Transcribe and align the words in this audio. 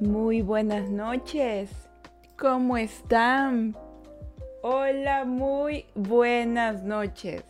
Muy 0.00 0.42
buenas 0.42 0.90
noches. 0.90 1.70
¿Cómo 2.36 2.76
están? 2.76 3.76
Hola, 4.60 5.24
muy 5.24 5.86
buenas 5.94 6.82
noches. 6.82 7.44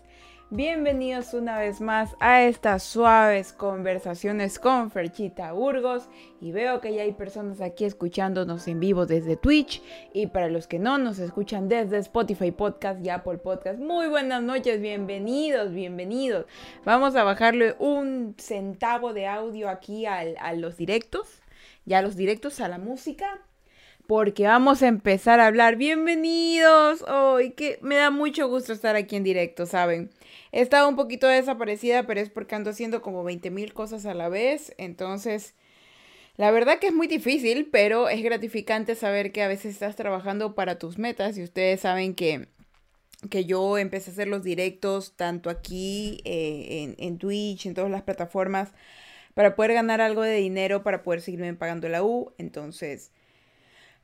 Bienvenidos 0.51 1.33
una 1.33 1.59
vez 1.59 1.81
más 1.81 2.15
a 2.21 2.43
estas 2.43 2.83
suaves 2.83 3.55
conversaciones 3.55 4.59
con 4.59 4.91
Ferchita 4.91 5.53
Burgos. 5.53 6.11
Y 6.39 6.53
veo 6.53 6.83
que 6.83 6.95
ya 6.95 7.03
hay 7.03 7.13
personas 7.13 7.63
aquí 7.63 7.87
escuchándonos 7.87 8.69
en 8.69 8.79
vivo 8.79 9.07
desde 9.07 9.39
Twitch. 9.39 9.83
Y 10.13 10.27
para 10.27 10.51
los 10.51 10.67
que 10.67 10.79
no 10.79 10.99
nos 10.99 11.19
escuchan 11.21 11.71
desde 11.71 11.97
Spotify 11.97 12.51
Podcast 12.51 13.03
y 13.05 13.09
Apple 13.09 13.39
Podcast, 13.39 13.81
muy 13.81 14.09
buenas 14.09 14.43
noches, 14.43 14.83
bienvenidos, 14.83 15.73
bienvenidos. 15.73 16.45
Vamos 16.85 17.17
a 17.17 17.25
bajarle 17.25 17.75
un 17.79 18.35
centavo 18.37 19.15
de 19.15 19.29
audio 19.29 19.71
aquí 19.71 20.05
a 20.05 20.53
los 20.53 20.77
directos, 20.77 21.41
ya 21.85 22.03
los 22.03 22.17
directos 22.17 22.61
a 22.61 22.69
la 22.69 22.79
música 22.79 23.41
porque 24.07 24.45
vamos 24.47 24.83
a 24.83 24.89
empezar 24.89 25.41
a 25.41 25.47
hablar. 25.47 25.77
Bienvenidos 25.77 27.03
hoy, 27.03 27.53
que 27.53 27.79
me 27.81 27.97
da 27.97 28.11
mucho 28.11 28.49
gusto 28.49 28.73
estar 28.73 28.97
aquí 28.97 29.17
en 29.17 29.25
directo, 29.25 29.65
¿saben? 29.65 30.11
He 30.53 30.61
estado 30.61 30.89
un 30.89 30.97
poquito 30.97 31.27
desaparecida, 31.27 32.07
pero 32.07 32.21
es 32.21 32.29
porque 32.29 32.55
ando 32.55 32.71
haciendo 32.71 33.01
como 33.01 33.25
20 33.25 33.51
mil 33.51 33.73
cosas 33.73 34.07
a 34.07 34.15
la 34.15 34.29
vez, 34.29 34.75
entonces... 34.79 35.55
La 36.37 36.51
verdad 36.51 36.81
que 36.81 36.89
es 36.89 36.93
muy 36.93 37.07
difícil, 37.07 37.69
pero 37.71 38.09
es 38.09 38.21
gratificante 38.21 38.97
saber 38.97 39.31
que 39.31 39.45
a 39.45 39.47
veces 39.47 39.75
estás 39.75 39.95
trabajando 39.95 40.57
para 40.57 40.81
tus 40.81 40.99
metas 40.99 41.39
y 41.39 41.45
ustedes 41.45 41.83
saben 41.83 42.17
que, 42.17 42.49
que 43.31 43.45
yo 43.45 43.79
empecé 43.79 44.11
a 44.11 44.15
hacer 44.15 44.27
los 44.27 44.43
directos 44.43 45.15
tanto 45.15 45.49
aquí 45.49 46.21
eh, 46.25 46.83
en, 46.83 46.97
en 46.99 47.19
Twitch, 47.19 47.67
en 47.67 47.75
todas 47.75 47.89
las 47.89 48.03
plataformas, 48.03 48.73
para 49.35 49.57
poder 49.57 49.75
ganar 49.75 50.01
algo 50.01 50.23
de 50.23 50.37
dinero, 50.37 50.83
para 50.83 51.03
poder 51.03 51.21
seguirme 51.21 51.55
pagando 51.55 51.89
la 51.89 52.03
U. 52.03 52.33
Entonces, 52.39 53.13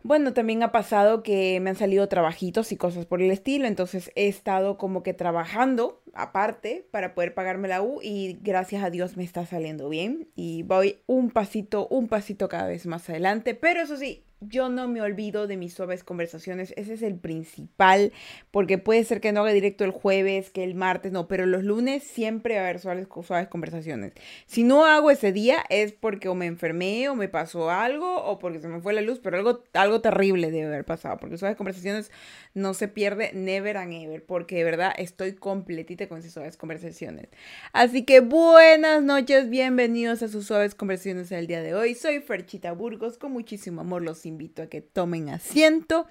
bueno, 0.03 0.33
también 0.33 0.63
ha 0.63 0.73
pasado 0.73 1.23
que 1.23 1.61
me 1.61 1.71
han 1.71 1.77
salido 1.77 2.09
trabajitos 2.09 2.73
y 2.73 2.77
cosas 2.77 3.05
por 3.07 3.21
el 3.21 3.31
estilo, 3.31 3.67
entonces 3.67 4.11
he 4.15 4.29
estado 4.29 4.79
como 4.79 5.03
que 5.03 5.13
trabajando 5.13 6.00
aparte 6.15 6.87
para 6.91 7.15
poder 7.15 7.35
pagarme 7.35 7.69
la 7.69 7.83
U 7.83 8.01
y 8.03 8.39
gracias 8.43 8.83
a 8.83 8.91
Dios 8.91 9.17
me 9.17 9.25
está 9.25 9.47
saliendo 9.47 9.89
bien 9.89 10.29
y 10.35 10.63
voy 10.63 10.99
un 11.07 11.31
pasito, 11.31 11.89
un 11.89 12.09
pasito 12.09 12.49
cada 12.49 12.69
vez 12.69 12.87
más 12.87 13.09
adelante, 13.09 13.55
pero 13.55 13.81
eso 13.81 13.97
sí, 13.97 14.25
yo 14.41 14.71
no 14.71 14.89
me 14.89 15.03
olvido 15.03 15.47
de 15.47 15.57
mis 15.57 15.75
suaves 15.75 16.03
conversaciones, 16.03 16.73
ese 16.77 16.95
es 16.95 17.03
el 17.03 17.17
principal, 17.17 18.13
porque 18.51 18.79
puede 18.79 19.05
ser 19.05 19.21
que 19.21 19.33
no 19.33 19.41
haga 19.41 19.53
directo 19.53 19.85
el 19.85 19.91
jueves, 19.91 20.51
que 20.51 20.65
el 20.65 20.75
martes, 20.75 21.13
no, 21.13 21.29
pero 21.29 21.45
los 21.45 21.63
lunes 21.63 22.03
siempre 22.03 22.55
va 22.55 22.63
a 22.63 22.65
haber 22.65 22.81
suaves, 22.81 23.07
suaves 23.27 23.49
conversaciones. 23.49 24.13
Si 24.47 24.65
no 24.65 24.87
hago 24.87 25.11
ese 25.11 25.33
día 25.33 25.65
es 25.69 25.93
porque 25.93 26.29
o 26.29 26.35
me 26.35 26.47
enfermé 26.47 27.09
o 27.11 27.15
me 27.15 27.29
pasó 27.29 27.71
algo 27.71 28.25
o 28.25 28.39
porque 28.39 28.61
se 28.61 28.69
me 28.69 28.81
fue 28.81 28.95
la 28.95 29.03
luz, 29.03 29.21
pero 29.23 29.37
algo, 29.37 29.63
algo 29.75 30.01
terrible 30.01 30.51
debe 30.51 30.69
haber 30.69 30.85
pasado, 30.87 31.19
porque 31.19 31.37
suaves 31.37 31.59
conversaciones 31.59 32.11
no 32.55 32.73
se 32.73 32.89
pierde 32.89 33.33
never 33.35 33.77
and 33.77 33.93
ever, 33.93 34.25
porque 34.25 34.57
de 34.57 34.65
verdad 34.65 34.93
estoy 34.97 35.35
completita 35.35 36.00
con 36.09 36.19
esas 36.19 36.33
suaves 36.33 36.57
conversaciones. 36.57 37.29
Así 37.73 38.05
que 38.05 38.21
buenas 38.21 39.03
noches, 39.03 39.51
bienvenidos 39.51 40.23
a 40.23 40.29
sus 40.29 40.47
suaves 40.47 40.75
conversaciones 40.75 41.29
del 41.29 41.47
día 41.47 41.63
de 41.63 41.75
hoy. 41.75 41.95
Soy 41.95 42.21
Ferchita 42.21 42.73
Burgos, 42.73 43.19
con 43.19 43.33
muchísimo 43.33 43.81
amor 43.83 44.03
los 44.03 44.27
invito 44.27 44.63
a 44.63 44.67
que 44.67 44.81
tomen 44.81 45.29
asiento, 45.29 46.07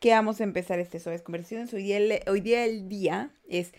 que 0.00 0.10
vamos 0.10 0.40
a 0.40 0.44
empezar 0.44 0.78
este 0.78 1.00
Suaves 1.00 1.22
Conversaciones. 1.22 1.72
Hoy 1.74 1.82
día, 1.82 1.98
el, 1.98 2.20
hoy 2.26 2.40
día 2.40 2.64
el 2.64 2.88
día 2.88 3.30
es 3.48 3.72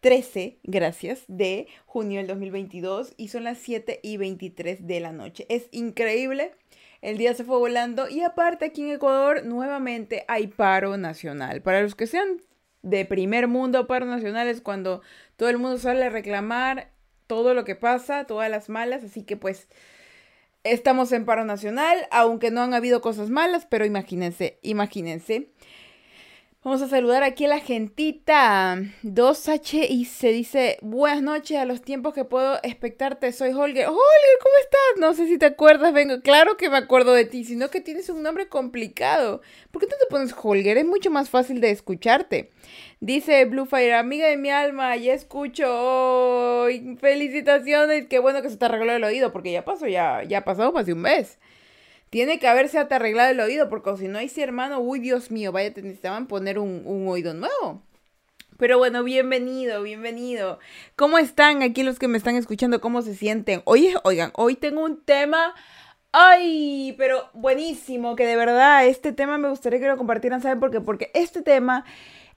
13, 0.00 0.58
gracias, 0.62 1.24
de 1.28 1.66
junio 1.84 2.18
del 2.18 2.26
2022 2.26 3.12
y 3.16 3.28
son 3.28 3.44
las 3.44 3.58
7 3.58 4.00
y 4.02 4.16
23 4.16 4.86
de 4.86 5.00
la 5.00 5.12
noche. 5.12 5.46
Es 5.48 5.68
increíble. 5.72 6.52
El 7.02 7.16
día 7.16 7.34
se 7.34 7.44
fue 7.44 7.58
volando 7.58 8.08
y 8.08 8.20
aparte 8.20 8.66
aquí 8.66 8.82
en 8.82 8.92
Ecuador 8.92 9.44
nuevamente 9.44 10.24
hay 10.28 10.48
paro 10.48 10.96
nacional. 10.96 11.62
Para 11.62 11.82
los 11.82 11.94
que 11.94 12.06
sean 12.06 12.42
de 12.82 13.04
primer 13.04 13.48
mundo, 13.48 13.86
paro 13.86 14.06
nacional 14.06 14.48
es 14.48 14.60
cuando 14.60 15.02
todo 15.36 15.48
el 15.48 15.58
mundo 15.58 15.78
sale 15.78 16.04
a 16.04 16.10
reclamar 16.10 16.90
todo 17.26 17.54
lo 17.54 17.64
que 17.64 17.76
pasa, 17.76 18.24
todas 18.24 18.50
las 18.50 18.68
malas, 18.68 19.04
así 19.04 19.22
que 19.22 19.36
pues 19.36 19.68
Estamos 20.62 21.10
en 21.12 21.24
paro 21.24 21.46
nacional, 21.46 21.96
aunque 22.10 22.50
no 22.50 22.60
han 22.60 22.74
habido 22.74 23.00
cosas 23.00 23.30
malas, 23.30 23.66
pero 23.70 23.86
imagínense, 23.86 24.58
imagínense. 24.60 25.48
Vamos 26.62 26.82
a 26.82 26.88
saludar 26.88 27.22
aquí 27.22 27.46
a 27.46 27.48
la 27.48 27.58
gentita 27.58 28.76
2H 29.02 29.86
y 29.88 30.04
se 30.04 30.28
dice 30.28 30.76
buenas 30.82 31.22
noches 31.22 31.56
a 31.56 31.64
los 31.64 31.80
tiempos 31.80 32.12
que 32.12 32.26
puedo 32.26 32.58
expectarte. 32.62 33.32
Soy 33.32 33.52
Holger. 33.52 33.86
Holger, 33.86 34.38
¿cómo 34.42 34.54
estás? 34.62 35.00
No 35.00 35.14
sé 35.14 35.26
si 35.26 35.38
te 35.38 35.46
acuerdas. 35.46 35.94
Vengo, 35.94 36.20
claro 36.20 36.58
que 36.58 36.68
me 36.68 36.76
acuerdo 36.76 37.14
de 37.14 37.24
ti, 37.24 37.44
sino 37.44 37.70
que 37.70 37.80
tienes 37.80 38.10
un 38.10 38.22
nombre 38.22 38.48
complicado. 38.48 39.40
¿Por 39.70 39.80
qué 39.80 39.88
no 39.88 39.96
te 39.98 40.06
pones 40.10 40.34
Holger? 40.36 40.76
Es 40.76 40.84
mucho 40.84 41.10
más 41.10 41.30
fácil 41.30 41.62
de 41.62 41.70
escucharte. 41.70 42.50
Dice 43.00 43.42
Bluefire, 43.46 43.94
amiga 43.94 44.28
de 44.28 44.36
mi 44.36 44.50
alma, 44.50 44.94
ya 44.96 45.14
escucho. 45.14 46.66
felicitaciones, 47.00 48.06
qué 48.06 48.18
bueno 48.18 48.42
que 48.42 48.50
se 48.50 48.58
te 48.58 48.66
arregló 48.66 48.92
el 48.92 49.02
oído, 49.04 49.32
porque 49.32 49.50
ya 49.50 49.64
pasó, 49.64 49.86
ya, 49.86 50.24
ya 50.24 50.44
pasado 50.44 50.72
más 50.72 50.84
de 50.84 50.92
un 50.92 51.00
mes. 51.00 51.38
Tiene 52.10 52.38
que 52.38 52.48
haberse 52.48 52.78
arreglado 52.78 53.30
el 53.30 53.40
oído, 53.40 53.68
porque 53.68 53.96
si 53.96 54.08
no 54.08 54.18
hay 54.18 54.28
si 54.28 54.42
hermano, 54.42 54.80
uy, 54.80 54.98
Dios 54.98 55.30
mío, 55.30 55.52
vaya, 55.52 55.72
te 55.72 55.80
necesitaban 55.80 56.26
poner 56.26 56.58
un, 56.58 56.82
un 56.84 57.08
oído 57.08 57.34
nuevo. 57.34 57.82
Pero 58.58 58.76
bueno, 58.76 59.02
bienvenido, 59.04 59.82
bienvenido. 59.82 60.58
¿Cómo 60.96 61.18
están 61.18 61.62
aquí 61.62 61.82
los 61.82 61.98
que 61.98 62.08
me 62.08 62.18
están 62.18 62.36
escuchando? 62.36 62.80
¿Cómo 62.80 63.00
se 63.00 63.14
sienten? 63.14 63.62
Oye, 63.64 63.94
oigan, 64.02 64.32
hoy 64.34 64.56
tengo 64.56 64.84
un 64.84 65.02
tema. 65.02 65.54
Ay, 66.12 66.94
pero 66.98 67.30
buenísimo, 67.32 68.16
que 68.16 68.26
de 68.26 68.36
verdad 68.36 68.84
este 68.86 69.12
tema 69.12 69.38
me 69.38 69.48
gustaría 69.48 69.78
que 69.78 69.86
lo 69.86 69.96
compartieran, 69.96 70.42
¿saben 70.42 70.58
por 70.58 70.72
qué? 70.72 70.80
Porque 70.80 71.10
este 71.14 71.40
tema 71.40 71.84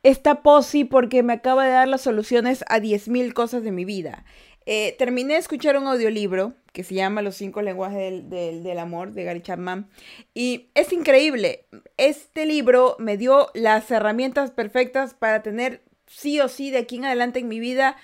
está 0.04 0.44
posi 0.44 0.84
porque 0.84 1.24
me 1.24 1.34
acaba 1.34 1.66
de 1.66 1.72
dar 1.72 1.88
las 1.88 2.02
soluciones 2.02 2.64
a 2.70 2.80
10.000 2.80 3.34
cosas 3.34 3.64
de 3.64 3.72
mi 3.72 3.84
vida. 3.84 4.26
Eh, 4.66 4.96
terminé 4.98 5.34
de 5.34 5.40
escuchar 5.40 5.78
un 5.78 5.88
audiolibro 5.88 6.54
que 6.72 6.84
se 6.84 6.96
llama 6.96 7.22
Los 7.22 7.36
cinco 7.36 7.62
lenguajes 7.62 8.30
del, 8.30 8.80
amor 8.80 9.12
de 9.12 9.24
Gary 9.24 9.42
Chapman 9.42 9.90
y 10.34 10.70
es 10.74 10.92
increíble. 10.94 11.66
Este 11.98 12.46
libro 12.46 12.96
me 12.98 13.18
dio 13.18 13.50
las 13.54 13.92
herramientas 13.92 14.52
perfectas 14.52 15.14
para 15.14 15.44
tener 15.44 15.84
sí 16.08 16.40
o 16.40 16.48
sí 16.48 16.72
de 16.72 16.80
aquí 16.80 16.98
en 16.98 17.06
adelante 17.06 17.40
en 17.40 17.48
mi 17.48 17.60
vida 17.60 17.98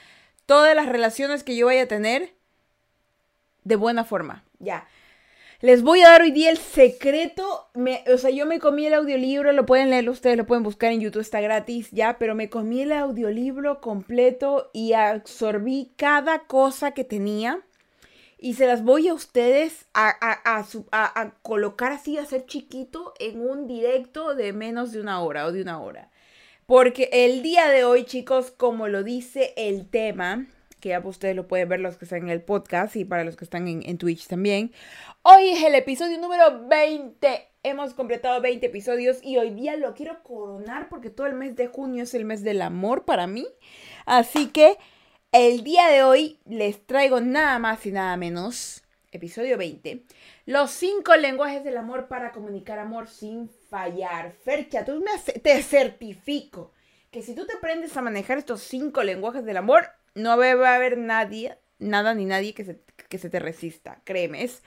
todas 0.46 0.75
las 0.75 0.88
relaciones 0.88 1.44
que 1.44 1.56
yo 1.56 1.68
vaya 1.68 1.84
a 1.84 1.88
tener 1.88 2.34
de 3.64 3.75
buena 3.75 4.03
forma. 4.03 4.44
Ya. 4.59 4.88
Les 5.62 5.84
voy 5.84 6.02
a 6.02 6.08
dar 6.08 6.22
hoy 6.22 6.31
día 6.31 6.52
el 6.52 6.58
secreto. 6.58 7.70
Me, 7.74 8.06
o 8.14 8.18
sea, 8.18 8.30
yo 8.30 8.46
me 8.46 8.59
comí 8.59 8.86
el 8.86 8.94
audiolibro, 8.94 9.52
lo 9.52 9.66
pueden 9.66 9.90
leer 9.90 10.09
ustedes, 10.09 10.38
lo 10.38 10.46
pueden 10.46 10.64
buscar 10.64 10.94
en 10.94 11.02
YouTube, 11.02 11.22
está 11.22 11.42
gratis 11.42 11.90
ya, 11.92 12.18
pero 12.18 12.34
me 12.34 12.50
comí 12.50 12.84
el 12.84 12.94
audiolibro 12.94 13.81
completo 13.81 14.72
y 14.74 14.94
absorbí 14.94 15.92
cada 15.98 16.46
cosa 16.48 16.92
que 16.92 17.03
tenía. 17.03 17.59
Y 18.38 18.53
se 18.53 18.68
las 18.68 18.86
voy 18.86 19.09
a 19.09 19.14
ustedes 19.14 19.86
a, 19.94 20.08
a, 20.22 20.66
a, 20.94 21.22
a 21.22 21.31
colocar 21.42 21.92
así, 21.92 22.18
a 22.18 22.22
hacer 22.22 22.46
chiquito 22.46 23.14
en 23.19 23.42
un 23.42 23.68
directo 23.68 24.36
de 24.36 24.53
menos 24.53 24.94
de 24.94 25.02
una 25.02 25.22
hora 25.22 25.46
o 25.46 25.52
de 25.52 25.62
una 25.62 25.81
hora. 25.81 26.09
Porque 26.68 27.09
el 27.12 27.42
día 27.42 27.68
de 27.68 27.84
hoy, 27.84 28.06
chicos, 28.06 28.52
como 28.52 28.88
lo 28.88 29.03
dice 29.03 29.53
el 29.58 29.90
tema, 29.90 30.48
que 30.79 30.90
ya 30.90 31.00
ustedes 31.00 31.35
lo 31.35 31.47
pueden 31.47 31.69
ver 31.69 31.79
los 31.79 31.97
que 31.97 32.06
están 32.06 32.23
en 32.23 32.29
el 32.29 32.41
podcast 32.41 32.95
y 32.95 33.06
para 33.06 33.23
los 33.23 33.35
que 33.35 33.44
están 33.44 33.67
en, 33.67 33.97
Twitch 33.97 34.28
también. 34.28 34.72
Hoy 35.22 35.50
es 35.50 35.63
el 35.63 35.75
episodio 35.75 36.17
número 36.17 36.67
20. 36.67 37.47
Hemos 37.63 37.94
completado 37.94 38.41
20 38.41 38.66
episodios 38.66 39.19
y 39.22 39.38
hoy 39.38 39.51
día 39.51 39.75
lo 39.75 39.94
quiero 39.94 40.23
coronar 40.23 40.88
porque 40.89 41.09
todo 41.09 41.28
el 41.28 41.34
mes 41.34 41.56
de 41.56 41.68
junio 41.68 42.03
es 42.03 42.13
el 42.13 42.25
mes 42.25 42.44
del 42.44 42.62
amor 42.62 43.06
para 43.06 43.28
mí. 43.28 43.45
Así 44.06 44.47
que 44.47 44.78
el 45.31 45.63
día 45.63 45.88
de 45.89 46.03
hoy 46.03 46.39
les 46.45 46.85
traigo 46.85 47.19
nada 47.19 47.59
más 47.59 47.85
y 47.85 47.91
nada 47.91 48.16
menos, 48.16 48.84
episodio 49.12 49.57
20, 49.57 50.06
los 50.45 50.71
5 50.71 51.15
lenguajes 51.18 51.63
del 51.63 51.77
amor 51.77 52.07
para 52.07 52.31
comunicar 52.31 52.80
amor 52.80 53.07
sin 53.09 53.50
fallar. 53.69 54.31
Fercha, 54.31 54.86
tú 54.86 55.04
me 55.04 55.39
te 55.39 55.62
certifico 55.62 56.71
que 57.12 57.21
si 57.21 57.36
tú 57.36 57.45
te 57.45 57.54
aprendes 57.54 57.98
a 57.98 58.01
manejar 58.01 58.38
estos 58.38 58.62
5 58.62 59.04
lenguajes 59.04 59.44
del 59.44 59.57
amor, 59.57 59.89
no 60.15 60.38
va 60.38 60.45
a 60.50 60.75
haber 60.75 60.97
nadie, 60.97 61.57
nada 61.79 62.13
ni 62.13 62.25
nadie 62.25 62.53
que 62.53 62.65
se, 62.65 62.79
que 63.09 63.17
se 63.17 63.29
te 63.29 63.39
resista. 63.39 64.01
Créeme, 64.03 64.44
es, 64.44 64.63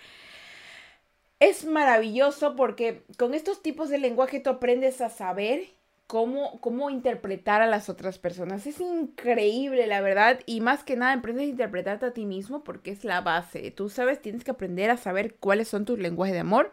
es 1.40 1.64
maravilloso 1.64 2.56
porque 2.56 3.02
con 3.18 3.34
estos 3.34 3.62
tipos 3.62 3.88
de 3.88 3.98
lenguaje 3.98 4.40
tú 4.40 4.50
aprendes 4.50 5.00
a 5.00 5.10
saber 5.10 5.64
cómo, 6.06 6.60
cómo 6.60 6.90
interpretar 6.90 7.62
a 7.62 7.66
las 7.66 7.88
otras 7.88 8.18
personas. 8.18 8.66
Es 8.66 8.80
increíble, 8.80 9.86
la 9.86 10.02
verdad. 10.02 10.40
Y 10.44 10.60
más 10.60 10.84
que 10.84 10.94
nada, 10.94 11.14
aprendes 11.14 11.46
a 11.46 11.50
interpretarte 11.50 12.06
a 12.06 12.12
ti 12.12 12.26
mismo 12.26 12.62
porque 12.64 12.90
es 12.90 13.02
la 13.04 13.22
base. 13.22 13.70
Tú 13.70 13.88
sabes, 13.88 14.20
tienes 14.20 14.44
que 14.44 14.50
aprender 14.50 14.90
a 14.90 14.98
saber 14.98 15.36
cuáles 15.36 15.68
son 15.68 15.84
tus 15.86 15.98
lenguajes 15.98 16.34
de 16.34 16.40
amor. 16.40 16.72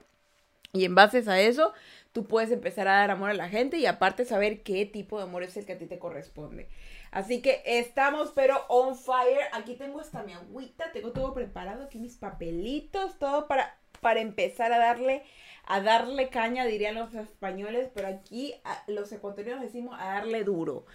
Y 0.73 0.85
en 0.85 0.93
base 0.93 1.23
a 1.27 1.39
eso, 1.39 1.73
tú 2.11 2.25
puedes 2.25 2.51
empezar 2.51 2.87
a 2.87 2.97
dar 2.97 3.11
amor 3.11 3.29
a 3.31 3.33
la 3.33 3.49
gente 3.49 3.77
y 3.77 3.85
aparte 3.85 4.25
saber 4.25 4.61
qué 4.61 4.85
tipo 4.85 5.17
de 5.17 5.23
amor 5.23 5.43
es 5.43 5.57
el 5.57 5.65
que 5.65 5.73
a 5.73 5.77
ti 5.77 5.85
te 5.85 5.99
corresponde. 5.99 6.67
Así 7.11 7.41
que 7.41 7.61
estamos 7.65 8.31
pero 8.35 8.65
on 8.67 8.95
fire. 8.95 9.47
Aquí 9.53 9.75
tengo 9.75 9.99
hasta 9.99 10.23
mi 10.23 10.33
agüita, 10.33 10.91
tengo 10.91 11.11
todo 11.11 11.33
preparado, 11.33 11.83
aquí 11.83 11.99
mis 11.99 12.17
papelitos, 12.17 13.17
todo 13.19 13.47
para 13.47 13.79
para 14.01 14.21
empezar 14.21 14.71
a 14.71 14.79
darle, 14.79 15.23
a 15.65 15.81
darle 15.81 16.29
caña, 16.29 16.65
dirían 16.65 16.95
los 16.95 17.13
españoles, 17.13 17.89
pero 17.93 18.07
aquí 18.07 18.53
los 18.87 19.11
ecuatorianos 19.11 19.63
decimos 19.63 19.95
a 19.99 20.13
darle 20.13 20.43
duro. 20.43 20.85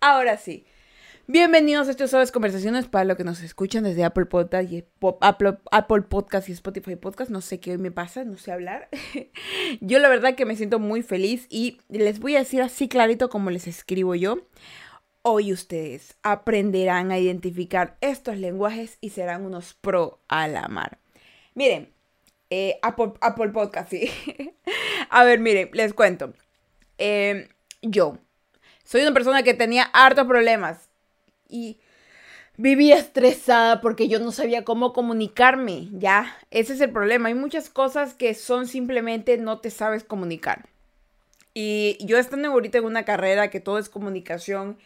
Ahora 0.00 0.36
sí. 0.36 0.64
Bienvenidos 1.26 1.88
a 1.88 1.90
estos 1.90 2.10
Sabes 2.10 2.32
Conversaciones 2.32 2.86
para 2.88 3.04
los 3.04 3.18
que 3.18 3.24
nos 3.24 3.42
escuchan 3.42 3.84
desde 3.84 4.02
Apple 4.02 4.24
Podcast 4.24 4.72
Apple, 5.20 5.58
Apple 5.70 6.02
Podcast 6.02 6.48
y 6.48 6.52
Spotify 6.52 6.96
Podcast. 6.96 7.30
No 7.30 7.42
sé 7.42 7.60
qué 7.60 7.72
hoy 7.72 7.78
me 7.78 7.90
pasa, 7.90 8.24
no 8.24 8.38
sé 8.38 8.50
hablar. 8.50 8.88
yo 9.82 9.98
la 9.98 10.08
verdad 10.08 10.36
que 10.36 10.46
me 10.46 10.56
siento 10.56 10.78
muy 10.78 11.02
feliz 11.02 11.46
y 11.50 11.80
les 11.90 12.18
voy 12.18 12.36
a 12.36 12.38
decir 12.38 12.62
así 12.62 12.88
clarito 12.88 13.28
como 13.28 13.50
les 13.50 13.66
escribo 13.66 14.14
yo. 14.14 14.38
Hoy 15.30 15.52
ustedes 15.52 16.16
aprenderán 16.22 17.12
a 17.12 17.18
identificar 17.18 17.98
estos 18.00 18.38
lenguajes 18.38 18.96
y 19.02 19.10
serán 19.10 19.44
unos 19.44 19.74
pro 19.74 20.20
a 20.26 20.48
la 20.48 20.68
mar. 20.68 21.00
Miren, 21.54 21.92
eh, 22.48 22.78
Apple, 22.80 23.50
Podcast, 23.50 23.90
sí. 23.90 24.10
a 25.10 25.24
ver, 25.24 25.38
miren, 25.38 25.68
les 25.74 25.92
cuento. 25.92 26.32
Eh, 26.96 27.46
yo 27.82 28.16
soy 28.84 29.02
una 29.02 29.12
persona 29.12 29.42
que 29.42 29.52
tenía 29.52 29.82
hartos 29.92 30.26
problemas 30.26 30.88
y 31.46 31.78
vivía 32.56 32.96
estresada 32.96 33.82
porque 33.82 34.08
yo 34.08 34.20
no 34.20 34.32
sabía 34.32 34.64
cómo 34.64 34.94
comunicarme, 34.94 35.90
¿ya? 35.92 36.38
Ese 36.50 36.72
es 36.72 36.80
el 36.80 36.90
problema. 36.90 37.28
Hay 37.28 37.34
muchas 37.34 37.68
cosas 37.68 38.14
que 38.14 38.32
son 38.32 38.66
simplemente 38.66 39.36
no 39.36 39.58
te 39.58 39.68
sabes 39.68 40.04
comunicar. 40.04 40.70
Y 41.52 41.98
yo 42.00 42.16
estando 42.16 42.48
ahorita 42.48 42.78
en 42.78 42.84
una 42.86 43.04
carrera 43.04 43.50
que 43.50 43.60
todo 43.60 43.76
es 43.76 43.90
comunicación, 43.90 44.78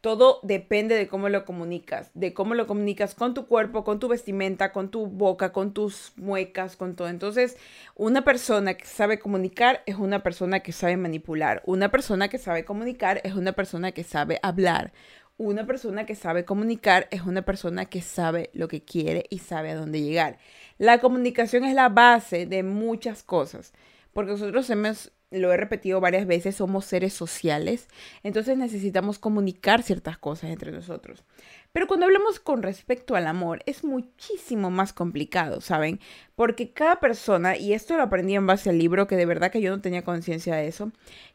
todo 0.00 0.40
depende 0.42 0.94
de 0.94 1.08
cómo 1.08 1.28
lo 1.28 1.44
comunicas, 1.44 2.10
de 2.14 2.32
cómo 2.32 2.54
lo 2.54 2.66
comunicas 2.66 3.14
con 3.14 3.34
tu 3.34 3.46
cuerpo, 3.46 3.84
con 3.84 3.98
tu 3.98 4.08
vestimenta, 4.08 4.72
con 4.72 4.90
tu 4.90 5.06
boca, 5.06 5.52
con 5.52 5.72
tus 5.72 6.12
muecas, 6.16 6.76
con 6.76 6.96
todo. 6.96 7.08
Entonces, 7.08 7.56
una 7.96 8.22
persona 8.24 8.74
que 8.74 8.86
sabe 8.86 9.18
comunicar 9.18 9.82
es 9.86 9.96
una 9.96 10.22
persona 10.22 10.60
que 10.60 10.72
sabe 10.72 10.96
manipular. 10.96 11.62
Una 11.66 11.90
persona 11.90 12.28
que 12.28 12.38
sabe 12.38 12.64
comunicar 12.64 13.20
es 13.24 13.34
una 13.34 13.52
persona 13.52 13.92
que 13.92 14.04
sabe 14.04 14.38
hablar 14.42 14.92
una 15.40 15.64
persona 15.66 16.04
que 16.04 16.14
sabe 16.14 16.44
comunicar 16.44 17.08
es 17.10 17.22
una 17.22 17.40
persona 17.42 17.86
que 17.86 18.02
sabe 18.02 18.50
lo 18.52 18.68
que 18.68 18.84
quiere 18.84 19.24
y 19.30 19.38
sabe 19.38 19.70
a 19.70 19.74
dónde 19.74 20.02
llegar. 20.02 20.38
La 20.76 21.00
comunicación 21.00 21.64
es 21.64 21.74
la 21.74 21.88
base 21.88 22.44
de 22.44 22.62
muchas 22.62 23.22
cosas, 23.22 23.72
porque 24.12 24.32
nosotros 24.32 24.68
hemos, 24.68 25.12
lo 25.30 25.52
he 25.52 25.56
repetido 25.56 26.00
varias 26.00 26.26
veces, 26.26 26.56
somos 26.56 26.84
seres 26.84 27.12
sociales, 27.12 27.88
entonces 28.22 28.56
necesitamos 28.56 29.18
comunicar 29.18 29.82
ciertas 29.82 30.18
cosas 30.18 30.50
entre 30.50 30.72
nosotros. 30.72 31.24
Pero 31.72 31.86
cuando 31.86 32.06
hablamos 32.06 32.40
con 32.40 32.62
respecto 32.62 33.14
al 33.14 33.26
amor, 33.26 33.62
es 33.66 33.84
muchísimo 33.84 34.70
más 34.70 34.92
complicado, 34.92 35.60
¿saben? 35.60 36.00
Porque 36.34 36.72
cada 36.72 36.98
persona, 36.98 37.56
y 37.56 37.74
esto 37.74 37.96
lo 37.96 38.02
aprendí 38.02 38.34
en 38.34 38.46
base 38.46 38.70
al 38.70 38.78
libro, 38.78 39.06
que 39.06 39.16
de 39.16 39.26
verdad 39.26 39.52
que 39.52 39.60
yo 39.60 39.70
no 39.70 39.80
tenía 39.80 40.02
conciencia 40.02 40.56
de 40.56 40.66
eso, 40.66 40.90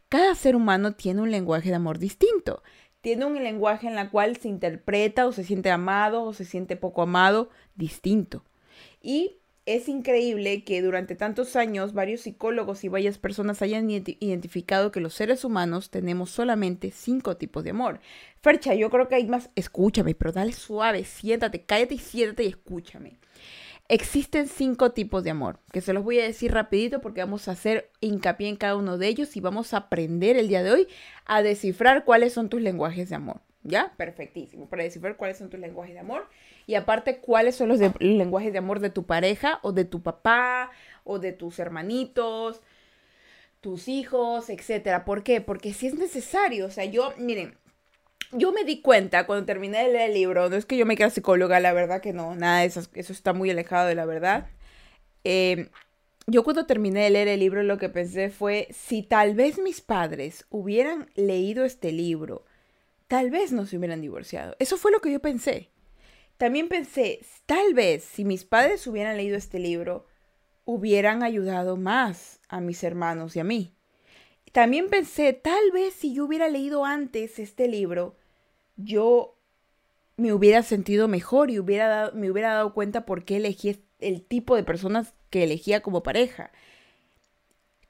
cada 0.09 0.35
ser 0.35 0.55
humano 0.55 0.93
tiene 0.93 1.21
un 1.21 1.31
lenguaje 1.31 1.69
de 1.69 1.75
amor 1.75 1.99
distinto 1.99 2.61
tiene 3.05 3.25
un 3.25 3.35
lenguaje 3.35 3.85
en 3.85 3.93
la 3.93 4.09
cual 4.09 4.35
se 4.37 4.47
interpreta 4.47 5.27
o 5.27 5.31
se 5.31 5.43
siente 5.43 5.69
amado 5.69 6.23
o 6.23 6.33
se 6.33 6.43
siente 6.43 6.75
poco 6.75 7.03
amado 7.03 7.51
distinto. 7.75 8.43
Y 8.99 9.37
es 9.65 9.89
increíble 9.89 10.63
que 10.63 10.81
durante 10.81 11.15
tantos 11.15 11.55
años 11.55 11.93
varios 11.93 12.21
psicólogos 12.21 12.83
y 12.83 12.89
varias 12.89 13.17
personas 13.17 13.63
hayan 13.63 13.89
identificado 13.89 14.91
que 14.91 14.99
los 14.99 15.15
seres 15.15 15.43
humanos 15.43 15.89
tenemos 15.89 16.29
solamente 16.29 16.91
cinco 16.91 17.35
tipos 17.37 17.63
de 17.63 17.71
amor. 17.71 17.99
Fercha, 18.41 18.75
yo 18.75 18.91
creo 18.91 19.07
que 19.07 19.15
hay 19.15 19.25
más. 19.25 19.49
Escúchame, 19.55 20.13
pero 20.13 20.31
dale 20.31 20.53
suave, 20.53 21.03
siéntate, 21.03 21.63
cállate 21.63 21.95
y 21.95 21.99
siéntate 21.99 22.43
y 22.43 22.47
escúchame. 22.49 23.17
Existen 23.87 24.47
cinco 24.47 24.91
tipos 24.91 25.23
de 25.23 25.31
amor, 25.31 25.59
que 25.71 25.81
se 25.81 25.93
los 25.93 26.03
voy 26.03 26.19
a 26.19 26.23
decir 26.23 26.51
rapidito 26.51 27.01
porque 27.01 27.21
vamos 27.21 27.47
a 27.47 27.51
hacer 27.51 27.91
hincapié 28.01 28.49
en 28.49 28.55
cada 28.55 28.75
uno 28.75 28.97
de 28.97 29.07
ellos 29.07 29.35
y 29.35 29.41
vamos 29.41 29.73
a 29.73 29.77
aprender 29.77 30.37
el 30.37 30.47
día 30.47 30.63
de 30.63 30.71
hoy 30.71 30.87
a 31.25 31.41
descifrar 31.41 32.03
cuáles 32.03 32.33
son 32.33 32.49
tus 32.49 32.61
lenguajes 32.61 33.09
de 33.09 33.15
amor. 33.15 33.41
¿Ya? 33.63 33.93
Perfectísimo. 33.97 34.69
Para 34.69 34.83
descifrar 34.83 35.17
cuáles 35.17 35.37
son 35.37 35.49
tus 35.49 35.59
lenguajes 35.59 35.95
de 35.95 35.99
amor 35.99 36.27
y 36.67 36.75
aparte 36.75 37.19
cuáles 37.19 37.55
son 37.55 37.69
los, 37.69 37.79
lenguajes 37.99 38.51
de 38.51 38.59
amor 38.59 38.79
de 38.79 38.89
tu 38.89 39.05
pareja 39.05 39.59
o 39.61 39.71
de 39.71 39.85
tu 39.85 40.01
papá 40.01 40.71
o 41.03 41.19
de 41.19 41.31
tus 41.31 41.59
hermanitos, 41.59 42.61
tus 43.61 43.87
hijos, 43.87 44.49
etcétera. 44.49 45.05
¿Por 45.05 45.23
qué? 45.23 45.41
Porque 45.41 45.73
si 45.73 45.87
es 45.87 45.95
necesario, 45.95 46.65
o 46.65 46.69
sea, 46.71 46.85
yo, 46.85 47.13
miren, 47.17 47.57
yo 48.31 48.51
me 48.51 48.63
di 48.63 48.81
cuenta 48.81 49.25
cuando 49.25 49.45
terminé 49.45 49.79
de 49.83 49.91
leer 49.91 50.09
el 50.09 50.13
libro, 50.15 50.49
no 50.49 50.55
es 50.55 50.65
que 50.65 50.77
yo 50.77 50.85
me 50.85 50.95
quede 50.95 51.09
psicóloga, 51.09 51.59
la 51.59 51.73
verdad 51.73 52.01
que 52.01 52.13
no, 52.13 52.35
nada 52.35 52.63
eso, 52.63 52.81
eso 52.93 53.13
está 53.13 53.33
muy 53.33 53.49
alejado 53.49 53.87
de 53.87 53.95
la 53.95 54.05
verdad. 54.05 54.47
Em, 55.23 55.69
yo 56.27 56.43
cuando 56.43 56.65
terminé 56.65 57.03
de 57.03 57.09
leer 57.11 57.27
el 57.27 57.39
libro 57.39 57.61
lo 57.63 57.77
que 57.77 57.89
pensé 57.89 58.29
fue, 58.29 58.67
si 58.71 59.03
tal 59.03 59.35
vez 59.35 59.59
mis 59.59 59.81
padres 59.81 60.45
hubieran 60.49 61.09
leído 61.15 61.65
este 61.65 61.91
libro, 61.91 62.45
tal 63.07 63.29
vez 63.29 63.51
no 63.51 63.65
se 63.65 63.77
hubieran 63.77 64.01
divorciado. 64.01 64.55
Eso 64.59 64.77
fue 64.77 64.91
lo 64.91 64.99
que 64.99 65.11
yo 65.11 65.19
pensé. 65.19 65.69
También 66.37 66.67
pensé, 66.67 67.21
tal 67.45 67.73
vez 67.73 68.03
si 68.03 68.25
mis 68.25 68.43
padres 68.43 68.85
hubieran 68.87 69.17
leído 69.17 69.37
este 69.37 69.59
libro, 69.59 70.05
hubieran 70.65 71.23
ayudado 71.23 71.77
más 71.77 72.39
a 72.49 72.59
mis 72.59 72.83
hermanos 72.83 73.35
y 73.35 73.39
a 73.39 73.43
mí. 73.43 73.73
También 74.51 74.89
pensé, 74.89 75.33
tal 75.33 75.71
vez 75.71 75.93
si 75.93 76.13
yo 76.13 76.25
hubiera 76.25 76.49
leído 76.49 76.85
antes 76.85 77.39
este 77.39 77.67
libro, 77.67 78.15
yo 78.75 79.37
me 80.17 80.33
hubiera 80.33 80.63
sentido 80.63 81.07
mejor 81.07 81.51
y 81.51 81.59
hubiera 81.59 82.11
me 82.13 82.31
hubiera 82.31 82.53
dado 82.53 82.73
cuenta 82.73 83.05
por 83.05 83.25
qué 83.25 83.37
elegí 83.37 83.81
el 83.99 84.21
tipo 84.21 84.55
de 84.55 84.63
personas 84.63 85.13
que 85.29 85.43
elegía 85.43 85.81
como 85.81 86.03
pareja. 86.03 86.51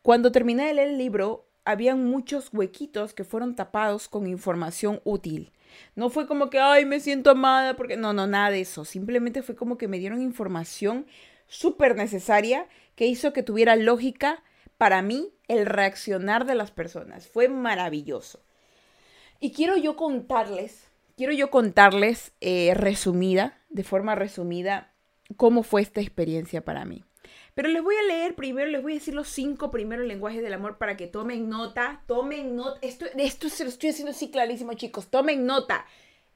Cuando 0.02 0.32
terminé 0.32 0.68
de 0.68 0.74
leer 0.74 0.90
el 0.90 0.98
libro, 0.98 1.48
habían 1.66 2.06
muchos 2.06 2.50
huequitos 2.54 3.14
que 3.14 3.24
fueron 3.24 3.56
tapados 3.56 4.08
con 4.08 4.28
información 4.28 5.02
útil. 5.04 5.52
No 5.96 6.10
fue 6.10 6.28
como 6.28 6.50
que, 6.50 6.60
ay, 6.60 6.86
me 6.86 7.00
siento 7.00 7.32
amada, 7.32 7.76
porque 7.76 7.98
no, 7.98 8.14
no, 8.14 8.28
nada 8.28 8.52
de 8.52 8.62
eso. 8.62 8.86
Simplemente 8.86 9.42
fue 9.42 9.56
como 9.56 9.78
que 9.78 9.88
me 9.88 10.00
dieron 10.00 10.22
información 10.22 11.06
súper 11.48 11.96
necesaria 11.96 12.68
que 12.96 13.08
hizo 13.08 13.34
que 13.34 13.44
tuviera 13.44 13.76
lógica 13.76 14.44
para 14.78 15.02
mí 15.02 15.34
el 15.48 15.66
reaccionar 15.66 16.46
de 16.46 16.56
las 16.56 16.72
personas. 16.72 17.28
Fue 17.28 17.48
maravilloso. 17.48 18.42
Y 19.40 19.52
quiero 19.52 19.78
yo 19.78 19.96
contarles, 19.96 20.88
quiero 21.18 21.34
yo 21.34 21.50
contarles 21.50 22.32
eh, 22.42 22.74
resumida, 22.74 23.60
de 23.70 23.84
forma 23.84 24.16
resumida, 24.16 24.94
cómo 25.38 25.64
fue 25.64 25.82
esta 25.82 26.02
experiencia 26.02 26.64
para 26.64 26.86
mí. 26.86 27.04
Pero 27.56 27.70
les 27.70 27.82
voy 27.82 27.96
a 27.96 28.04
leer 28.04 28.36
primero, 28.36 28.70
les 28.70 28.84
voy 28.84 28.92
a 28.92 28.96
decir 28.96 29.16
los 29.16 29.30
cinco 29.30 29.72
primeros 29.72 30.06
lenguajes 30.06 30.44
del 30.44 30.54
amor 30.54 30.78
para 30.78 30.98
que 30.98 31.08
tomen 31.08 31.50
nota, 31.50 32.04
tomen 32.06 32.56
nota. 32.56 32.78
Esto, 32.82 33.06
esto 33.18 33.50
se 33.50 33.64
lo 33.64 33.70
estoy 33.70 33.90
haciendo 33.90 34.12
así 34.12 34.30
clarísimo, 34.30 34.74
chicos, 34.74 35.08
tomen 35.08 35.46
nota. 35.46 35.86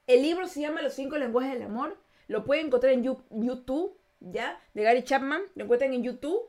El 0.06 0.22
libro 0.22 0.48
se 0.48 0.62
llama 0.62 0.80
Los 0.82 0.94
cinco 0.94 1.18
lenguajes 1.18 1.52
del 1.52 1.62
amor. 1.62 1.98
Lo 2.26 2.44
pueden 2.44 2.66
encontrar 2.66 2.94
en 2.94 3.04
YouTube, 3.04 3.96
¿ya? 4.20 4.58
De 4.72 4.82
Gary 4.82 5.04
Chapman. 5.04 5.42
Lo 5.54 5.64
encuentran 5.64 5.92
en 5.92 6.02
YouTube. 6.02 6.40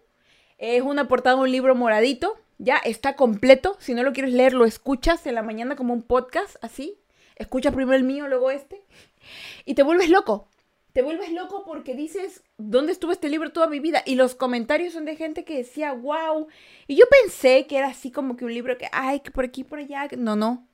Es 0.57 0.81
una 0.81 1.07
portada 1.07 1.36
un 1.36 1.51
libro 1.51 1.75
moradito. 1.75 2.39
Ya 2.57 2.77
está 2.77 3.15
completo. 3.15 3.75
Si 3.79 3.93
no 3.93 4.03
lo 4.03 4.13
quieres 4.13 4.31
leer, 4.31 4.53
lo 4.53 4.65
escuchas 4.65 5.27
en 5.27 5.36
la 5.36 5.43
mañana 5.43 5.75
como 5.75 5.93
un 5.93 6.01
podcast, 6.01 6.55
así. 6.63 6.98
Escuchas 7.36 7.74
primero 7.74 7.98
el 7.98 8.03
mío, 8.03 8.27
luego 8.27 8.51
este. 8.51 8.81
Y 9.65 9.74
te 9.74 9.84
vuelves 9.84 10.10
loco. 10.10 10.48
Te 10.93 11.01
vuelves 11.01 11.31
loco 11.31 11.63
porque 11.65 11.95
dices, 11.95 12.43
¿dónde 12.57 12.91
estuvo 12.91 13.12
este 13.12 13.29
libro 13.29 13.51
toda 13.51 13.67
mi 13.67 13.79
vida? 13.79 14.03
Y 14.05 14.15
los 14.15 14.36
comentarios 14.36 14.93
son 14.93 15.05
de 15.05 15.15
gente 15.15 15.45
que 15.45 15.57
decía, 15.57 15.93
wow. 15.93 16.48
Y 16.88 16.95
yo 16.95 17.05
pensé 17.21 17.65
que 17.67 17.77
era 17.77 17.88
así 17.88 18.12
como 18.12 18.36
que 18.36 18.45
un 18.45 18.53
libro 18.53 18.77
que, 18.77 18.88
ay, 18.91 19.21
que 19.21 19.31
por 19.31 19.45
aquí, 19.45 19.63
por 19.63 19.79
allá. 19.79 20.10
No, 20.17 20.36
no. 20.36 20.67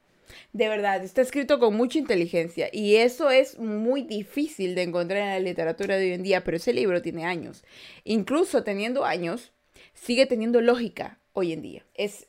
De 0.53 0.67
verdad, 0.69 1.03
está 1.03 1.21
escrito 1.21 1.59
con 1.59 1.75
mucha 1.75 1.99
inteligencia 1.99 2.69
y 2.71 2.95
eso 2.95 3.29
es 3.29 3.59
muy 3.59 4.01
difícil 4.01 4.75
de 4.75 4.83
encontrar 4.83 5.21
en 5.21 5.29
la 5.29 5.39
literatura 5.39 5.95
de 5.95 6.07
hoy 6.07 6.13
en 6.13 6.23
día, 6.23 6.43
pero 6.43 6.57
ese 6.57 6.73
libro 6.73 7.01
tiene 7.01 7.25
años. 7.25 7.63
Incluso 8.03 8.63
teniendo 8.63 9.05
años, 9.05 9.51
sigue 9.93 10.25
teniendo 10.25 10.61
lógica 10.61 11.19
hoy 11.33 11.53
en 11.53 11.61
día. 11.61 11.85
Es, 11.93 12.27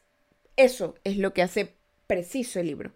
eso 0.56 0.94
es 1.04 1.16
lo 1.16 1.32
que 1.32 1.42
hace 1.42 1.74
preciso 2.06 2.60
el 2.60 2.66
libro. 2.66 2.92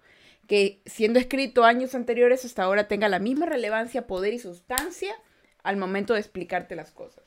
Que 0.46 0.82
siendo 0.86 1.18
escrito 1.18 1.64
años 1.64 1.94
anteriores 1.94 2.44
hasta 2.44 2.64
ahora 2.64 2.88
tenga 2.88 3.08
la 3.08 3.18
misma 3.18 3.46
relevancia, 3.46 4.06
poder 4.06 4.34
y 4.34 4.38
sustancia 4.38 5.14
al 5.62 5.76
momento 5.76 6.14
de 6.14 6.20
explicarte 6.20 6.76
las 6.76 6.90
cosas. 6.90 7.24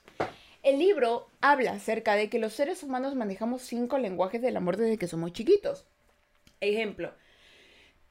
El 0.64 0.80
libro 0.80 1.28
habla 1.42 1.74
acerca 1.74 2.16
de 2.16 2.30
que 2.30 2.40
los 2.40 2.54
seres 2.54 2.82
humanos 2.84 3.16
manejamos 3.16 3.62
cinco 3.62 3.98
lenguajes 3.98 4.42
del 4.42 4.58
amor 4.58 4.78
desde 4.78 4.98
que 4.98 5.08
somos 5.08 5.32
chiquitos. 5.32 5.86
Ejemplo, 6.60 7.14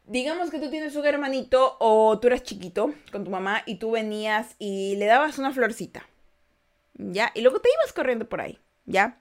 digamos 0.06 0.50
que 0.50 0.61
tú 0.61 0.70
tienes 0.70 0.94
un 0.94 1.04
hermanito 1.04 1.76
o 1.80 2.18
tú 2.20 2.28
eras 2.28 2.44
chiquito 2.44 2.94
con 3.11 3.25
tu 3.25 3.30
mamá 3.30 3.62
y 3.66 3.76
tú 3.76 3.90
venías 3.90 4.54
y 4.58 4.94
le 4.96 5.06
dabas 5.06 5.38
una 5.38 5.52
florcita, 5.52 6.08
¿ya? 6.94 7.32
Y 7.34 7.40
luego 7.40 7.61
te 7.61 7.70
ibas 7.80 7.92
corriendo 7.92 8.28
por 8.28 8.40
ahí, 8.40 8.58
¿ya? 8.84 9.20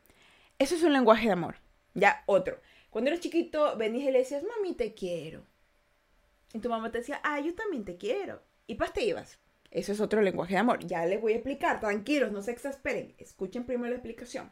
Eso 0.60 0.76
es 0.76 0.84
un 0.84 0.94
lenguaje 0.94 1.26
de 1.26 1.34
amor. 1.34 1.56
Ya, 1.96 2.24
otro. 2.28 2.60
Cuando 2.90 3.10
eres 3.10 3.22
chiquito, 3.22 3.76
venías 3.78 4.10
y 4.10 4.12
le 4.12 4.20
decías, 4.20 4.44
mami, 4.44 4.76
te 4.76 4.94
quiero. 4.94 5.44
Y 6.54 6.60
tu 6.60 6.70
mamá 6.70 6.92
te 6.92 7.00
decía, 7.00 7.20
ah, 7.24 7.40
yo 7.40 7.54
también 7.56 7.84
te 7.84 7.98
quiero. 7.98 8.42
Y 8.68 8.76
pues 8.76 8.94
te 8.94 9.04
ibas. 9.04 9.40
Eso 9.72 9.92
es 9.92 10.00
otro 10.00 10.22
lenguaje 10.22 10.54
de 10.54 10.60
amor. 10.60 10.86
Ya 10.86 11.06
les 11.06 11.20
voy 11.20 11.34
a 11.34 11.36
explicar, 11.38 11.80
tranquilos, 11.80 12.32
no 12.32 12.44
se 12.44 12.52
exasperen. 12.52 13.16
Escuchen 13.18 13.66
primero 13.66 13.90
la 13.90 13.96
explicación. 13.96 14.52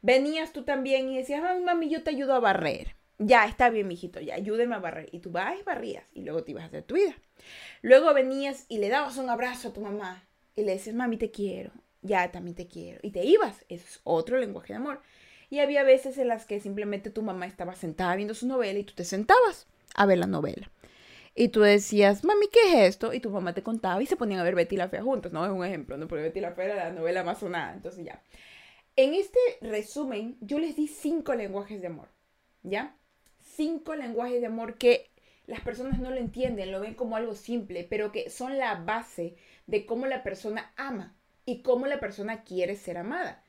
Venías 0.00 0.52
tú 0.52 0.64
también 0.64 1.10
y 1.10 1.18
decías, 1.18 1.42
ay, 1.44 1.60
mami, 1.62 1.90
yo 1.90 2.02
te 2.02 2.10
ayudo 2.10 2.34
a 2.34 2.40
barrer. 2.40 2.96
Ya, 3.18 3.46
está 3.46 3.70
bien, 3.70 3.88
mijito, 3.88 4.20
ya, 4.20 4.34
ayúdeme 4.34 4.74
a 4.74 4.78
barrer. 4.78 5.08
Y 5.12 5.20
tú 5.20 5.30
vas 5.30 5.58
y 5.58 5.62
barrías 5.62 6.04
y 6.12 6.22
luego 6.22 6.42
te 6.42 6.52
ibas 6.52 6.64
a 6.64 6.66
hacer 6.66 6.84
tu 6.84 6.94
vida. 6.94 7.14
Luego 7.82 8.12
venías 8.14 8.64
y 8.68 8.78
le 8.78 8.88
dabas 8.88 9.16
un 9.18 9.28
abrazo 9.28 9.68
a 9.68 9.72
tu 9.72 9.80
mamá 9.80 10.24
y 10.54 10.62
le 10.62 10.72
decías, 10.72 10.96
mami, 10.96 11.18
te 11.18 11.30
quiero. 11.30 11.72
Ya, 12.02 12.30
también 12.30 12.54
te 12.54 12.66
quiero. 12.66 13.00
Y 13.02 13.10
te 13.10 13.24
ibas. 13.24 13.64
Eso 13.68 13.84
es 13.86 14.00
otro 14.04 14.38
lenguaje 14.38 14.72
de 14.72 14.78
amor. 14.78 15.02
Y 15.50 15.60
había 15.60 15.82
veces 15.82 16.18
en 16.18 16.28
las 16.28 16.46
que 16.46 16.60
simplemente 16.60 17.10
tu 17.10 17.22
mamá 17.22 17.46
estaba 17.46 17.74
sentada 17.74 18.16
viendo 18.16 18.34
su 18.34 18.46
novela 18.46 18.78
y 18.78 18.84
tú 18.84 18.94
te 18.94 19.04
sentabas 19.04 19.66
a 19.94 20.06
ver 20.06 20.18
la 20.18 20.26
novela. 20.26 20.70
Y 21.38 21.48
tú 21.48 21.60
decías, 21.60 22.24
mami, 22.24 22.46
¿qué 22.48 22.72
es 22.72 22.88
esto? 22.88 23.12
Y 23.12 23.20
tu 23.20 23.28
mamá 23.28 23.52
te 23.52 23.62
contaba 23.62 24.02
y 24.02 24.06
se 24.06 24.16
ponían 24.16 24.40
a 24.40 24.42
ver 24.42 24.54
Betty 24.54 24.74
la 24.76 24.88
Fea 24.88 25.02
juntos, 25.02 25.32
¿no? 25.32 25.44
Es 25.44 25.52
un 25.52 25.62
ejemplo, 25.62 25.98
¿no? 25.98 26.08
Porque 26.08 26.22
Betty 26.22 26.40
la 26.40 26.52
Fea 26.52 26.64
era 26.64 26.76
la 26.76 26.92
novela 26.92 27.24
más 27.24 27.40
sonada, 27.40 27.74
entonces 27.74 28.02
ya. 28.06 28.22
En 28.96 29.12
este 29.12 29.38
resumen, 29.60 30.38
yo 30.40 30.58
les 30.58 30.76
di 30.76 30.88
cinco 30.88 31.34
lenguajes 31.34 31.82
de 31.82 31.88
amor, 31.88 32.08
¿ya? 32.62 32.96
Cinco 33.38 33.94
lenguajes 33.94 34.40
de 34.40 34.46
amor 34.46 34.78
que 34.78 35.10
las 35.46 35.60
personas 35.60 35.98
no 35.98 36.10
lo 36.10 36.16
entienden, 36.16 36.72
lo 36.72 36.80
ven 36.80 36.94
como 36.94 37.16
algo 37.16 37.34
simple, 37.34 37.84
pero 37.84 38.12
que 38.12 38.30
son 38.30 38.56
la 38.56 38.74
base 38.76 39.36
de 39.66 39.84
cómo 39.84 40.06
la 40.06 40.22
persona 40.22 40.72
ama 40.76 41.18
y 41.44 41.60
cómo 41.60 41.86
la 41.86 42.00
persona 42.00 42.44
quiere 42.44 42.76
ser 42.76 42.96
amada. 42.96 43.44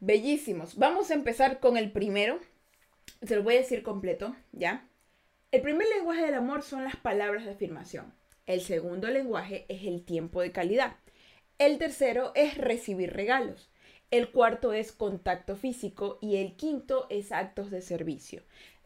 Bellísimos. 0.00 0.76
Vamos 0.76 1.12
a 1.12 1.14
empezar 1.14 1.60
con 1.60 1.76
el 1.76 1.92
primero. 1.92 2.40
Se 3.22 3.36
lo 3.36 3.44
voy 3.44 3.54
a 3.54 3.58
decir 3.58 3.84
completo, 3.84 4.34
¿ya? 4.50 4.88
El 5.52 5.60
primer 5.60 5.86
lenguaje 5.94 6.24
del 6.24 6.32
amor 6.32 6.62
son 6.62 6.82
las 6.82 6.96
palabras 6.96 7.44
de 7.44 7.50
afirmación. 7.50 8.14
El 8.46 8.62
segundo 8.62 9.08
lenguaje 9.08 9.66
es 9.68 9.84
el 9.84 10.02
tiempo 10.02 10.40
de 10.40 10.50
calidad. 10.50 10.96
El 11.58 11.76
tercero 11.76 12.32
es 12.34 12.56
recibir 12.56 13.12
regalos. 13.12 13.70
El 14.10 14.30
cuarto 14.30 14.72
es 14.72 14.92
contacto 14.92 15.54
físico 15.54 16.18
y 16.22 16.36
el 16.36 16.56
quinto 16.56 17.06
es 17.10 17.32
actos 17.32 17.70
de 17.70 17.82
servicio. 17.82 18.42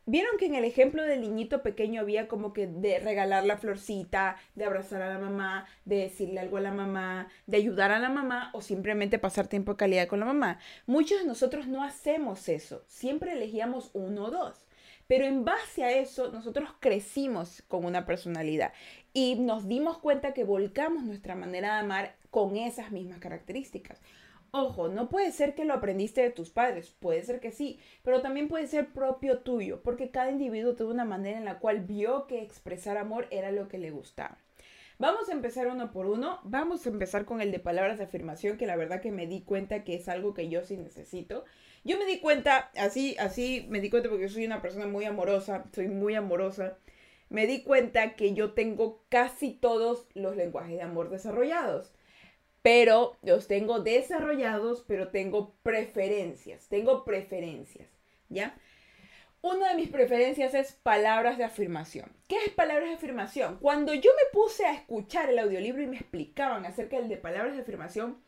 Vieron 0.06 0.38
que 0.38 0.46
en 0.46 0.56
el 0.56 0.64
ejemplo 0.64 1.04
del 1.04 1.20
niñito 1.20 1.62
pequeño 1.62 2.00
había 2.00 2.26
como 2.26 2.52
que 2.52 2.66
de 2.66 2.98
regalar 2.98 3.44
la 3.44 3.58
florcita, 3.58 4.36
de 4.56 4.64
abrazar 4.64 5.02
a 5.02 5.08
la 5.08 5.20
mamá, 5.20 5.68
de 5.84 5.98
decirle 5.98 6.40
algo 6.40 6.56
a 6.56 6.62
la 6.62 6.72
mamá, 6.72 7.28
de 7.46 7.58
ayudar 7.58 7.92
a 7.92 8.00
la 8.00 8.08
mamá 8.08 8.50
o 8.54 8.60
simplemente 8.60 9.20
pasar 9.20 9.46
tiempo 9.46 9.74
de 9.74 9.78
calidad 9.78 10.08
con 10.08 10.18
la 10.18 10.26
mamá. 10.26 10.58
Muchos 10.86 11.20
de 11.20 11.28
nosotros 11.28 11.68
no 11.68 11.84
hacemos 11.84 12.48
eso, 12.48 12.82
siempre 12.88 13.34
elegíamos 13.34 13.90
uno 13.94 14.24
o 14.24 14.30
dos. 14.32 14.65
Pero 15.06 15.24
en 15.24 15.44
base 15.44 15.84
a 15.84 15.92
eso, 15.92 16.32
nosotros 16.32 16.70
crecimos 16.80 17.62
con 17.68 17.84
una 17.84 18.06
personalidad 18.06 18.72
y 19.12 19.36
nos 19.36 19.68
dimos 19.68 19.98
cuenta 19.98 20.34
que 20.34 20.44
volcamos 20.44 21.04
nuestra 21.04 21.34
manera 21.34 21.74
de 21.74 21.80
amar 21.80 22.16
con 22.30 22.56
esas 22.56 22.90
mismas 22.90 23.18
características. 23.18 24.00
Ojo, 24.50 24.88
no 24.88 25.08
puede 25.08 25.32
ser 25.32 25.54
que 25.54 25.64
lo 25.64 25.74
aprendiste 25.74 26.22
de 26.22 26.30
tus 26.30 26.50
padres, 26.50 26.90
puede 26.98 27.22
ser 27.22 27.40
que 27.40 27.50
sí, 27.50 27.78
pero 28.02 28.22
también 28.22 28.48
puede 28.48 28.66
ser 28.66 28.92
propio 28.92 29.40
tuyo, 29.40 29.82
porque 29.82 30.10
cada 30.10 30.30
individuo 30.30 30.76
tuvo 30.76 30.90
una 30.90 31.04
manera 31.04 31.36
en 31.36 31.44
la 31.44 31.58
cual 31.58 31.80
vio 31.80 32.26
que 32.26 32.42
expresar 32.42 32.96
amor 32.96 33.26
era 33.30 33.50
lo 33.50 33.68
que 33.68 33.78
le 33.78 33.90
gustaba. 33.90 34.38
Vamos 34.98 35.28
a 35.28 35.32
empezar 35.32 35.66
uno 35.66 35.92
por 35.92 36.06
uno. 36.06 36.40
Vamos 36.44 36.86
a 36.86 36.88
empezar 36.88 37.26
con 37.26 37.42
el 37.42 37.52
de 37.52 37.58
palabras 37.58 37.98
de 37.98 38.04
afirmación, 38.04 38.56
que 38.56 38.66
la 38.66 38.76
verdad 38.76 39.02
que 39.02 39.12
me 39.12 39.26
di 39.26 39.42
cuenta 39.42 39.84
que 39.84 39.94
es 39.94 40.08
algo 40.08 40.32
que 40.32 40.48
yo 40.48 40.64
sí 40.64 40.78
necesito. 40.78 41.44
Yo 41.86 41.96
me 41.98 42.04
di 42.04 42.18
cuenta, 42.18 42.72
así, 42.76 43.14
así 43.20 43.64
me 43.68 43.80
di 43.80 43.90
cuenta 43.90 44.08
porque 44.08 44.28
soy 44.28 44.44
una 44.44 44.60
persona 44.60 44.88
muy 44.88 45.04
amorosa, 45.04 45.66
soy 45.72 45.86
muy 45.86 46.16
amorosa. 46.16 46.78
Me 47.28 47.46
di 47.46 47.62
cuenta 47.62 48.16
que 48.16 48.34
yo 48.34 48.54
tengo 48.54 49.04
casi 49.08 49.52
todos 49.52 50.08
los 50.14 50.34
lenguajes 50.34 50.78
de 50.78 50.82
amor 50.82 51.10
desarrollados. 51.10 51.94
Pero 52.62 53.16
los 53.22 53.46
tengo 53.46 53.78
desarrollados, 53.78 54.84
pero 54.88 55.12
tengo 55.12 55.54
preferencias. 55.62 56.66
Tengo 56.66 57.04
preferencias, 57.04 57.88
¿ya? 58.28 58.58
Una 59.40 59.68
de 59.68 59.76
mis 59.76 59.88
preferencias 59.88 60.54
es 60.54 60.72
palabras 60.72 61.38
de 61.38 61.44
afirmación. 61.44 62.10
¿Qué 62.26 62.36
es 62.46 62.52
palabras 62.52 62.88
de 62.88 62.96
afirmación? 62.96 63.58
Cuando 63.60 63.94
yo 63.94 64.10
me 64.10 64.32
puse 64.32 64.66
a 64.66 64.74
escuchar 64.74 65.30
el 65.30 65.38
audiolibro 65.38 65.82
y 65.82 65.86
me 65.86 65.98
explicaban 65.98 66.66
acerca 66.66 66.96
del 66.96 67.08
de 67.08 67.16
palabras 67.16 67.54
de 67.54 67.62
afirmación, 67.62 68.20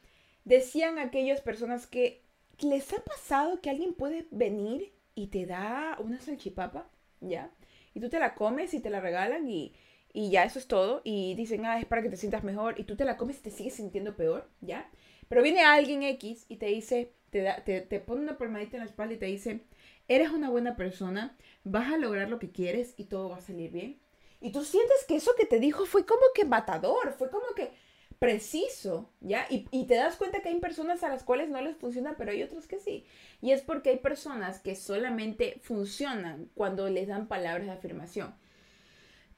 decían 0.44 1.00
aquellas 1.00 1.40
personas 1.40 1.88
que 1.88 2.27
¿Les 2.60 2.92
ha 2.92 3.02
pasado 3.04 3.60
que 3.60 3.70
alguien 3.70 3.94
puede 3.94 4.26
venir 4.30 4.92
y 5.14 5.28
te 5.28 5.46
da 5.46 5.96
una 6.00 6.20
salchipapa? 6.20 6.90
¿Ya? 7.20 7.52
Y 7.94 8.00
tú 8.00 8.08
te 8.08 8.18
la 8.18 8.34
comes 8.34 8.74
y 8.74 8.80
te 8.80 8.90
la 8.90 9.00
regalan 9.00 9.48
y, 9.48 9.74
ya 10.12 10.44
eso 10.44 10.58
es 10.58 10.66
todo. 10.66 11.00
Y 11.04 11.34
dicen, 11.34 11.64
ah, 11.66 11.78
es 11.78 11.86
para 11.86 12.02
que 12.02 12.08
te 12.08 12.16
sientas 12.16 12.44
mejor. 12.44 12.78
Y 12.78 12.84
tú 12.84 12.96
te 12.96 13.04
la 13.04 13.16
comes 13.16 13.38
y 13.38 13.42
te 13.42 13.50
sigues 13.50 13.74
sintiendo 13.74 14.16
peor, 14.16 14.50
¿ya? 14.60 14.90
Pero 15.28 15.42
viene 15.42 15.62
alguien 15.62 16.02
X 16.02 16.46
y 16.48 16.56
te 16.56 16.66
dice, 16.66 17.14
te, 17.30 17.42
da, 17.42 17.62
te, 17.64 17.80
te 17.82 18.00
pone 18.00 18.22
una 18.22 18.38
palmadita 18.38 18.76
en 18.76 18.84
la 18.84 18.88
espalda 18.88 19.14
y 19.14 19.18
te 19.18 19.26
dice, 19.26 19.60
eres 20.08 20.30
una 20.30 20.50
buena 20.50 20.74
persona, 20.76 21.36
vas 21.64 21.92
a 21.92 21.98
lograr 21.98 22.28
lo 22.28 22.38
que 22.38 22.50
quieres 22.50 22.94
y 22.96 23.04
todo 23.04 23.28
va 23.28 23.36
a 23.36 23.42
salir 23.42 23.70
bien. 23.70 24.00
Y 24.40 24.52
tú 24.52 24.64
sientes 24.64 25.04
que 25.06 25.16
eso 25.16 25.32
que 25.36 25.46
te 25.46 25.60
dijo 25.60 25.86
fue 25.86 26.06
como 26.06 26.22
que 26.34 26.44
matador, 26.44 27.12
fue 27.12 27.30
como 27.30 27.46
que 27.54 27.70
preciso, 28.18 29.10
¿ya? 29.20 29.46
Y, 29.48 29.86
te 29.86 29.94
das 29.94 30.16
cuenta 30.16 30.40
que 30.40 30.48
hay 30.48 30.58
personas 30.58 31.02
a 31.04 31.08
las 31.08 31.22
cuales 31.22 31.48
no 31.48 31.60
les 31.60 31.76
funciona, 31.76 32.16
pero 32.16 32.32
hay 32.32 32.42
otros 32.42 32.66
que 32.66 32.78
sí. 32.78 33.04
Y 33.40 33.52
es 33.52 33.62
porque 33.62 33.90
hay 33.90 33.98
personas 33.98 34.58
que 34.60 34.74
solamente 34.74 35.60
funcionan 35.62 36.50
cuando 36.54 36.88
les 36.88 37.08
dan 37.08 37.28
palabras 37.28 37.66
de 37.66 37.72
afirmación. 37.72 38.34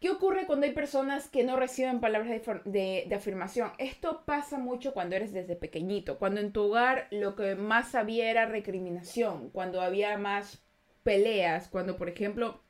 ¿Qué 0.00 0.08
ocurre 0.08 0.46
cuando 0.46 0.64
hay 0.64 0.72
personas 0.72 1.28
que 1.28 1.44
no 1.44 1.56
reciben 1.56 2.00
palabras 2.00 2.30
de, 2.64 3.04
de, 3.06 3.14
afirmación? 3.14 3.70
Esto 3.76 4.22
pasa 4.24 4.58
mucho 4.58 4.94
cuando 4.94 5.14
eres 5.14 5.34
desde 5.34 5.56
pequeñito, 5.56 6.18
cuando 6.18 6.40
en 6.40 6.52
tu 6.52 6.62
hogar 6.62 7.06
lo 7.10 7.36
que 7.36 7.54
más 7.54 7.94
había 7.94 8.30
era 8.30 8.46
recriminación, 8.46 9.50
cuando 9.50 9.82
había 9.82 10.16
más 10.16 10.62
peleas, 11.02 11.68
cuando 11.68 11.98
por 11.98 12.08
ejemplo, 12.08 12.62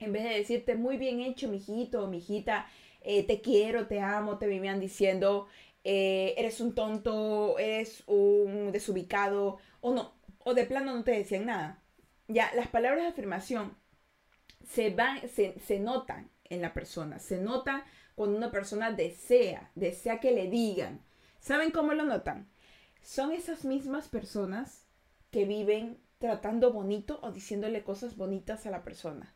en 0.00 0.14
vez 0.14 0.24
de 0.24 0.30
decirte 0.30 0.74
muy 0.74 0.96
bien 0.96 1.20
hecho, 1.20 1.48
mijito 1.48 2.04
o 2.04 2.06
mijita, 2.06 2.66
eh, 3.04 3.26
te 3.26 3.40
quiero, 3.40 3.86
te 3.86 4.00
amo, 4.00 4.38
te 4.38 4.46
vivían 4.46 4.80
diciendo, 4.80 5.48
eh, 5.84 6.34
eres 6.36 6.60
un 6.60 6.74
tonto, 6.74 7.58
eres 7.58 8.02
un 8.06 8.72
desubicado, 8.72 9.58
o 9.80 9.92
no, 9.92 10.14
o 10.38 10.54
de 10.54 10.64
plano 10.64 10.94
no 10.94 11.04
te 11.04 11.12
decían 11.12 11.46
nada. 11.46 11.82
Ya, 12.28 12.50
las 12.54 12.68
palabras 12.68 13.02
de 13.02 13.10
afirmación 13.10 13.76
se, 14.66 14.90
van, 14.90 15.28
se, 15.28 15.58
se 15.60 15.80
notan 15.80 16.30
en 16.44 16.62
la 16.62 16.72
persona, 16.72 17.18
se 17.18 17.38
nota 17.38 17.84
cuando 18.14 18.36
una 18.36 18.50
persona 18.50 18.92
desea, 18.92 19.70
desea 19.74 20.20
que 20.20 20.32
le 20.32 20.48
digan. 20.48 21.00
¿Saben 21.40 21.70
cómo 21.70 21.92
lo 21.92 22.04
notan? 22.04 22.48
Son 23.02 23.32
esas 23.32 23.64
mismas 23.64 24.08
personas 24.08 24.86
que 25.30 25.44
viven 25.44 25.98
tratando 26.18 26.72
bonito 26.72 27.18
o 27.22 27.32
diciéndole 27.32 27.82
cosas 27.82 28.16
bonitas 28.16 28.64
a 28.66 28.70
la 28.70 28.84
persona. 28.84 29.34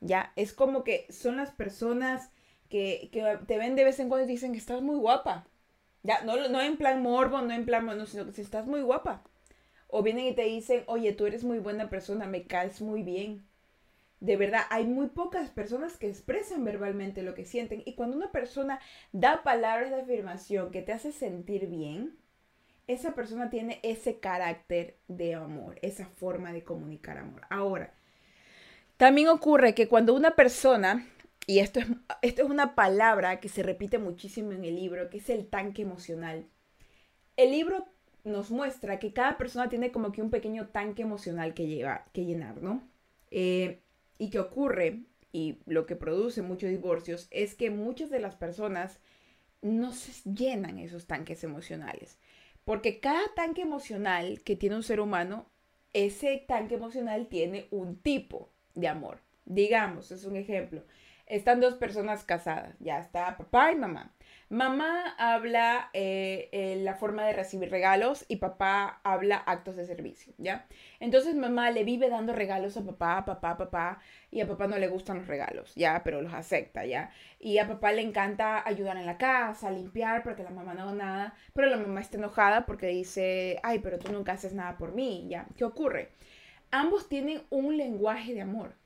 Ya, 0.00 0.32
es 0.36 0.54
como 0.54 0.84
que 0.84 1.06
son 1.10 1.36
las 1.36 1.50
personas 1.50 2.30
que, 2.68 3.10
te 3.46 3.58
ven 3.58 3.76
de 3.76 3.84
vez 3.84 3.98
en 4.00 4.08
cuando 4.08 4.24
y 4.24 4.28
dicen 4.32 4.52
que 4.52 4.58
estás 4.58 4.82
muy 4.82 4.96
guapa. 4.96 5.46
Ya, 6.02 6.22
no, 6.22 6.48
no 6.48 6.60
en 6.60 6.76
plan 6.76 7.02
morbo, 7.02 7.40
no 7.42 7.52
en 7.52 7.64
plan, 7.64 7.84
no, 7.86 8.06
sino 8.06 8.26
que 8.26 8.32
si 8.32 8.42
estás 8.42 8.66
muy 8.66 8.82
guapa. 8.82 9.22
O 9.88 10.02
vienen 10.02 10.26
y 10.26 10.34
te 10.34 10.44
dicen, 10.44 10.84
oye, 10.86 11.12
tú 11.12 11.26
eres 11.26 11.44
muy 11.44 11.58
buena 11.58 11.90
persona, 11.90 12.26
me 12.26 12.46
caes 12.46 12.80
muy 12.80 13.02
bien. 13.02 13.46
De 14.20 14.36
verdad, 14.36 14.62
hay 14.70 14.84
muy 14.84 15.08
pocas 15.08 15.50
personas 15.50 15.96
que 15.96 16.08
expresan 16.08 16.64
verbalmente 16.64 17.22
lo 17.22 17.34
que 17.34 17.44
sienten. 17.44 17.82
Y 17.86 17.94
cuando 17.94 18.16
una 18.16 18.32
persona 18.32 18.80
da 19.12 19.42
palabras 19.42 19.90
de 19.90 20.00
afirmación 20.00 20.70
que 20.70 20.82
te 20.82 20.92
hace 20.92 21.12
sentir 21.12 21.68
bien, 21.68 22.16
esa 22.86 23.14
persona 23.14 23.50
tiene 23.50 23.80
ese 23.82 24.18
carácter 24.18 24.96
de 25.08 25.34
amor, 25.34 25.78
esa 25.82 26.06
forma 26.06 26.52
de 26.52 26.64
comunicar 26.64 27.18
amor. 27.18 27.42
Ahora, 27.50 27.92
también 28.96 29.28
ocurre 29.28 29.74
que 29.74 29.88
cuando 29.88 30.14
una 30.14 30.32
persona 30.32 31.06
y 31.48 31.60
esto 31.60 31.80
es, 31.80 31.86
esto 32.20 32.42
es 32.42 32.50
una 32.50 32.74
palabra 32.74 33.40
que 33.40 33.48
se 33.48 33.62
repite 33.62 33.96
muchísimo 33.96 34.52
en 34.52 34.66
el 34.66 34.76
libro, 34.76 35.08
que 35.08 35.16
es 35.16 35.30
el 35.30 35.46
tanque 35.46 35.80
emocional. 35.80 36.46
El 37.38 37.52
libro 37.52 37.86
nos 38.22 38.50
muestra 38.50 38.98
que 38.98 39.14
cada 39.14 39.38
persona 39.38 39.70
tiene 39.70 39.90
como 39.90 40.12
que 40.12 40.20
un 40.20 40.28
pequeño 40.28 40.68
tanque 40.68 41.00
emocional 41.00 41.54
que, 41.54 41.88
que 42.12 42.24
llenar, 42.26 42.62
¿no? 42.62 42.86
Eh, 43.30 43.80
y 44.18 44.28
que 44.28 44.40
ocurre, 44.40 45.04
y 45.32 45.56
lo 45.64 45.86
que 45.86 45.96
produce 45.96 46.42
muchos 46.42 46.68
divorcios, 46.68 47.28
es 47.30 47.54
que 47.54 47.70
muchas 47.70 48.10
de 48.10 48.20
las 48.20 48.36
personas 48.36 49.00
no 49.62 49.94
se 49.94 50.30
llenan 50.30 50.78
esos 50.78 51.06
tanques 51.06 51.44
emocionales. 51.44 52.18
Porque 52.66 53.00
cada 53.00 53.24
tanque 53.34 53.62
emocional 53.62 54.42
que 54.42 54.54
tiene 54.54 54.76
un 54.76 54.82
ser 54.82 55.00
humano, 55.00 55.50
ese 55.94 56.44
tanque 56.46 56.74
emocional 56.74 57.26
tiene 57.28 57.68
un 57.70 57.96
tipo 57.96 58.50
de 58.74 58.88
amor. 58.88 59.20
Digamos, 59.46 60.12
es 60.12 60.26
un 60.26 60.36
ejemplo 60.36 60.84
están 61.28 61.60
dos 61.60 61.74
personas 61.74 62.24
casadas, 62.24 62.74
ya 62.80 62.98
está 62.98 63.36
papá 63.36 63.72
y 63.72 63.76
mamá. 63.76 64.12
Mamá 64.50 65.14
habla 65.18 65.90
eh, 65.92 66.48
eh, 66.52 66.76
la 66.82 66.94
forma 66.94 67.26
de 67.26 67.34
recibir 67.34 67.70
regalos 67.70 68.24
y 68.28 68.36
papá 68.36 68.98
habla 69.04 69.36
actos 69.36 69.76
de 69.76 69.84
servicio, 69.84 70.32
¿ya? 70.38 70.66
Entonces 71.00 71.34
mamá 71.34 71.70
le 71.70 71.84
vive 71.84 72.08
dando 72.08 72.32
regalos 72.32 72.78
a 72.78 72.84
papá, 72.84 73.26
papá, 73.26 73.58
papá, 73.58 74.00
y 74.30 74.40
a 74.40 74.48
papá 74.48 74.66
no 74.66 74.78
le 74.78 74.88
gustan 74.88 75.18
los 75.18 75.26
regalos, 75.26 75.74
¿ya? 75.74 76.02
Pero 76.02 76.22
los 76.22 76.32
acepta, 76.32 76.86
¿ya? 76.86 77.10
Y 77.38 77.58
a 77.58 77.68
papá 77.68 77.92
le 77.92 78.00
encanta 78.00 78.66
ayudar 78.66 78.96
en 78.96 79.04
la 79.04 79.18
casa, 79.18 79.70
limpiar, 79.70 80.22
porque 80.22 80.42
la 80.42 80.50
mamá 80.50 80.72
no 80.72 80.84
haga 80.84 80.92
nada, 80.92 81.34
pero 81.52 81.68
la 81.68 81.76
mamá 81.76 82.00
está 82.00 82.16
enojada 82.16 82.64
porque 82.64 82.86
dice, 82.86 83.60
ay, 83.62 83.80
pero 83.80 83.98
tú 83.98 84.10
nunca 84.12 84.32
haces 84.32 84.54
nada 84.54 84.78
por 84.78 84.94
mí, 84.94 85.26
¿ya? 85.28 85.46
¿Qué 85.56 85.64
ocurre? 85.64 86.08
Ambos 86.70 87.08
tienen 87.10 87.42
un 87.50 87.76
lenguaje 87.76 88.32
de 88.32 88.40
amor. 88.40 88.77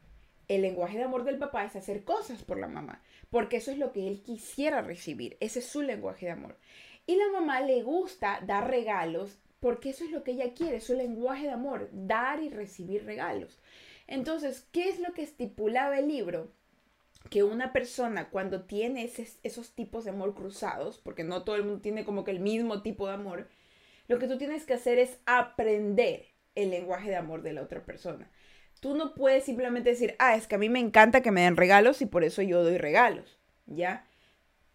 El 0.54 0.62
lenguaje 0.62 0.98
de 0.98 1.04
amor 1.04 1.24
del 1.24 1.38
papá 1.38 1.64
es 1.64 1.76
hacer 1.76 2.04
cosas 2.04 2.42
por 2.42 2.58
la 2.58 2.68
mamá 2.68 3.02
porque 3.32 3.56
eso 3.56 3.70
es 3.70 3.78
lo 3.78 3.92
que 3.92 4.06
él 4.06 4.22
quisiera 4.22 4.82
recibir, 4.82 5.38
ese 5.40 5.60
es 5.60 5.64
su 5.64 5.80
lenguaje 5.80 6.26
de 6.26 6.32
amor. 6.32 6.58
Y 7.06 7.16
la 7.16 7.28
mamá 7.32 7.62
le 7.62 7.82
gusta 7.82 8.40
dar 8.46 8.68
regalos 8.68 9.38
porque 9.58 9.88
eso 9.88 10.04
es 10.04 10.10
lo 10.10 10.22
que 10.22 10.32
ella 10.32 10.52
quiere, 10.52 10.80
su 10.80 10.94
lenguaje 10.94 11.46
de 11.46 11.52
amor, 11.52 11.88
dar 11.92 12.42
y 12.42 12.50
recibir 12.50 13.06
regalos. 13.06 13.58
Entonces, 14.06 14.68
¿qué 14.70 14.90
es 14.90 15.00
lo 15.00 15.14
que 15.14 15.22
estipulaba 15.22 15.98
el 15.98 16.08
libro? 16.08 16.52
Que 17.30 17.42
una 17.42 17.72
persona 17.72 18.28
cuando 18.28 18.64
tiene 18.64 19.10
esos 19.42 19.74
tipos 19.74 20.04
de 20.04 20.10
amor 20.10 20.34
cruzados, 20.34 20.98
porque 20.98 21.24
no 21.24 21.42
todo 21.42 21.56
el 21.56 21.64
mundo 21.64 21.80
tiene 21.80 22.04
como 22.04 22.24
que 22.24 22.32
el 22.32 22.40
mismo 22.40 22.82
tipo 22.82 23.06
de 23.06 23.14
amor, 23.14 23.48
lo 24.08 24.18
que 24.18 24.28
tú 24.28 24.36
tienes 24.36 24.66
que 24.66 24.74
hacer 24.74 24.98
es 24.98 25.18
aprender 25.24 26.26
el 26.54 26.68
lenguaje 26.68 27.08
de 27.08 27.16
amor 27.16 27.40
de 27.40 27.54
la 27.54 27.62
otra 27.62 27.82
persona. 27.82 28.30
Tú 28.82 28.96
no 28.96 29.14
puedes 29.14 29.44
simplemente 29.44 29.90
decir, 29.90 30.16
ah, 30.18 30.34
es 30.34 30.48
que 30.48 30.56
a 30.56 30.58
mí 30.58 30.68
me 30.68 30.80
encanta 30.80 31.22
que 31.22 31.30
me 31.30 31.42
den 31.42 31.56
regalos 31.56 32.02
y 32.02 32.06
por 32.06 32.24
eso 32.24 32.42
yo 32.42 32.64
doy 32.64 32.78
regalos, 32.78 33.38
¿ya? 33.66 34.04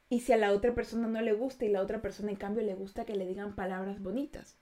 Y 0.08 0.22
si 0.22 0.32
a 0.32 0.38
la 0.38 0.54
otra 0.54 0.74
persona 0.74 1.10
no 1.10 1.20
le 1.20 1.34
gusta 1.34 1.66
y 1.66 1.68
la 1.68 1.82
otra 1.82 2.02
persona 2.02 2.32
en 2.32 2.38
cambio 2.38 2.64
le 2.64 2.74
gusta 2.74 3.04
que 3.04 3.18
le 3.18 3.28
digan 3.28 3.54
palabras 3.54 4.02
bonitas. 4.02 4.56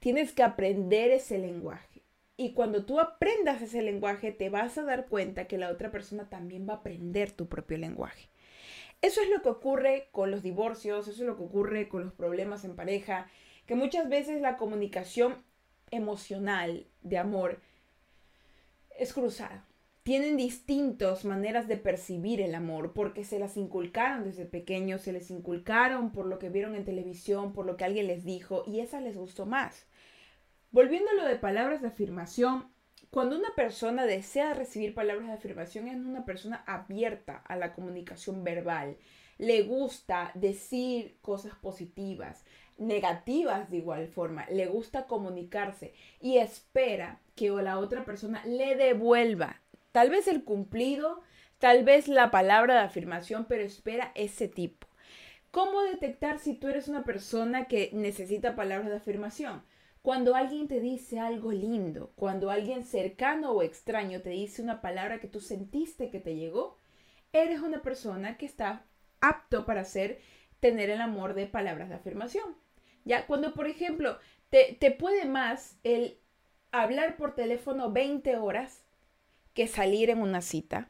Tienes 0.00 0.32
que 0.32 0.42
aprender 0.42 1.12
ese 1.12 1.38
lenguaje. 1.38 2.02
Y 2.36 2.54
cuando 2.54 2.84
tú 2.84 2.98
aprendas 2.98 3.62
ese 3.62 3.82
lenguaje, 3.82 4.32
te 4.32 4.50
vas 4.50 4.78
a 4.78 4.82
dar 4.82 5.06
cuenta 5.06 5.46
que 5.46 5.56
la 5.56 5.70
otra 5.70 5.92
persona 5.92 6.28
también 6.28 6.68
va 6.68 6.72
a 6.72 6.76
aprender 6.78 7.30
tu 7.30 7.48
propio 7.48 7.78
lenguaje. 7.78 8.30
Eso 9.00 9.22
es 9.22 9.28
lo 9.28 9.42
que 9.42 9.48
ocurre 9.48 10.08
con 10.10 10.32
los 10.32 10.42
divorcios, 10.42 11.06
eso 11.06 11.22
es 11.22 11.28
lo 11.28 11.36
que 11.36 11.44
ocurre 11.44 11.88
con 11.88 12.02
los 12.02 12.12
problemas 12.12 12.64
en 12.64 12.74
pareja, 12.74 13.28
que 13.64 13.76
muchas 13.76 14.08
veces 14.08 14.40
la 14.40 14.56
comunicación 14.56 15.36
emocional 15.92 16.88
de 17.02 17.18
amor 17.18 17.60
es 19.02 19.12
cruzada. 19.12 19.66
Tienen 20.02 20.36
distintas 20.36 21.24
maneras 21.24 21.68
de 21.68 21.76
percibir 21.76 22.40
el 22.40 22.56
amor 22.56 22.92
porque 22.92 23.24
se 23.24 23.38
las 23.38 23.56
inculcaron 23.56 24.24
desde 24.24 24.46
pequeños, 24.46 25.02
se 25.02 25.12
les 25.12 25.30
inculcaron 25.30 26.10
por 26.10 26.26
lo 26.26 26.40
que 26.40 26.48
vieron 26.48 26.74
en 26.74 26.84
televisión, 26.84 27.52
por 27.52 27.66
lo 27.66 27.76
que 27.76 27.84
alguien 27.84 28.08
les 28.08 28.24
dijo 28.24 28.64
y 28.66 28.80
esa 28.80 29.00
les 29.00 29.16
gustó 29.16 29.46
más. 29.46 29.86
Volviendo 30.72 31.10
a 31.10 31.14
lo 31.14 31.24
de 31.24 31.36
palabras 31.36 31.82
de 31.82 31.88
afirmación, 31.88 32.72
cuando 33.10 33.36
una 33.36 33.54
persona 33.54 34.06
desea 34.06 34.54
recibir 34.54 34.94
palabras 34.94 35.28
de 35.28 35.34
afirmación 35.34 35.86
es 35.86 35.96
una 35.96 36.24
persona 36.24 36.64
abierta 36.66 37.36
a 37.36 37.56
la 37.56 37.74
comunicación 37.74 38.42
verbal. 38.42 38.96
Le 39.38 39.62
gusta 39.62 40.32
decir 40.34 41.18
cosas 41.20 41.54
positivas, 41.56 42.44
negativas 42.86 43.70
de 43.70 43.78
igual 43.78 44.08
forma. 44.08 44.46
Le 44.50 44.66
gusta 44.66 45.06
comunicarse 45.06 45.94
y 46.20 46.38
espera 46.38 47.20
que 47.34 47.50
la 47.50 47.78
otra 47.78 48.04
persona 48.04 48.44
le 48.44 48.76
devuelva 48.76 49.60
tal 49.92 50.10
vez 50.10 50.26
el 50.26 50.42
cumplido, 50.44 51.20
tal 51.58 51.84
vez 51.84 52.08
la 52.08 52.30
palabra 52.30 52.74
de 52.74 52.80
afirmación, 52.80 53.46
pero 53.48 53.62
espera 53.62 54.10
ese 54.14 54.48
tipo. 54.48 54.88
¿Cómo 55.50 55.82
detectar 55.82 56.38
si 56.38 56.54
tú 56.54 56.68
eres 56.68 56.88
una 56.88 57.04
persona 57.04 57.66
que 57.66 57.90
necesita 57.92 58.56
palabras 58.56 58.88
de 58.88 58.96
afirmación? 58.96 59.62
Cuando 60.00 60.34
alguien 60.34 60.66
te 60.66 60.80
dice 60.80 61.20
algo 61.20 61.52
lindo, 61.52 62.10
cuando 62.16 62.50
alguien 62.50 62.82
cercano 62.82 63.52
o 63.52 63.62
extraño 63.62 64.22
te 64.22 64.30
dice 64.30 64.62
una 64.62 64.80
palabra 64.80 65.20
que 65.20 65.28
tú 65.28 65.40
sentiste 65.40 66.10
que 66.10 66.18
te 66.18 66.34
llegó, 66.34 66.76
eres 67.32 67.60
una 67.60 67.82
persona 67.82 68.36
que 68.36 68.46
está 68.46 68.84
apto 69.20 69.64
para 69.64 69.82
hacer 69.82 70.20
tener 70.58 70.90
el 70.90 71.00
amor 71.00 71.34
de 71.34 71.46
palabras 71.46 71.88
de 71.88 71.96
afirmación. 71.96 72.56
Ya, 73.04 73.26
cuando 73.26 73.52
por 73.54 73.66
ejemplo 73.66 74.18
te, 74.50 74.76
te 74.78 74.90
puede 74.90 75.24
más 75.24 75.78
el 75.82 76.18
hablar 76.70 77.16
por 77.16 77.34
teléfono 77.34 77.92
20 77.92 78.36
horas 78.36 78.82
que 79.54 79.66
salir 79.66 80.10
en 80.10 80.20
una 80.20 80.40
cita. 80.40 80.88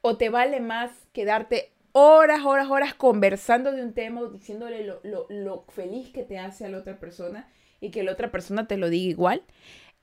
O 0.00 0.16
te 0.16 0.28
vale 0.28 0.60
más 0.60 0.90
quedarte 1.12 1.72
horas, 1.92 2.44
horas, 2.44 2.68
horas 2.68 2.94
conversando 2.94 3.72
de 3.72 3.82
un 3.82 3.94
tema 3.94 4.20
o 4.20 4.28
diciéndole 4.28 4.84
lo, 4.84 5.00
lo, 5.02 5.64
feliz 5.68 6.10
que 6.10 6.24
te 6.24 6.38
hace 6.38 6.66
a 6.66 6.68
la 6.68 6.78
otra 6.78 7.00
persona 7.00 7.48
y 7.80 7.90
que 7.90 8.02
la 8.02 8.12
otra 8.12 8.30
persona 8.30 8.68
te 8.68 8.76
lo 8.76 8.90
diga 8.90 9.10
igual. 9.10 9.42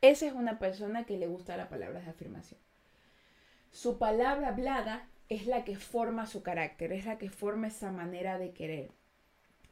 Esa 0.02 0.26
es 0.26 0.34
una 0.34 0.60
persona 0.60 1.06
que 1.06 1.18
le 1.18 1.28
gusta 1.28 1.56
la 1.56 1.70
palabra 1.70 2.02
de 2.02 2.10
afirmación. 2.10 2.60
Su 3.72 4.00
palabra 4.00 4.50
hablada 4.50 5.08
es 5.30 5.46
la 5.46 5.64
que 5.64 5.78
forma 5.78 6.26
su 6.26 6.44
carácter, 6.44 6.92
es 6.92 7.06
la 7.06 7.18
que 7.18 7.30
forma 7.30 7.68
esa 7.68 7.92
manera 7.92 8.40
de 8.40 8.52
querer. 8.52 8.90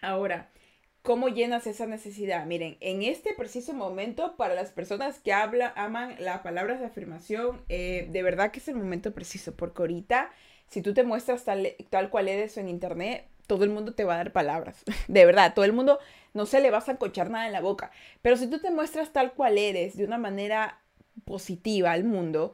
Ahora, 0.02 0.50
¿Cómo 1.02 1.30
llenas 1.30 1.66
esa 1.66 1.88
necesidad? 1.88 2.46
Miren, 2.46 2.78
en 2.80 3.02
este 3.02 3.34
preciso 3.34 3.74
momento, 3.74 4.36
para 4.36 4.54
las 4.54 4.70
personas 4.70 5.18
que 5.18 5.34
hablan, 5.34 5.72
aman 5.76 6.16
las 6.20 6.42
palabras 6.42 6.80
de 6.80 6.86
afirmación, 6.86 7.62
eh, 7.70 8.08
de 8.12 8.22
verdad 8.22 8.52
que 8.52 8.60
es 8.60 8.68
el 8.68 8.76
momento 8.76 9.12
preciso, 9.12 9.56
porque 9.56 9.82
ahorita, 9.82 10.30
si 10.68 10.84
tú 10.84 10.94
te 10.94 11.04
muestras 11.04 11.44
tal, 11.44 11.70
tal 11.90 12.12
cual 12.12 12.28
eres 12.28 12.56
en 12.58 12.70
internet, 12.70 13.26
todo 13.48 13.64
el 13.64 13.72
mundo 13.72 13.96
te 13.96 14.04
va 14.04 14.14
a 14.14 14.18
dar 14.18 14.32
palabras. 14.32 14.84
De 15.08 15.26
verdad, 15.26 15.56
todo 15.56 15.66
el 15.66 15.74
mundo 15.74 15.98
no 16.36 16.46
se 16.46 16.62
le 16.62 16.70
va 16.70 16.78
a 16.78 16.82
zancochar 16.82 17.32
nada 17.32 17.48
en 17.48 17.54
la 17.54 17.62
boca. 17.62 17.90
Pero 18.22 18.38
si 18.38 18.48
tú 18.48 18.60
te 18.60 18.70
muestras 18.70 19.12
tal 19.12 19.34
cual 19.34 19.58
eres, 19.58 19.98
de 19.98 20.06
una 20.06 20.20
manera 20.20 20.82
positiva 21.26 21.94
al 21.94 22.04
mundo, 22.04 22.54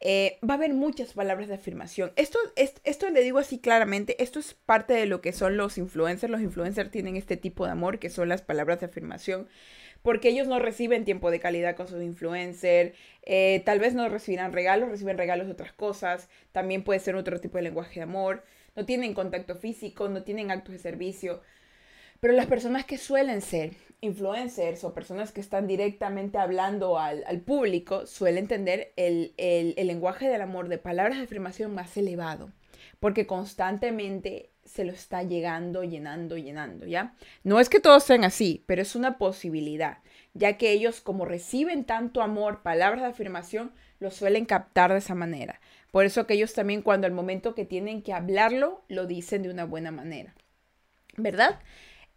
eh, 0.00 0.38
va 0.48 0.54
a 0.54 0.56
haber 0.56 0.74
muchas 0.74 1.14
palabras 1.14 1.48
de 1.48 1.54
afirmación. 1.54 2.12
Esto, 2.16 2.38
esto, 2.56 3.10
le 3.10 3.22
digo 3.22 3.38
así 3.38 3.58
claramente, 3.58 4.22
esto 4.22 4.38
es 4.38 4.54
parte 4.54 4.94
de 4.94 5.06
lo 5.06 5.20
que 5.20 5.32
son 5.32 5.56
los 5.56 5.78
influencers. 5.78 6.30
Los 6.30 6.40
influencers 6.40 6.90
tienen 6.90 7.16
este 7.16 7.36
tipo 7.36 7.64
de 7.64 7.72
amor 7.72 7.98
que 7.98 8.10
son 8.10 8.28
las 8.28 8.42
palabras 8.42 8.80
de 8.80 8.86
afirmación, 8.86 9.48
porque 10.02 10.28
ellos 10.28 10.48
no 10.48 10.58
reciben 10.58 11.04
tiempo 11.04 11.30
de 11.30 11.40
calidad 11.40 11.76
con 11.76 11.88
sus 11.88 12.02
influencers, 12.02 12.94
eh, 13.22 13.62
tal 13.64 13.78
vez 13.78 13.94
no 13.94 14.08
recibirán 14.08 14.52
regalos, 14.52 14.90
reciben 14.90 15.18
regalos 15.18 15.46
de 15.46 15.52
otras 15.52 15.72
cosas, 15.72 16.28
también 16.52 16.84
puede 16.84 17.00
ser 17.00 17.16
otro 17.16 17.40
tipo 17.40 17.58
de 17.58 17.62
lenguaje 17.64 18.00
de 18.00 18.04
amor, 18.04 18.44
no 18.76 18.84
tienen 18.84 19.14
contacto 19.14 19.56
físico, 19.56 20.08
no 20.08 20.22
tienen 20.22 20.50
actos 20.50 20.72
de 20.72 20.78
servicio. 20.78 21.40
Pero 22.20 22.34
las 22.34 22.46
personas 22.46 22.84
que 22.84 22.98
suelen 22.98 23.40
ser 23.40 23.74
influencers 24.00 24.84
o 24.84 24.94
personas 24.94 25.32
que 25.32 25.40
están 25.40 25.66
directamente 25.66 26.38
hablando 26.38 26.98
al, 26.98 27.40
público 27.40 28.06
suelen 28.06 28.44
entender 28.44 28.92
el, 28.96 29.34
el, 29.36 29.74
lenguaje 29.86 30.28
del 30.28 30.42
amor 30.42 30.68
de 30.68 30.78
palabras 30.78 31.18
de 31.18 31.24
afirmación 31.24 31.74
más 31.74 31.96
elevado, 31.96 32.50
porque 33.00 33.26
constantemente 33.26 34.50
se 34.64 34.84
lo 34.84 34.92
está 34.92 35.22
llegando, 35.22 35.84
llenando, 35.84 36.36
llenando, 36.36 36.86
¿ya? 36.86 37.14
No 37.44 37.60
es 37.60 37.68
que 37.68 37.80
todos 37.80 38.04
sean 38.04 38.24
así, 38.24 38.64
pero 38.66 38.82
es 38.82 38.96
una 38.96 39.16
posibilidad, 39.16 39.98
ya 40.34 40.58
que 40.58 40.72
ellos 40.72 41.00
como 41.00 41.24
reciben 41.24 41.84
tanto 41.84 42.20
amor, 42.20 42.62
palabras 42.62 43.02
de 43.02 43.08
afirmación, 43.08 43.72
lo 43.98 44.10
suelen 44.10 44.44
captar 44.44 44.92
de 44.92 44.98
esa 44.98 45.14
manera. 45.14 45.60
Por 45.90 46.04
eso 46.04 46.26
que 46.26 46.34
ellos 46.34 46.52
también 46.52 46.82
cuando 46.82 47.06
al 47.06 47.12
momento 47.12 47.54
que 47.54 47.64
tienen 47.64 48.02
que 48.02 48.12
hablarlo, 48.12 48.82
lo 48.88 49.06
dicen 49.06 49.42
de 49.42 49.50
una 49.50 49.64
buena 49.64 49.90
manera. 49.90 50.34
¿Verdad? 51.16 51.60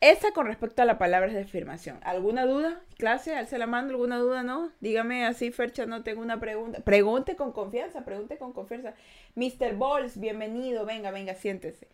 Esa 0.01 0.31
con 0.31 0.47
respecto 0.47 0.81
a 0.81 0.85
la 0.85 0.97
palabra 0.97 1.33
de 1.33 1.41
afirmación. 1.41 1.99
¿Alguna 2.03 2.45
duda? 2.45 2.81
¿Clase? 2.97 3.35
¿Alce 3.35 3.57
la 3.57 3.67
mano? 3.67 3.89
¿Alguna 3.89 4.17
duda? 4.17 4.43
¿No? 4.43 4.71
Dígame 4.79 5.25
así, 5.25 5.51
Fercha, 5.51 5.85
no 5.85 6.03
tengo 6.03 6.21
una 6.21 6.39
pregunta. 6.39 6.79
Pregunte 6.79 7.35
con 7.35 7.51
confianza, 7.51 8.05
pregunte 8.05 8.37
con 8.37 8.53
confianza. 8.53 8.93
Mr. 9.35 9.75
Balls, 9.77 10.17
bienvenido. 10.17 10.85
Venga, 10.85 11.11
venga, 11.11 11.35
siéntese. 11.35 11.89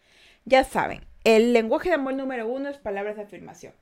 Ya 0.46 0.63
saben, 0.63 1.02
el 1.24 1.52
lenguaje 1.52 1.89
de 1.89 1.96
amor 1.96 2.13
número 2.13 2.48
uno 2.48 2.70
es 2.70 2.78
palabras 2.78 3.15
de 3.15 3.24
afirmación. 3.24 3.74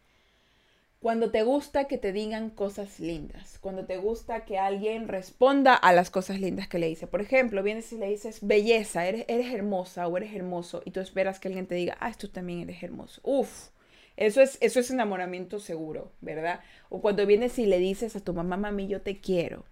Cuando 1.02 1.30
te 1.30 1.44
gusta 1.44 1.90
que 1.90 1.98
te 1.98 2.14
digan 2.14 2.50
cosas 2.50 3.02
lindas, 3.02 3.60
cuando 3.60 3.86
te 3.86 3.98
gusta 3.98 4.46
que 4.46 4.58
alguien 4.58 5.10
responda 5.10 5.76
a 5.76 5.92
las 5.92 6.10
cosas 6.10 6.40
lindas 6.40 6.70
que 6.70 6.80
le 6.80 6.88
dice. 6.88 7.08
Por 7.08 7.20
ejemplo, 7.20 7.62
vienes 7.62 7.92
y 7.92 7.98
le 7.98 8.08
dices 8.08 8.40
belleza, 8.42 9.06
eres, 9.06 9.26
eres 9.28 9.54
hermosa 9.54 10.08
o 10.08 10.16
eres 10.16 10.34
hermoso 10.34 10.82
y 10.86 10.92
tú 10.92 11.02
esperas 11.02 11.42
que 11.42 11.50
alguien 11.50 11.68
te 11.68 11.76
diga, 11.76 11.98
ah, 12.00 12.14
tú 12.18 12.30
también 12.30 12.62
eres 12.62 12.82
hermoso. 12.82 13.20
Uf, 13.26 13.73
eso 14.16 14.42
es, 14.42 14.58
eso 14.62 14.80
es 14.80 14.92
enamoramiento 14.92 15.60
seguro, 15.60 16.12
¿verdad? 16.22 16.62
O 16.90 17.02
cuando 17.02 17.26
vienes 17.26 17.58
y 17.60 17.66
le 17.66 17.80
dices 17.80 18.16
a 18.16 18.20
tu 18.20 18.34
mamá, 18.34 18.58
mami, 18.58 18.88
yo 18.88 19.02
te 19.02 19.20
quiero. 19.20 19.66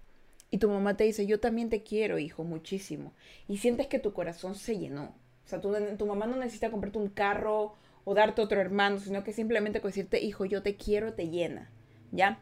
Y 0.50 0.58
tu 0.58 0.70
mamá 0.70 0.98
te 0.98 1.04
dice, 1.04 1.26
yo 1.26 1.40
también 1.40 1.70
te 1.70 1.84
quiero, 1.84 2.20
hijo, 2.20 2.44
muchísimo. 2.44 3.14
Y 3.48 3.58
sientes 3.58 3.88
que 3.88 4.00
tu 4.00 4.14
corazón 4.14 4.56
se 4.56 4.78
llenó. 4.78 5.16
O 5.46 5.48
sea, 5.48 5.62
tu, 5.62 5.74
tu 5.98 6.06
mamá 6.06 6.26
no 6.26 6.36
necesita 6.36 6.72
comprarte 6.72 6.98
un 6.98 7.10
carro 7.10 7.76
o 8.04 8.14
darte 8.14 8.42
otro 8.42 8.60
hermano, 8.60 9.00
sino 9.00 9.24
que 9.24 9.32
simplemente 9.32 9.80
decirte, 9.80 10.20
hijo, 10.20 10.46
yo 10.46 10.62
te 10.64 10.76
quiero, 10.76 11.14
te 11.14 11.30
llena. 11.30 11.70
¿Ya? 12.12 12.40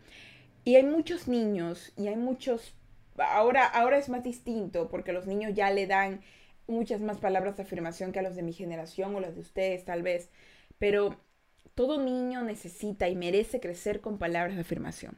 Y 0.64 0.76
hay 0.76 0.84
muchos 0.84 1.28
niños 1.28 1.92
y 1.98 2.08
hay 2.08 2.16
muchos... 2.16 2.74
Ahora, 3.18 3.66
ahora 3.66 3.98
es 3.98 4.08
más 4.08 4.24
distinto 4.24 4.90
porque 4.90 5.12
los 5.12 5.28
niños 5.28 5.54
ya 5.54 5.70
le 5.72 5.86
dan 5.86 6.22
muchas 6.68 7.02
más 7.02 7.18
palabras 7.18 7.58
de 7.58 7.64
afirmación 7.64 8.12
que 8.12 8.20
a 8.20 8.22
los 8.22 8.36
de 8.36 8.44
mi 8.44 8.54
generación 8.54 9.14
o 9.16 9.20
las 9.20 9.36
de 9.36 9.42
ustedes 9.42 9.84
tal 9.84 10.04
vez, 10.04 10.30
pero 10.78 11.18
todo 11.80 11.98
niño 11.98 12.44
necesita 12.44 13.08
y 13.08 13.16
merece 13.16 13.62
crecer 13.62 14.02
con 14.02 14.18
palabras 14.18 14.56
de 14.56 14.64
afirmación. 14.64 15.18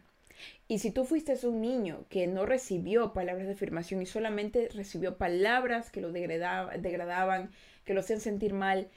Y 0.67 0.77
si 0.77 0.91
tú 0.91 1.05
fuiste 1.05 1.35
un 1.47 1.59
niño 1.59 2.05
que 2.07 2.27
no 2.27 2.45
recibió 2.45 3.13
palabras 3.13 3.47
de 3.47 3.53
afirmación 3.53 3.99
y 3.99 4.05
solamente 4.05 4.69
recibió 4.71 5.17
palabras 5.17 5.89
que 5.89 6.01
lo 6.01 6.11
degradaban, 6.11 7.49
que 7.83 7.95
lo 7.95 8.01
hacían 8.01 8.19
sentir 8.19 8.53
mal, 8.53 8.89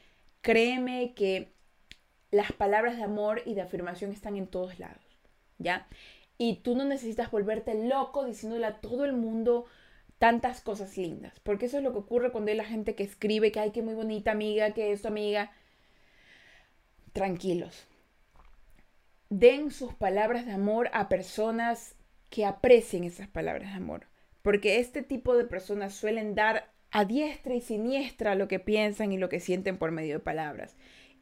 créeme 0.42 1.14
que 1.14 1.55
las 2.31 2.53
palabras 2.53 2.98
de 2.98 3.05
amor 3.05 3.40
y 3.46 3.55
de 3.55 3.62
afirmación 3.62 4.12
están 4.12 4.37
en 4.37 4.46
todos 4.46 4.79
lados, 4.79 5.00
¿ya? 5.57 5.88
Y 6.37 6.57
tú 6.57 6.77
no 6.77 6.85
necesitas 6.85 7.31
volverte 7.31 7.88
loco 7.88 8.27
diciéndole 8.27 8.66
a 8.66 8.83
todo 8.83 9.07
el 9.07 9.14
mundo 9.14 9.64
tantas 10.18 10.61
cosas 10.61 10.98
lindas, 10.98 11.40
porque 11.40 11.64
eso 11.64 11.79
es 11.79 11.83
lo 11.83 11.92
que 11.92 12.00
ocurre 12.00 12.31
cuando 12.31 12.50
hay 12.50 12.59
la 12.59 12.66
gente 12.66 12.94
que 12.94 13.05
escribe 13.05 13.53
que 13.53 13.61
hay 13.61 13.70
que 13.70 13.81
muy 13.81 13.94
bonita 13.94 14.33
amiga, 14.33 14.72
que 14.74 14.92
es 14.92 15.00
tu 15.00 15.09
amiga. 15.09 15.50
Tranquilos. 17.14 17.87
Den 19.31 19.70
sus 19.70 19.94
palabras 19.94 20.46
de 20.46 20.53
amor 20.53 20.90
a 20.92 21.09
personas 21.09 21.94
que 22.29 22.44
aprecien 22.44 23.05
esas 23.05 23.29
palabras 23.29 23.70
de 23.70 23.77
amor, 23.77 24.09
porque 24.42 24.81
este 24.81 25.03
tipo 25.03 25.37
de 25.37 25.44
personas 25.44 25.94
suelen 25.94 26.35
dar 26.35 26.72
a 26.90 27.05
diestra 27.05 27.55
y 27.55 27.61
siniestra 27.61 28.35
lo 28.35 28.48
que 28.48 28.59
piensan 28.59 29.12
y 29.12 29.18
lo 29.18 29.29
que 29.29 29.38
sienten 29.38 29.79
por 29.79 29.92
medio 29.92 30.14
de 30.14 30.24
palabras 30.24 30.74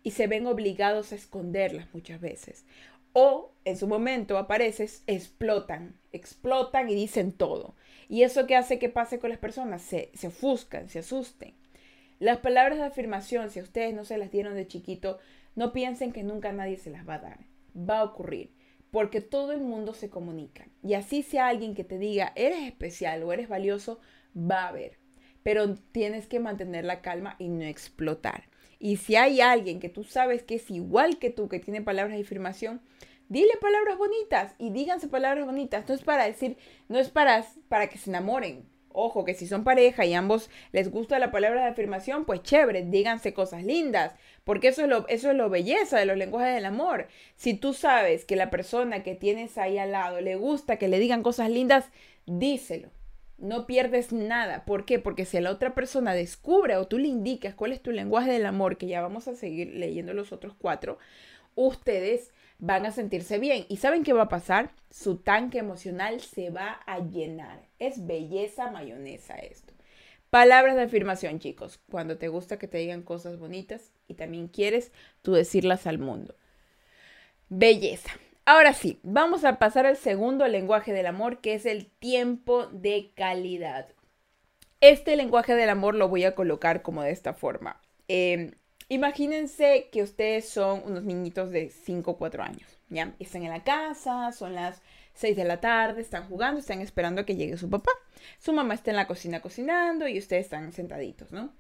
y 0.03 0.13
se 0.13 0.27
ven 0.27 0.47
obligados 0.47 1.13
a 1.13 1.15
esconderlas 1.15 1.87
muchas 1.93 2.23
veces 2.23 2.65
o 3.13 3.53
en 3.67 3.77
su 3.77 3.87
momento 3.87 4.39
apareces, 4.39 5.05
explotan, 5.07 5.95
explotan 6.13 6.89
y 6.89 6.95
dicen 6.95 7.33
todo. 7.33 7.75
¿Y 8.09 8.23
eso 8.23 8.47
qué 8.47 8.57
hace 8.57 8.79
que 8.79 8.89
pase 8.89 9.19
con 9.19 9.29
las 9.29 9.39
personas? 9.39 9.83
Se, 9.83 10.11
se 10.15 10.29
ofuscan, 10.29 10.89
se 10.89 11.01
asusten. 11.01 11.55
Las 12.19 12.39
palabras 12.39 12.79
de 12.79 12.85
afirmación, 12.85 13.51
si 13.51 13.61
a 13.61 13.63
ustedes 13.63 13.95
no 13.95 14.07
se 14.07 14.17
las 14.17 14.31
dieron 14.31 14.55
de 14.55 14.67
chiquito, 14.67 15.19
no 15.55 15.73
piensen 15.73 16.13
que 16.13 16.23
nunca 16.23 16.53
nadie 16.53 16.77
se 16.77 16.91
las 16.91 17.09
va 17.09 17.15
a 17.15 17.21
dar. 17.21 17.47
Va 17.77 18.01
a 18.01 18.05
ocurrir, 18.05 18.55
porque 18.91 19.21
todo 19.21 19.53
el 19.53 19.61
mundo 19.61 19.95
se 19.95 20.11
comunica. 20.11 20.67
Y 20.83 20.95
así 20.95 21.23
sea 21.23 21.49
alguien 21.49 21.75
que 21.75 21.85
te 21.85 21.99
diga, 21.99 22.33
eres 22.37 22.63
especial 22.63 23.23
o 23.23 23.33
eres 23.33 23.49
valioso, 23.49 24.01
va 24.37 24.65
a 24.65 24.69
haber. 24.69 24.99
Pero 25.43 25.75
tienes 25.75 26.27
que 26.27 26.41
mantener 26.41 26.85
la 26.85 27.03
calma 27.03 27.37
y 27.39 27.49
no 27.49 27.65
explotar. 27.65 28.45
Y 28.79 28.97
si 28.97 29.17
hay 29.17 29.41
alguien 29.41 29.81
que 29.81 29.89
tú 29.89 30.05
sabes 30.05 30.43
que 30.43 30.57
es 30.57 30.71
igual 30.71 31.19
que 31.19 31.31
tú, 31.31 31.49
que 31.49 31.61
tiene 31.61 31.83
palabras 31.83 32.17
de 32.17 32.23
afirmación, 32.23 32.81
dile 33.29 33.53
palabras 33.61 33.97
bonitas 33.97 34.55
y 34.59 34.71
díganse 34.71 35.09
palabras 35.09 35.47
bonitas. 35.47 35.89
No 35.89 35.95
es 35.95 36.03
para 36.03 36.25
decir, 36.27 36.57
no 36.89 36.99
es 36.99 37.09
para, 37.09 37.45
para 37.69 37.89
que 37.89 37.99
se 37.99 38.11
enamoren. 38.11 38.72
Ojo, 38.95 39.25
que 39.25 39.35
si 39.35 39.47
son 39.47 39.65
pareja 39.65 40.05
y 40.05 40.15
ambos 40.15 40.51
les 40.73 40.91
gusta 40.91 41.19
la 41.19 41.31
palabra 41.31 41.63
de 41.63 41.71
afirmación, 41.71 42.25
pues 42.25 42.43
chévere, 42.43 42.85
díganse 42.85 43.35
cosas 43.35 43.65
lindas, 43.65 44.15
porque 44.45 44.69
eso 44.69 44.83
es 44.83 44.89
lo, 44.89 45.07
eso 45.09 45.31
es 45.31 45.37
lo 45.37 45.51
belleza 45.51 45.99
de 45.99 46.07
los 46.07 46.17
lenguajes 46.17 46.55
del 46.55 46.65
amor. 46.67 47.09
Si 47.37 47.55
tú 47.55 47.75
sabes 47.75 48.25
que 48.25 48.37
la 48.37 48.51
persona 48.51 49.03
que 49.03 49.15
tienes 49.15 49.59
ahí 49.59 49.79
al 49.79 49.93
lado 49.93 50.21
le 50.21 50.37
gusta 50.37 50.77
que 50.77 50.89
le 50.89 50.99
digan 50.99 51.23
cosas 51.23 51.51
lindas, 51.51 51.91
díselo 52.27 52.91
no 53.43 53.67
pierdes 53.67 54.13
nada. 54.13 54.65
¿Por 54.65 54.85
qué? 54.85 55.01
Porque 55.01 55.25
si 55.25 55.39
la 55.41 55.51
otra 55.51 55.75
persona 55.75 56.15
descubre 56.15 56.77
o 56.77 56.87
tú 56.87 56.99
le 56.99 57.09
indicas 57.09 57.55
cuál 57.55 57.73
es 57.73 57.83
tu 57.83 57.91
lenguaje 57.91 58.31
del 58.31 58.47
amor, 58.47 58.79
que 58.79 58.87
ya 58.87 59.03
vamos 59.03 59.27
a 59.27 59.35
seguir 59.35 59.75
leyendo 59.75 60.15
los 60.15 60.33
otros 60.33 60.55
cuatro, 60.57 60.99
ustedes 61.57 62.33
van 62.63 62.87
a 62.87 62.93
sentirse 62.93 63.41
bien. 63.41 63.67
¿Y 63.69 63.79
saben 63.79 64.05
qué 64.05 64.13
va 64.13 64.23
a 64.23 64.29
pasar? 64.29 64.71
Su 64.89 65.17
tanque 65.17 65.59
emocional 65.59 66.21
se 66.21 66.51
va 66.51 66.81
a 66.87 67.01
llenar. 67.01 67.61
Es 67.81 68.07
belleza 68.07 68.71
mayonesa 68.71 69.35
esto. 69.35 69.75
Palabras 70.31 70.77
de 70.77 70.83
afirmación, 70.83 71.41
chicos. 71.41 71.81
Cuando 71.91 72.19
te 72.19 72.29
gusta 72.29 72.61
que 72.61 72.69
te 72.69 72.79
digan 72.79 73.03
cosas 73.03 73.37
bonitas 73.37 73.91
y 74.07 74.15
también 74.15 74.47
quieres 74.47 74.93
tú 75.23 75.33
decirlas 75.33 75.89
al 75.89 75.99
mundo. 75.99 76.37
Belleza. 77.49 78.13
Ahora 78.45 78.75
sí, 78.75 79.01
vamos 79.03 79.45
a 79.45 79.59
pasar 79.59 79.85
al 79.85 79.97
segundo 79.97 80.47
lenguaje 80.47 80.93
del 80.93 81.07
amor, 81.07 81.41
que 81.41 81.55
es 81.55 81.67
el 81.67 81.87
tiempo 81.91 82.67
de 82.67 83.11
calidad. 83.17 83.89
Este 84.81 85.17
lenguaje 85.17 85.57
del 85.57 85.69
amor 85.69 85.97
lo 85.97 86.09
voy 86.09 86.25
a 86.25 86.37
colocar 86.37 86.83
como 86.83 87.03
de 87.03 87.11
esta 87.11 87.35
forma. 87.35 87.81
Em, 88.07 88.53
imagínense 88.95 89.89
que 89.91 90.03
ustedes 90.03 90.49
son 90.49 90.83
unos 90.85 91.05
niñitos 91.05 91.51
de 91.51 91.71
5 91.71 92.11
o 92.11 92.17
4 92.19 92.43
años, 92.43 92.79
¿ya? 92.89 93.15
Están 93.19 93.43
en 93.43 93.51
la 93.51 93.65
casa, 93.65 94.33
son 94.33 94.55
las 94.55 94.83
6 95.15 95.37
de 95.37 95.45
la 95.45 95.61
tarde, 95.61 96.03
están 96.03 96.29
jugando, 96.29 96.61
están 96.61 96.81
esperando 96.81 97.23
a 97.23 97.27
que 97.27 97.37
llegue 97.37 97.57
su 97.57 97.71
papá. 97.71 97.91
Su 98.39 98.53
mamá 98.53 98.75
está 98.75 98.91
en 98.91 98.97
la 98.97 99.07
cocina 99.07 99.41
cocinando 99.41 100.07
y 100.09 100.19
ustedes 100.19 100.45
están 100.45 100.73
sentaditos, 100.73 101.33
¿no? 101.33 101.53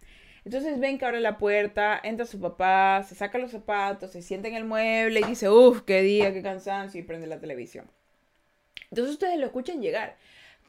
Entonces 0.44 0.78
ven 0.80 0.98
que 0.98 1.04
abre 1.04 1.20
la 1.20 1.38
puerta, 1.38 2.00
entra 2.02 2.26
su 2.26 2.40
papá, 2.40 3.04
se 3.08 3.14
saca 3.14 3.38
los 3.38 3.52
zapatos, 3.52 4.10
se 4.10 4.22
sienta 4.22 4.48
en 4.48 4.54
el 4.54 4.64
mueble 4.64 5.20
y 5.20 5.24
dice, 5.24 5.48
uff, 5.48 5.82
qué 5.82 6.02
día, 6.02 6.32
qué 6.32 6.42
cansancio, 6.42 7.00
y 7.00 7.04
prende 7.04 7.28
la 7.28 7.38
televisión. 7.38 7.88
Entonces 8.90 9.14
ustedes 9.14 9.38
lo 9.38 9.46
escuchan 9.46 9.80
llegar. 9.80 10.16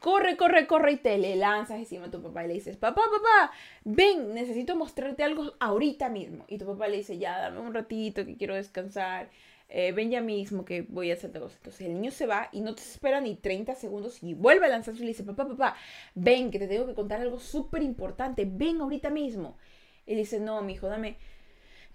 Corre, 0.04 0.36
corre, 0.36 0.66
corre 0.66 0.92
y 0.92 0.96
te 0.98 1.16
le 1.16 1.34
lanzas 1.34 1.78
encima 1.78 2.04
a 2.08 2.10
tu 2.10 2.20
papá 2.20 2.44
y 2.44 2.48
le 2.48 2.52
dices, 2.52 2.76
papá, 2.76 3.00
papá, 3.10 3.52
ven, 3.84 4.34
necesito 4.34 4.76
mostrarte 4.76 5.24
algo 5.24 5.54
ahorita 5.60 6.10
mismo. 6.10 6.44
Y 6.46 6.58
tu 6.58 6.66
papá 6.66 6.88
le 6.88 6.98
dice, 6.98 7.16
ya, 7.16 7.38
dame 7.38 7.60
un 7.60 7.72
ratito 7.72 8.26
que 8.26 8.36
quiero 8.36 8.54
descansar. 8.54 9.30
Eh, 9.70 9.92
ven 9.92 10.10
ya 10.10 10.20
mismo 10.20 10.66
que 10.66 10.82
voy 10.82 11.10
a 11.10 11.14
hacerte 11.14 11.40
cosas. 11.40 11.56
Entonces 11.56 11.86
el 11.86 11.94
niño 11.94 12.10
se 12.10 12.26
va 12.26 12.50
y 12.52 12.60
no 12.60 12.74
te 12.74 12.82
espera 12.82 13.22
ni 13.22 13.34
30 13.34 13.74
segundos 13.76 14.22
y 14.22 14.34
vuelve 14.34 14.66
a 14.66 14.68
lanzarse 14.68 15.00
y 15.00 15.04
le 15.04 15.12
dice, 15.12 15.24
papá, 15.24 15.48
papá, 15.48 15.74
ven, 16.14 16.50
que 16.50 16.58
te 16.58 16.68
tengo 16.68 16.86
que 16.86 16.92
contar 16.92 17.22
algo 17.22 17.40
súper 17.40 17.82
importante, 17.82 18.46
ven 18.46 18.82
ahorita 18.82 19.08
mismo. 19.08 19.56
Y 20.06 20.16
dice, 20.16 20.38
no, 20.38 20.60
mi 20.60 20.74
hijo, 20.74 20.86
dame, 20.86 21.16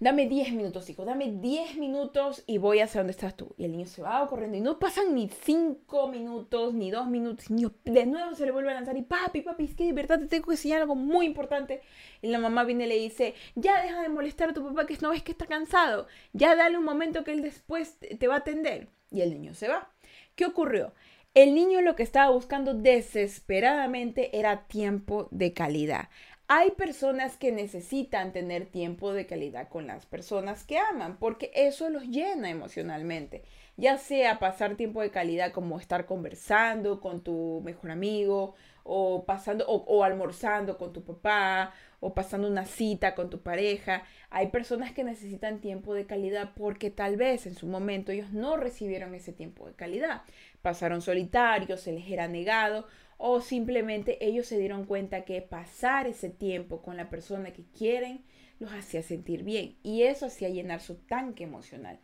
dame 0.00 0.26
10 0.26 0.54
minutos, 0.54 0.88
hijo, 0.88 1.04
dame 1.04 1.30
10 1.30 1.76
minutos 1.76 2.42
y 2.46 2.56
voy 2.56 2.80
hacia 2.80 3.00
donde 3.00 3.12
estás 3.12 3.36
tú. 3.36 3.54
Y 3.58 3.64
el 3.64 3.72
niño 3.72 3.86
se 3.86 4.02
va 4.02 4.26
corriendo 4.26 4.56
y 4.56 4.60
no 4.62 4.78
pasan 4.78 5.14
ni 5.14 5.28
5 5.28 6.08
minutos, 6.08 6.72
ni 6.74 6.90
2 6.90 7.06
minutos. 7.06 7.50
niño 7.50 7.72
de 7.84 8.06
nuevo 8.06 8.34
se 8.34 8.46
le 8.46 8.50
vuelve 8.50 8.70
a 8.70 8.74
lanzar 8.74 8.96
y 8.96 9.02
papi, 9.02 9.42
papi, 9.42 9.64
es 9.64 9.74
que 9.74 9.84
de 9.84 9.92
verdad 9.92 10.18
te 10.18 10.26
tengo 10.26 10.46
que 10.46 10.52
enseñar 10.52 10.80
algo 10.80 10.94
muy 10.94 11.26
importante. 11.26 11.82
Y 12.22 12.28
la 12.28 12.38
mamá 12.38 12.64
viene 12.64 12.86
y 12.86 12.88
le 12.88 12.98
dice, 12.98 13.34
ya 13.54 13.82
deja 13.82 14.02
de 14.02 14.08
molestar 14.08 14.50
a 14.50 14.54
tu 14.54 14.66
papá 14.66 14.86
que 14.86 14.96
no 15.02 15.10
ves 15.10 15.22
que 15.22 15.32
está 15.32 15.46
cansado. 15.46 16.06
Ya 16.32 16.56
dale 16.56 16.78
un 16.78 16.84
momento 16.84 17.22
que 17.22 17.32
él 17.32 17.42
después 17.42 17.98
te 17.98 18.26
va 18.26 18.36
a 18.36 18.38
atender. 18.38 18.88
Y 19.10 19.20
el 19.20 19.30
niño 19.30 19.54
se 19.54 19.68
va. 19.68 19.92
¿Qué 20.34 20.46
ocurrió? 20.46 20.94
El 21.32 21.54
niño 21.54 21.80
lo 21.80 21.94
que 21.94 22.02
estaba 22.02 22.32
buscando 22.32 22.74
desesperadamente 22.74 24.36
era 24.36 24.66
tiempo 24.66 25.28
de 25.30 25.52
calidad. 25.52 26.08
Hay 26.52 26.72
personas 26.72 27.36
que 27.36 27.52
necesitan 27.52 28.32
tener 28.32 28.66
tiempo 28.66 29.12
de 29.12 29.24
calidad 29.24 29.68
con 29.68 29.86
las 29.86 30.04
personas 30.04 30.64
que 30.64 30.78
aman, 30.78 31.16
porque 31.16 31.52
eso 31.54 31.88
los 31.90 32.02
llena 32.08 32.50
emocionalmente. 32.50 33.44
Ya 33.76 33.98
sea 33.98 34.40
pasar 34.40 34.74
tiempo 34.74 35.00
de 35.00 35.12
calidad 35.12 35.52
como 35.52 35.78
estar 35.78 36.06
conversando 36.06 37.00
con 37.00 37.22
tu 37.22 37.62
mejor 37.64 37.92
amigo, 37.92 38.56
o 38.82 39.24
pasando, 39.26 39.64
o, 39.68 40.02
almorzando 40.02 40.76
con 40.76 40.92
tu 40.92 41.04
papá, 41.04 41.72
o 42.00 42.14
pasando 42.14 42.48
una 42.48 42.64
cita 42.64 43.14
con 43.14 43.30
tu 43.30 43.42
pareja. 43.42 44.02
Hay 44.28 44.48
personas 44.48 44.90
que 44.90 45.04
necesitan 45.04 45.60
tiempo 45.60 45.94
de 45.94 46.06
calidad 46.06 46.50
porque 46.56 46.90
tal 46.90 47.16
vez 47.16 47.46
en 47.46 47.54
su 47.54 47.68
momento 47.68 48.10
ellos 48.10 48.32
no 48.32 48.56
recibieron 48.56 49.14
ese 49.14 49.32
tiempo 49.32 49.68
de 49.68 49.74
calidad. 49.74 50.22
Pasaron 50.62 51.00
solitarios, 51.00 51.80
se 51.80 51.92
les 51.92 52.10
era 52.10 52.26
negado 52.26 52.88
o 53.22 53.42
simplemente 53.42 54.16
ellos 54.26 54.46
se 54.46 54.58
dieron 54.58 54.86
cuenta 54.86 55.26
que 55.26 55.42
pasar 55.42 56.06
ese 56.06 56.30
tiempo 56.30 56.80
con 56.80 56.96
la 56.96 57.10
persona 57.10 57.52
que 57.52 57.64
quieren 57.76 58.24
los 58.58 58.72
hacía 58.72 59.02
sentir 59.02 59.42
bien 59.42 59.76
y 59.82 60.04
eso 60.04 60.26
hacía 60.26 60.48
llenar 60.48 60.80
su 60.80 60.94
tanque 60.94 61.44
emocional. 61.44 62.00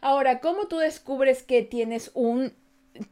Ahora, 0.00 0.40
¿cómo 0.40 0.68
tú 0.68 0.78
descubres 0.78 1.42
que 1.42 1.62
tienes 1.62 2.10
un 2.14 2.54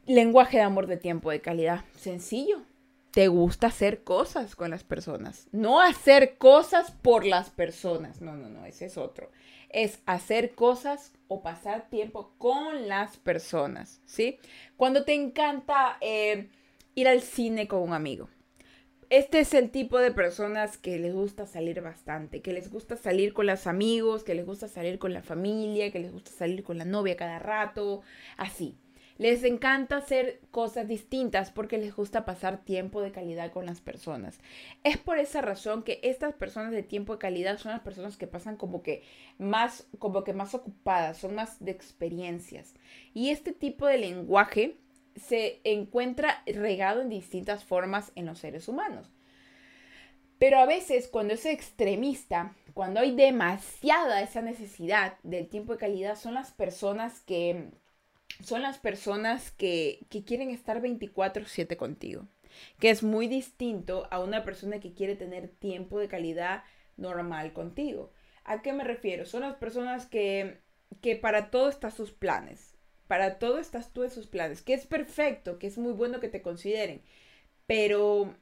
lenguaje 0.07 0.57
de 0.57 0.63
amor 0.63 0.87
de 0.87 0.97
tiempo 0.97 1.29
de 1.29 1.41
calidad? 1.41 1.85
Sencillo. 1.95 2.63
Te 3.11 3.27
gusta 3.27 3.67
hacer 3.67 4.03
cosas 4.03 4.55
con 4.55 4.71
las 4.71 4.83
personas. 4.83 5.47
No 5.51 5.81
hacer 5.81 6.39
cosas 6.39 6.89
por 6.89 7.23
las 7.23 7.51
personas. 7.51 8.19
No, 8.19 8.35
no, 8.35 8.49
no, 8.49 8.65
ese 8.65 8.85
es 8.85 8.97
otro. 8.97 9.29
Es 9.69 9.99
hacer 10.07 10.55
cosas 10.55 11.13
o 11.27 11.43
pasar 11.43 11.87
tiempo 11.87 12.33
con 12.39 12.87
las 12.87 13.17
personas, 13.17 14.01
¿sí? 14.05 14.39
Cuando 14.75 15.03
te 15.05 15.13
encanta... 15.13 15.99
Eh, 16.01 16.49
ir 16.95 17.07
al 17.07 17.21
cine 17.21 17.67
con 17.67 17.81
un 17.81 17.93
amigo. 17.93 18.29
Este 19.11 19.39
es 19.39 19.53
el 19.53 19.69
tipo 19.69 19.99
de 19.99 20.11
personas 20.11 20.77
que 20.79 20.97
les 20.97 21.13
gusta 21.13 21.45
salir 21.45 21.79
bastante, 21.81 22.41
que 22.41 22.53
les 22.53 22.71
gusta 22.71 22.97
salir 22.97 23.33
con 23.33 23.45
los 23.45 23.67
amigos, 23.67 24.23
que 24.23 24.33
les 24.33 24.45
gusta 24.45 24.67
salir 24.67 24.97
con 24.97 25.13
la 25.13 25.21
familia, 25.21 25.91
que 25.91 25.99
les 25.99 26.11
gusta 26.11 26.31
salir 26.31 26.63
con 26.63 26.79
la 26.79 26.85
novia 26.85 27.15
cada 27.15 27.37
rato, 27.37 28.01
así. 28.35 28.79
Les 29.17 29.43
encanta 29.45 29.97
hacer 29.97 30.41
cosas 30.51 30.87
distintas 30.87 31.51
porque 31.51 31.77
les 31.77 31.95
gusta 31.95 32.25
pasar 32.25 32.65
tiempo 32.65 33.01
de 33.01 33.11
calidad 33.11 33.51
con 33.51 33.65
las 33.65 33.79
personas. 33.79 34.39
Es 34.83 34.97
por 34.97 35.19
esa 35.19 35.41
razón 35.41 35.83
que 35.83 36.01
estas 36.03 36.33
personas 36.33 36.71
de 36.71 36.83
tiempo 36.83 37.13
de 37.13 37.19
calidad 37.19 37.57
son 37.57 37.71
las 37.71 37.81
personas 37.81 38.17
que 38.17 38.27
pasan 38.27 38.57
como 38.57 38.83
que 38.83 39.03
más, 39.37 39.87
como 39.99 40.23
que 40.25 40.33
más 40.33 40.53
ocupadas, 40.53 41.17
son 41.17 41.35
más 41.35 41.63
de 41.63 41.71
experiencias. 41.71 42.73
Y 43.13 43.29
este 43.29 43.53
tipo 43.53 43.85
de 43.87 43.99
lenguaje 43.99 44.77
se 45.15 45.61
encuentra 45.63 46.43
regado 46.45 47.01
en 47.01 47.09
distintas 47.09 47.63
formas 47.63 48.11
en 48.15 48.25
los 48.25 48.39
seres 48.39 48.67
humanos. 48.67 49.11
Pero 50.37 50.59
a 50.59 50.65
veces 50.65 51.07
cuando 51.07 51.33
es 51.33 51.45
extremista, 51.45 52.55
cuando 52.73 52.99
hay 52.99 53.15
demasiada 53.15 54.21
esa 54.21 54.41
necesidad 54.41 55.17
del 55.23 55.47
tiempo 55.47 55.73
de 55.73 55.79
calidad, 55.79 56.15
son 56.17 56.33
las 56.33 56.51
personas 56.51 57.21
que 57.21 57.71
son 58.43 58.61
las 58.61 58.79
personas 58.79 59.51
que, 59.51 60.05
que 60.09 60.25
quieren 60.25 60.49
estar 60.49 60.81
24/7 60.81 61.77
contigo, 61.77 62.27
que 62.79 62.89
es 62.89 63.01
muy 63.01 63.27
distinto 63.27 64.07
a 64.11 64.19
una 64.19 64.43
persona 64.43 64.79
que 64.81 64.93
quiere 64.93 65.15
tener 65.15 65.47
tiempo 65.47 65.99
de 65.99 66.09
calidad 66.09 66.63
normal 66.97 67.53
contigo. 67.53 68.11
¿A 68.43 68.61
qué 68.61 68.73
me 68.73 68.83
refiero? 68.83 69.25
Son 69.25 69.41
las 69.41 69.55
personas 69.55 70.05
que, 70.05 70.59
que 71.01 71.15
para 71.15 71.49
todo 71.49 71.69
están 71.69 71.91
sus 71.91 72.11
planes, 72.11 72.74
para 73.07 73.39
todo 73.39 73.59
estás 73.59 73.91
tú 73.93 74.03
en 74.03 74.11
sus 74.11 74.27
planes, 74.27 74.61
que 74.61 74.73
es 74.73 74.85
perfecto, 74.85 75.59
que 75.59 75.67
es 75.67 75.77
muy 75.77 75.93
bueno 75.93 76.19
que 76.19 76.29
te 76.29 76.41
consideren, 76.41 77.01
pero 77.67 78.33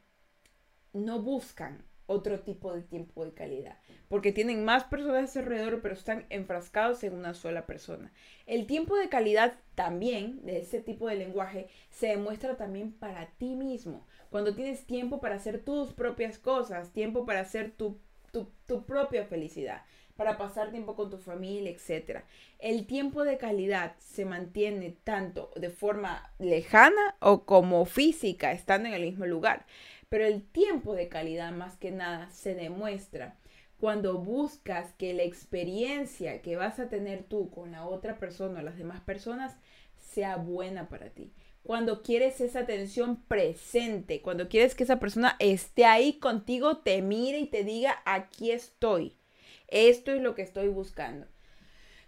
no 0.94 1.22
buscan 1.22 1.84
otro 2.06 2.42
tipo 2.42 2.74
de 2.74 2.82
tiempo 2.82 3.24
de 3.26 3.34
calidad, 3.34 3.78
porque 4.10 4.32
tienen 4.32 4.66
más 4.66 4.84
personas 4.84 5.36
alrededor, 5.38 5.82
pero 5.82 5.94
están 5.94 6.26
enfrascados 6.30 7.04
en 7.04 7.14
una 7.14 7.34
sola 7.34 7.66
persona. 7.66 8.12
El 8.46 8.68
tiempo 8.68 8.98
de 8.98 9.10
calidad 9.10 9.56
también, 9.76 10.46
de 10.46 10.60
ese 10.60 10.82
tipo 10.82 11.08
de 11.08 11.16
lenguaje, 11.16 11.68
se 11.90 12.08
demuestra 12.08 12.58
también 12.58 12.92
para 12.92 13.28
ti 13.38 13.56
mismo, 13.56 14.06
cuando 14.30 14.56
tienes 14.56 14.86
tiempo 14.86 15.22
para 15.22 15.36
hacer 15.36 15.64
tus 15.64 15.94
propias 15.94 16.38
cosas, 16.38 16.92
tiempo 16.92 17.26
para 17.26 17.40
hacer 17.42 17.72
tu, 17.72 18.00
tu, 18.32 18.52
tu 18.66 18.86
propia 18.86 19.26
felicidad 19.26 19.84
para 20.16 20.38
pasar 20.38 20.72
tiempo 20.72 20.96
con 20.96 21.10
tu 21.10 21.18
familia, 21.18 21.72
etc. 21.72 22.22
El 22.60 22.86
tiempo 22.86 23.24
de 23.24 23.38
calidad 23.38 23.96
se 24.00 24.26
mantiene 24.26 24.96
tanto 25.04 25.52
de 25.56 25.70
forma 25.70 26.32
lejana 26.40 27.16
o 27.20 27.46
como 27.46 27.86
física, 27.86 28.52
estando 28.52 28.88
en 28.88 28.94
el 28.94 29.04
mismo 29.04 29.26
lugar. 29.26 29.66
Pero 30.10 30.26
el 30.26 30.44
tiempo 30.44 30.94
de 30.94 31.10
calidad 31.10 31.52
más 31.52 31.78
que 31.78 31.92
nada 31.92 32.30
se 32.30 32.54
demuestra 32.54 33.38
cuando 33.80 34.20
buscas 34.20 34.94
que 34.94 35.14
la 35.14 35.24
experiencia 35.24 36.42
que 36.42 36.56
vas 36.56 36.80
a 36.80 36.88
tener 36.88 37.24
tú 37.24 37.50
con 37.50 37.72
la 37.72 37.86
otra 37.86 38.18
persona 38.18 38.60
o 38.60 38.64
las 38.64 38.78
demás 38.78 39.02
personas 39.02 39.58
sea 40.00 40.38
buena 40.38 40.88
para 40.88 41.10
ti. 41.10 41.34
Cuando 41.64 42.04
quieres 42.04 42.40
esa 42.42 42.60
atención 42.60 43.24
presente, 43.24 44.22
cuando 44.22 44.50
quieres 44.50 44.76
que 44.76 44.84
esa 44.84 45.00
persona 45.00 45.36
esté 45.40 45.86
ahí 45.86 46.20
contigo, 46.20 46.78
te 46.78 47.02
mire 47.02 47.40
y 47.40 47.48
te 47.48 47.64
diga, 47.64 48.02
aquí 48.06 48.52
estoy. 48.52 49.18
Esto 49.74 50.14
es 50.14 50.22
lo 50.22 50.36
que 50.36 50.44
estoy 50.44 50.68
buscando. 50.68 51.26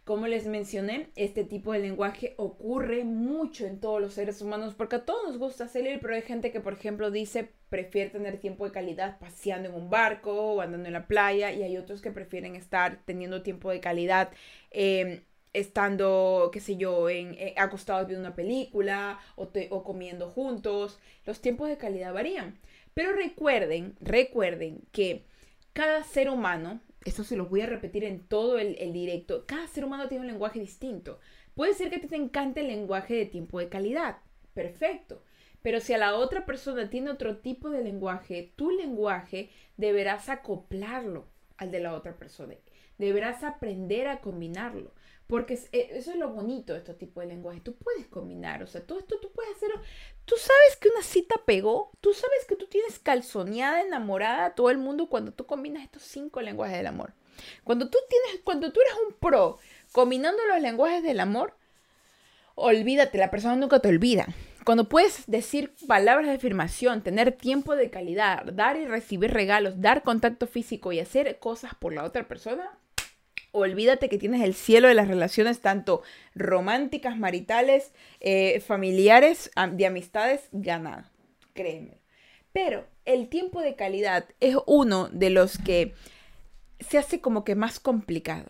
Como 0.03 0.27
les 0.27 0.45
mencioné, 0.45 1.09
este 1.15 1.43
tipo 1.43 1.73
de 1.73 1.79
lenguaje 1.79 2.35
ocurre 2.37 3.03
mucho 3.03 3.65
en 3.65 3.79
todos 3.79 3.99
los 3.99 4.13
seres 4.13 4.39
humanos 4.39 4.75
porque 4.75 4.97
a 4.97 5.03
todos 5.03 5.23
nos 5.23 5.39
gusta 5.39 5.67
salir, 5.67 5.99
pero 5.99 6.13
hay 6.13 6.21
gente 6.21 6.51
que, 6.51 6.61
por 6.61 6.73
ejemplo, 6.73 7.09
dice 7.09 7.49
prefiere 7.69 8.11
tener 8.11 8.37
tiempo 8.37 8.65
de 8.65 8.71
calidad 8.71 9.17
paseando 9.17 9.69
en 9.69 9.73
un 9.75 9.89
barco 9.89 10.31
o 10.31 10.61
andando 10.61 10.85
en 10.85 10.93
la 10.93 11.07
playa 11.07 11.51
y 11.51 11.63
hay 11.63 11.75
otros 11.75 12.03
que 12.03 12.11
prefieren 12.11 12.55
estar 12.55 13.01
teniendo 13.03 13.41
tiempo 13.41 13.71
de 13.71 13.79
calidad 13.79 14.29
em, 14.69 15.23
estando, 15.53 16.51
qué 16.53 16.59
sé 16.59 16.77
yo, 16.77 17.09
eh, 17.09 17.55
acostados 17.57 18.05
viendo 18.07 18.27
una 18.27 18.35
película 18.35 19.19
o 19.35 19.83
comiendo 19.83 20.29
juntos. 20.29 20.99
Los 21.25 21.41
tiempos 21.41 21.67
de 21.67 21.77
calidad 21.77 22.13
varían. 22.13 22.59
Pero 22.93 23.13
recuerden, 23.13 23.95
recuerden 24.01 24.83
que 24.91 25.25
cada 25.73 26.03
ser 26.03 26.29
humano 26.29 26.79
esto 27.05 27.23
se 27.23 27.37
los 27.37 27.49
voy 27.49 27.61
a 27.61 27.67
repetir 27.67 28.03
en 28.03 28.27
todo 28.27 28.57
el, 28.57 28.91
directo, 28.91 29.45
cada 29.45 29.67
ser 29.67 29.85
humano 29.85 30.09
tiene 30.09 30.23
un 30.25 30.31
lenguaje 30.31 30.59
distinto. 30.59 31.19
Puede 31.53 31.75
ser 31.75 31.89
que 31.89 31.99
te 31.99 32.15
encante 32.15 32.61
el 32.61 32.67
lenguaje 32.67 33.13
de 33.13 33.27
tiempo 33.27 33.59
de 33.59 33.69
calidad, 33.69 34.17
perfecto. 34.53 35.23
Pero 35.61 35.79
si 35.79 35.93
a 35.93 35.97
la 35.97 36.15
otra 36.15 36.45
persona 36.45 36.89
tiene 36.89 37.11
otro 37.11 37.37
tipo 37.37 37.69
de 37.69 37.83
lenguaje, 37.83 38.53
tu 38.55 38.71
lenguaje 38.71 39.51
deberás 39.77 40.29
acoplarlo 40.29 41.27
al 41.57 41.71
de 41.71 41.79
la 41.79 41.93
otra 41.93 42.17
persona. 42.17 42.55
Deberás 42.97 43.43
aprender 43.43 44.07
a 44.07 44.19
combinarlo. 44.19 44.91
Porque 45.27 45.55
eh, 45.71 45.89
eso 45.91 46.11
es 46.11 46.17
lo 46.17 46.29
bonito 46.29 46.73
de 46.73 46.79
este 46.79 46.93
tipo 46.93 47.19
de 47.19 47.27
lenguaje. 47.27 47.59
Tú 47.59 47.75
puedes 47.75 48.05
combinar, 48.07 48.61
o 48.61 48.67
sea, 48.67 48.85
todo 48.85 48.99
esto 48.99 49.19
tú 49.19 49.31
puedes 49.31 49.55
hacerlo. 49.55 49.81
Tú 50.25 50.35
sabes 50.37 50.77
que 50.79 50.89
una 50.89 51.01
cita 51.01 51.35
pegó, 51.45 51.91
tú 51.99 52.13
sabes 52.13 52.45
que 52.47 52.55
tú 52.55 52.67
tienes 52.67 52.99
calzoneada, 52.99 53.81
enamorada 53.81 54.45
a 54.45 54.55
todo 54.55 54.69
el 54.69 54.77
mundo 54.77 55.07
cuando 55.07 55.31
tú 55.31 55.45
combinas 55.45 55.83
estos 55.83 56.03
cinco 56.03 56.41
lenguajes 56.41 56.77
del 56.77 56.87
amor. 56.87 57.13
Cuando 57.63 57.89
tú 57.89 57.97
tienes, 58.07 58.41
cuando 58.43 58.71
tú 58.71 58.79
eres 58.81 58.93
un 59.07 59.13
pro 59.15 59.57
combinando 59.91 60.45
los 60.45 60.61
lenguajes 60.61 61.03
del 61.03 61.19
amor, 61.19 61.55
olvídate, 62.53 63.17
la 63.17 63.31
persona 63.31 63.55
nunca 63.55 63.79
te 63.79 63.89
olvida. 63.89 64.27
Cuando 64.63 64.89
puedes 64.89 65.25
decir 65.27 65.75
palabras 65.87 66.27
de 66.27 66.35
afirmación, 66.35 67.03
tener 67.03 67.31
tiempo 67.31 67.75
de 67.75 67.91
calidad, 67.91 68.45
dar 68.45 68.77
y 68.77 68.85
recibir 68.85 69.31
regalos, 69.31 69.79
dar 69.81 70.01
contacto 70.01 70.47
físico 70.47 70.91
y 70.91 70.99
hacer 70.99 71.37
cosas 71.37 71.75
por 71.75 71.93
la 71.93 72.03
otra 72.03 72.27
persona, 72.27 72.71
olvídate 73.55 74.09
que 74.09 74.17
tienes 74.17 74.41
el 74.43 74.53
cielo 74.53 74.87
de 74.87 74.93
las 74.93 75.07
relaciones, 75.07 75.61
tanto 75.61 76.03
románticas, 76.35 77.17
maritales, 77.17 77.93
eh, 78.19 78.59
familiares, 78.59 79.51
de 79.71 79.85
amistades, 79.85 80.49
ganado. 80.51 81.03
Créeme. 81.53 81.99
Pero 82.51 82.85
el 83.05 83.27
tiempo 83.29 83.61
de 83.61 83.75
calidad 83.75 84.25
es 84.39 84.55
uno 84.65 85.09
de 85.09 85.29
los 85.29 85.57
que 85.57 85.93
se 86.79 86.97
hace 86.97 87.21
como 87.21 87.43
que 87.43 87.55
más 87.55 87.79
complicado. 87.79 88.49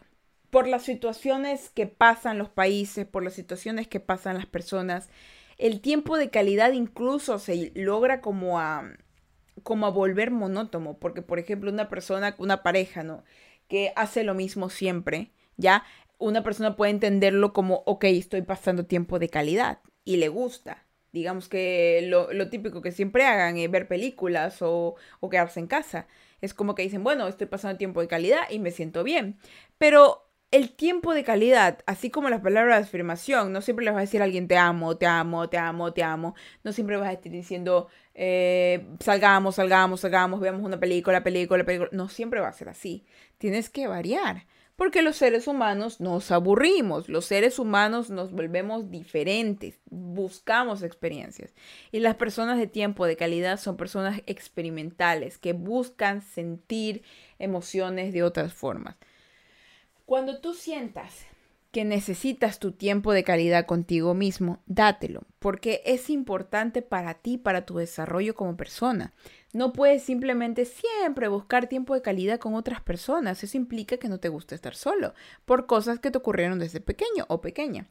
Por 0.49 0.67
las 0.67 0.83
situaciones 0.83 1.69
que 1.69 1.87
pasan 1.87 2.37
los 2.37 2.49
países, 2.49 3.05
por 3.05 3.23
las 3.23 3.33
situaciones 3.33 3.87
que 3.87 3.99
pasan 3.99 4.37
las 4.37 4.45
personas, 4.45 5.09
el 5.57 5.81
tiempo 5.81 6.17
de 6.17 6.29
calidad 6.29 6.71
incluso 6.73 7.39
se 7.39 7.71
logra 7.75 8.21
como 8.21 8.59
a, 8.59 8.91
como 9.63 9.85
a 9.85 9.89
volver 9.89 10.31
monótono, 10.31 10.93
porque 10.97 11.21
por 11.21 11.39
ejemplo 11.39 11.71
una 11.71 11.89
persona, 11.89 12.35
una 12.37 12.63
pareja, 12.63 13.03
¿no? 13.03 13.23
Que 13.67 13.93
hace 13.95 14.23
lo 14.23 14.33
mismo 14.33 14.69
siempre, 14.69 15.31
¿ya? 15.57 15.83
Una 16.17 16.43
persona 16.43 16.75
puede 16.75 16.91
entenderlo 16.91 17.53
como, 17.53 17.83
ok, 17.85 18.05
estoy 18.05 18.41
pasando 18.41 18.85
tiempo 18.85 19.19
de 19.19 19.29
calidad 19.29 19.79
y 20.03 20.17
le 20.17 20.29
gusta. 20.29 20.85
Digamos 21.11 21.47
que 21.47 22.05
lo, 22.07 22.49
típico 22.49 22.81
que 22.81 22.91
siempre 22.91 23.25
hagan 23.25 23.57
es 23.57 23.71
ver 23.71 23.87
películas 23.87 24.61
o, 24.61 24.95
o 25.19 25.29
quedarse 25.29 25.59
en 25.59 25.67
casa. 25.67 26.07
Es 26.41 26.53
como 26.53 26.75
que 26.75 26.83
dicen, 26.83 27.03
bueno, 27.03 27.27
estoy 27.27 27.47
pasando 27.47 27.77
tiempo 27.77 28.01
de 28.01 28.07
calidad 28.07 28.43
y 28.49 28.59
me 28.59 28.71
siento 28.71 29.03
bien. 29.03 29.39
Pero 29.77 30.24
el 30.55 30.71
tiempo 30.71 31.13
de 31.13 31.25
calidad, 31.25 31.79
así 31.85 32.09
como 32.09 32.29
las 32.29 32.39
palabras 32.39 32.79
de 32.79 32.85
afirmación, 32.85 33.51
no 33.51 33.61
siempre 33.61 33.83
les 33.83 33.93
vas 33.93 33.99
a 33.99 34.05
decir 34.05 34.21
a 34.21 34.23
alguien 34.23 34.47
te 34.47 34.55
amo, 34.57 34.95
te 34.95 35.05
amo, 35.05 35.49
te 35.49 35.57
amo, 35.57 35.91
te 35.91 36.01
amo. 36.01 36.33
No 36.63 36.71
siempre 36.71 36.95
vas 36.95 37.09
a 37.09 37.11
estar 37.11 37.29
diciendo 37.29 37.89
eh, 38.13 38.87
salgamos, 39.01 39.55
salgamos, 39.55 39.99
salgamos, 39.99 40.39
veamos 40.39 40.63
una 40.63 40.79
película, 40.79 41.23
película, 41.23 41.65
película. 41.65 41.89
No 41.91 42.07
siempre 42.07 42.39
va 42.39 42.47
a 42.47 42.53
ser 42.53 42.69
así. 42.69 43.03
Tienes 43.37 43.69
que 43.69 43.87
variar. 43.87 44.45
Porque 44.77 45.01
los 45.01 45.17
seres 45.17 45.47
humanos 45.47 46.01
nos 46.01 46.31
aburrimos, 46.31 47.07
los 47.07 47.25
seres 47.25 47.59
humanos 47.59 48.09
nos 48.09 48.31
volvemos 48.31 48.91
diferentes, 48.91 49.79
buscamos 49.89 50.83
experiencias. 50.83 51.53
Y 51.93 51.99
las 51.99 52.15
personas 52.15 52.57
de 52.57 52.67
tiempo 52.67 53.05
de 53.05 53.15
calidad 53.15 53.57
son 53.57 53.77
personas 53.77 54.21
experimentales 54.25 55.37
que 55.37 55.53
buscan 55.53 56.21
sentir 56.21 57.03
emociones 57.39 58.13
de 58.13 58.23
otras 58.23 58.53
formas. 58.53 58.97
Cuando 60.05 60.39
tú 60.39 60.53
sientas 60.53 61.25
que 61.71 61.83
necesitas 61.83 62.59
tu 62.59 62.71
tiempo 62.71 63.11
de 63.11 63.23
calidad 63.23 63.65
contigo 63.65 64.13
mismo, 64.13 64.61
dátelo, 64.67 65.23
porque 65.39 65.81
es 65.83 66.09
importante 66.09 66.81
para 66.81 67.15
ti, 67.15 67.37
para 67.37 67.65
tu 67.65 67.77
desarrollo 67.77 68.35
como 68.35 68.55
persona. 68.55 69.13
No 69.51 69.73
puedes 69.73 70.03
simplemente 70.03 70.65
siempre 70.65 71.27
buscar 71.27 71.67
tiempo 71.67 71.95
de 71.95 72.03
calidad 72.03 72.39
con 72.39 72.53
otras 72.53 72.81
personas. 72.81 73.43
Eso 73.43 73.57
implica 73.57 73.97
que 73.97 74.07
no 74.07 74.19
te 74.19 74.29
gusta 74.29 74.53
estar 74.53 74.75
solo 74.75 75.15
por 75.43 75.65
cosas 75.65 75.99
que 75.99 76.11
te 76.11 76.19
ocurrieron 76.19 76.59
desde 76.59 76.81
pequeño 76.81 77.25
o 77.27 77.41
pequeña. 77.41 77.87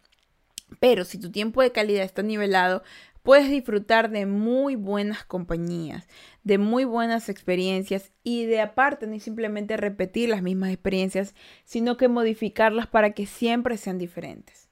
Pero 0.81 1.05
si 1.05 1.18
tu 1.18 1.31
tiempo 1.31 1.62
de 1.62 1.72
calidad 1.72 2.05
está 2.05 2.22
nivelado, 2.22 2.85
puedes 3.24 3.48
disfrutar 3.48 4.10
de 4.10 4.26
muy 4.26 4.76
buenas 4.76 5.24
compañías, 5.24 6.06
de 6.44 6.58
muy 6.58 6.84
buenas 6.84 7.28
experiencias 7.28 8.12
y 8.22 8.44
de 8.44 8.60
aparte 8.60 9.06
ni 9.06 9.18
simplemente 9.18 9.76
repetir 9.78 10.28
las 10.28 10.42
mismas 10.42 10.70
experiencias, 10.70 11.34
sino 11.64 11.96
que 11.96 12.06
modificarlas 12.06 12.87
para 12.87 13.12
que 13.12 13.26
siempre 13.26 13.78
sean 13.78 13.98
diferentes. 13.98 14.68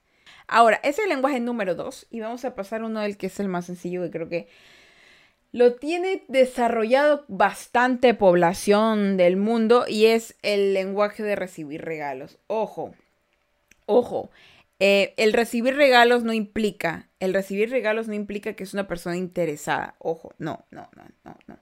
Ahora, 0.47 0.77
ese 0.83 1.01
es 1.01 1.07
el 1.07 1.09
lenguaje 1.09 1.39
número 1.39 1.73
dos 1.73 2.05
y 2.11 2.19
vamos 2.19 2.45
a 2.45 2.53
pasar 2.53 2.83
uno 2.83 2.99
del 3.01 3.17
que 3.17 3.27
es 3.27 3.39
el 3.39 3.49
más 3.49 3.65
sencillo 3.65 4.03
que 4.03 4.11
creo 4.11 4.29
que 4.29 4.47
lo 5.51 5.73
tiene 5.75 6.23
desarrollado 6.27 7.25
bastante 7.27 8.13
población 8.13 9.17
del 9.17 9.35
mundo 9.35 9.85
y 9.87 10.05
es 10.05 10.35
el 10.43 10.75
lenguaje 10.75 11.23
de 11.23 11.35
recibir 11.35 11.81
regalos. 11.81 12.37
Ojo, 12.45 12.93
ojo, 13.87 14.29
eh, 14.85 15.13
el 15.15 15.31
recibir 15.31 15.75
regalos 15.75 16.25
no 16.25 16.33
implica, 16.33 17.09
el 17.21 17.33
recibir 17.33 17.69
regalos 17.69 18.09
no 18.09 18.15
implica 18.15 18.51
que 18.53 18.65
es 18.65 18.73
una 18.73 18.85
persona 18.85 19.15
interesada. 19.15 19.95
Ojo, 19.97 20.33
no, 20.39 20.65
no, 20.71 20.89
no, 20.97 21.03
no, 21.23 21.37
no. 21.47 21.57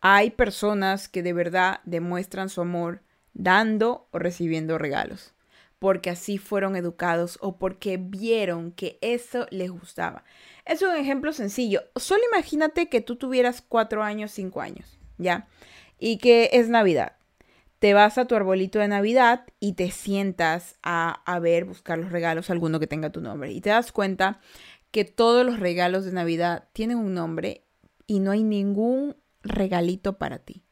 Hay 0.00 0.30
personas 0.30 1.08
que 1.08 1.24
de 1.24 1.32
verdad 1.32 1.80
demuestran 1.82 2.50
su 2.50 2.60
amor 2.60 3.02
dando 3.32 4.06
o 4.12 4.20
recibiendo 4.20 4.78
regalos, 4.78 5.34
porque 5.80 6.10
así 6.10 6.38
fueron 6.38 6.76
educados 6.76 7.36
o 7.40 7.58
porque 7.58 7.96
vieron 7.96 8.70
que 8.70 8.96
eso 9.00 9.48
les 9.50 9.72
gustaba. 9.72 10.22
Es 10.66 10.82
un 10.82 10.94
ejemplo 10.94 11.32
sencillo. 11.32 11.82
Solo 11.96 12.22
imagínate 12.32 12.88
que 12.88 13.00
tú 13.00 13.16
tuvieras 13.16 13.60
cuatro 13.60 14.04
años, 14.04 14.30
cinco 14.30 14.60
años, 14.60 15.00
¿ya? 15.18 15.48
y 15.98 16.18
que 16.18 16.50
es 16.52 16.68
Navidad. 16.68 17.16
Te 17.84 17.92
vas 17.92 18.16
a 18.16 18.24
tu 18.24 18.34
arbolito 18.34 18.78
de 18.78 18.88
Navidad 18.88 19.44
y 19.60 19.74
te 19.74 19.90
sientas 19.90 20.78
a, 20.82 21.20
a 21.30 21.38
ver, 21.38 21.66
buscar 21.66 21.98
los 21.98 22.10
regalos, 22.10 22.48
alguno 22.48 22.80
que 22.80 22.86
tenga 22.86 23.12
tu 23.12 23.20
nombre. 23.20 23.52
Y 23.52 23.60
te 23.60 23.68
das 23.68 23.92
cuenta 23.92 24.40
que 24.90 25.04
todos 25.04 25.44
los 25.44 25.60
regalos 25.60 26.06
de 26.06 26.12
Navidad 26.12 26.66
tienen 26.72 26.96
un 26.96 27.12
nombre 27.12 27.66
y 28.06 28.20
no 28.20 28.30
hay 28.30 28.42
ningún 28.42 29.16
regalito 29.42 30.16
para 30.16 30.38
ti. 30.38 30.64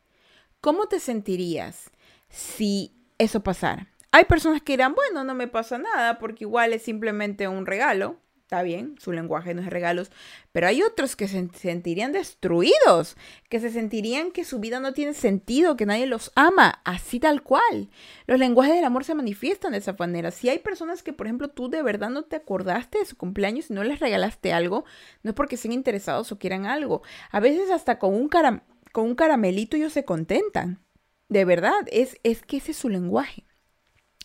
¿Cómo 0.62 0.86
te 0.86 1.00
sentirías 1.00 1.90
si 2.30 2.96
eso 3.18 3.42
pasara? 3.42 3.88
Hay 4.10 4.24
personas 4.24 4.62
que 4.62 4.72
dirán, 4.72 4.94
bueno, 4.94 5.22
no 5.22 5.34
me 5.34 5.48
pasa 5.48 5.76
nada 5.76 6.18
porque 6.18 6.44
igual 6.44 6.72
es 6.72 6.80
simplemente 6.80 7.46
un 7.46 7.66
regalo. 7.66 8.21
Está 8.52 8.64
bien, 8.64 8.96
su 8.98 9.12
lenguaje 9.12 9.54
no 9.54 9.62
es 9.62 9.68
regalos, 9.68 10.10
pero 10.52 10.66
hay 10.66 10.82
otros 10.82 11.16
que 11.16 11.26
se 11.26 11.48
sentirían 11.54 12.12
destruidos, 12.12 13.16
que 13.48 13.60
se 13.60 13.70
sentirían 13.70 14.30
que 14.30 14.44
su 14.44 14.60
vida 14.60 14.78
no 14.78 14.92
tiene 14.92 15.14
sentido, 15.14 15.74
que 15.74 15.86
nadie 15.86 16.04
los 16.04 16.32
ama, 16.34 16.82
así 16.84 17.18
tal 17.18 17.42
cual. 17.42 17.88
Los 18.26 18.38
lenguajes 18.38 18.74
del 18.74 18.84
amor 18.84 19.06
se 19.06 19.14
manifiestan 19.14 19.72
de 19.72 19.78
esa 19.78 19.96
manera. 19.98 20.30
Si 20.32 20.50
hay 20.50 20.58
personas 20.58 21.02
que, 21.02 21.14
por 21.14 21.26
ejemplo, 21.26 21.48
tú 21.48 21.70
de 21.70 21.82
verdad 21.82 22.10
no 22.10 22.24
te 22.24 22.36
acordaste 22.36 22.98
de 22.98 23.06
su 23.06 23.16
cumpleaños 23.16 23.70
y 23.70 23.72
no 23.72 23.84
les 23.84 24.00
regalaste 24.00 24.52
algo, 24.52 24.84
no 25.22 25.30
es 25.30 25.34
porque 25.34 25.56
sean 25.56 25.72
interesados 25.72 26.30
o 26.30 26.38
quieran 26.38 26.66
algo. 26.66 27.00
A 27.30 27.40
veces 27.40 27.70
hasta 27.70 27.98
con 27.98 28.12
un, 28.12 28.28
con 28.28 29.04
un 29.06 29.14
caramelito 29.14 29.78
ellos 29.78 29.94
se 29.94 30.04
contentan. 30.04 30.84
De 31.30 31.46
verdad, 31.46 31.88
es, 31.90 32.18
es 32.22 32.42
que 32.42 32.58
ese 32.58 32.72
es 32.72 32.76
su 32.76 32.90
lenguaje. 32.90 33.46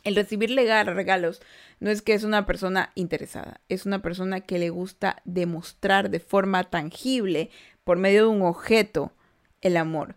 El 0.08 0.16
recibir 0.16 0.56
regalos 0.56 1.42
no 1.82 1.92
es 1.92 2.02
que 2.02 2.14
es 2.14 2.24
una 2.24 2.46
persona 2.46 2.94
interesada, 2.96 3.60
es 3.68 3.86
una 3.86 4.02
persona 4.02 4.40
que 4.40 4.58
le 4.58 4.70
gusta 4.70 5.22
demostrar 5.26 6.10
de 6.10 6.22
forma 6.22 6.70
tangible, 6.70 7.50
por 7.84 7.98
medio 7.98 8.22
de 8.22 8.30
un 8.30 8.42
objeto, 8.44 9.12
el 9.60 9.76
amor. 9.76 10.16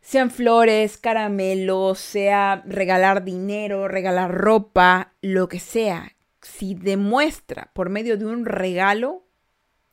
Sean 0.00 0.32
flores, 0.32 0.98
caramelos, 0.98 2.00
sea 2.00 2.64
regalar 2.66 3.22
dinero, 3.22 3.86
regalar 3.86 4.34
ropa, 4.34 5.12
lo 5.22 5.48
que 5.48 5.60
sea. 5.60 6.16
Si 6.42 6.74
demuestra 6.74 7.70
por 7.74 7.90
medio 7.90 8.18
de 8.18 8.26
un 8.26 8.46
regalo, 8.46 9.28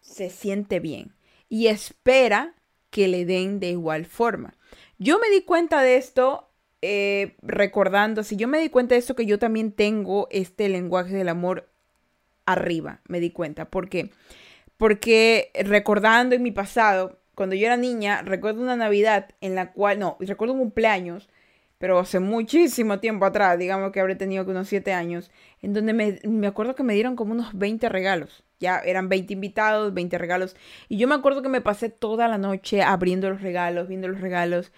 se 0.02 0.32
siente 0.32 0.80
bien 0.80 1.14
y 1.48 1.68
espera 1.68 2.56
que 2.90 3.08
le 3.08 3.26
den 3.26 3.60
de 3.60 3.70
igual 3.70 4.08
forma. 4.08 4.56
Yo 4.98 5.20
me 5.20 5.30
di 5.30 5.44
cuenta 5.44 5.84
de 5.84 5.98
esto 5.98 6.50
eh, 6.88 7.36
recordando, 7.42 8.24
si 8.24 8.36
yo 8.36 8.48
me 8.48 8.60
di 8.60 8.70
cuenta 8.70 8.96
de 8.96 9.00
esto, 9.00 9.16
que 9.16 9.26
yo 9.26 9.40
también 9.40 9.72
tengo 9.72 10.28
este 10.30 10.70
lenguaje 10.70 11.16
del 11.16 11.30
amor 11.30 11.68
arriba, 12.46 13.02
me 13.08 13.20
di 13.20 13.32
cuenta. 13.32 13.66
¿Por 13.66 13.90
qué? 13.90 14.12
Porque 14.78 15.52
recordando 15.64 16.36
en 16.36 16.44
mi 16.44 16.52
pasado, 16.52 17.20
cuando 17.34 17.56
yo 17.56 17.66
era 17.66 17.78
niña, 17.78 18.22
recuerdo 18.22 18.62
una 18.62 18.76
Navidad 18.76 19.30
en 19.42 19.56
la 19.56 19.72
cual, 19.72 20.00
no, 20.00 20.18
recuerdo 20.20 20.54
un 20.54 20.60
cumpleaños, 20.60 21.30
pero 21.78 22.00
hace 22.00 22.20
muchísimo 22.20 23.00
tiempo 23.00 23.26
atrás, 23.26 23.60
digamos 23.60 23.92
que 23.92 24.00
habré 24.00 24.16
tenido 24.16 24.46
unos 24.46 24.68
7 24.68 24.94
años, 24.94 25.32
en 25.62 25.74
donde 25.74 25.94
me, 25.94 26.20
me, 26.24 26.48
acuerdo 26.48 26.76
que 26.76 26.84
me 26.84 26.94
dieron 26.94 27.16
como 27.16 27.34
unos 27.34 27.58
20 27.58 27.90
regalos. 27.90 28.44
Ya 28.60 28.80
eran 28.80 29.10
20 29.10 29.34
invitados, 29.34 29.94
20 29.94 30.18
regalos. 30.18 30.56
Y 30.88 30.98
yo 30.98 31.08
me 31.08 31.16
acuerdo 31.16 31.42
que 31.42 31.50
me 31.50 31.62
pasé 31.62 31.90
toda 31.90 32.28
la 32.28 32.38
noche 32.38 32.82
abriendo 32.82 33.30
los 33.30 33.42
regalos, 33.42 33.88
viendo 33.90 34.08
los 34.08 34.22
regalos. 34.22 34.72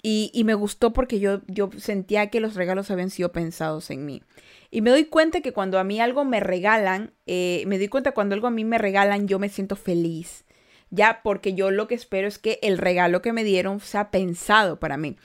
Y, 0.00 0.42
me 0.44 0.54
gustó 0.54 0.92
porque 0.92 1.18
yo, 1.18 1.40
yo 1.48 1.70
sentía 1.76 2.30
que 2.30 2.40
los 2.40 2.54
regalos 2.54 2.90
habían 2.90 3.10
sido 3.10 3.32
pensados 3.32 3.90
en 3.90 4.06
mí. 4.06 4.22
Y 4.70 4.80
me 4.80 4.90
doy 4.90 5.06
cuenta 5.06 5.40
que 5.40 5.52
cuando 5.52 5.78
a 5.78 5.84
mí 5.84 6.00
algo 6.00 6.24
me 6.24 6.38
regalan, 6.40 7.12
eh, 7.26 7.64
me 7.66 7.78
doy 7.78 7.88
cuenta 7.88 8.12
cuando 8.12 8.34
algo 8.34 8.46
a 8.46 8.52
mí 8.52 8.64
me 8.64 8.78
regalan, 8.78 9.26
yo 9.26 9.38
me 9.38 9.48
siento 9.48 9.74
feliz. 9.74 10.44
Ya, 10.90 11.20
porque 11.22 11.54
yo 11.54 11.70
lo 11.70 11.88
que 11.88 11.96
espero 11.96 12.28
es 12.28 12.38
que 12.38 12.58
el 12.62 12.78
regalo 12.78 13.22
que 13.22 13.32
me 13.32 13.44
dieron 13.44 13.80
sea 13.80 14.10
pensado 14.10 14.78
para 14.78 14.96
mí. 14.96 15.16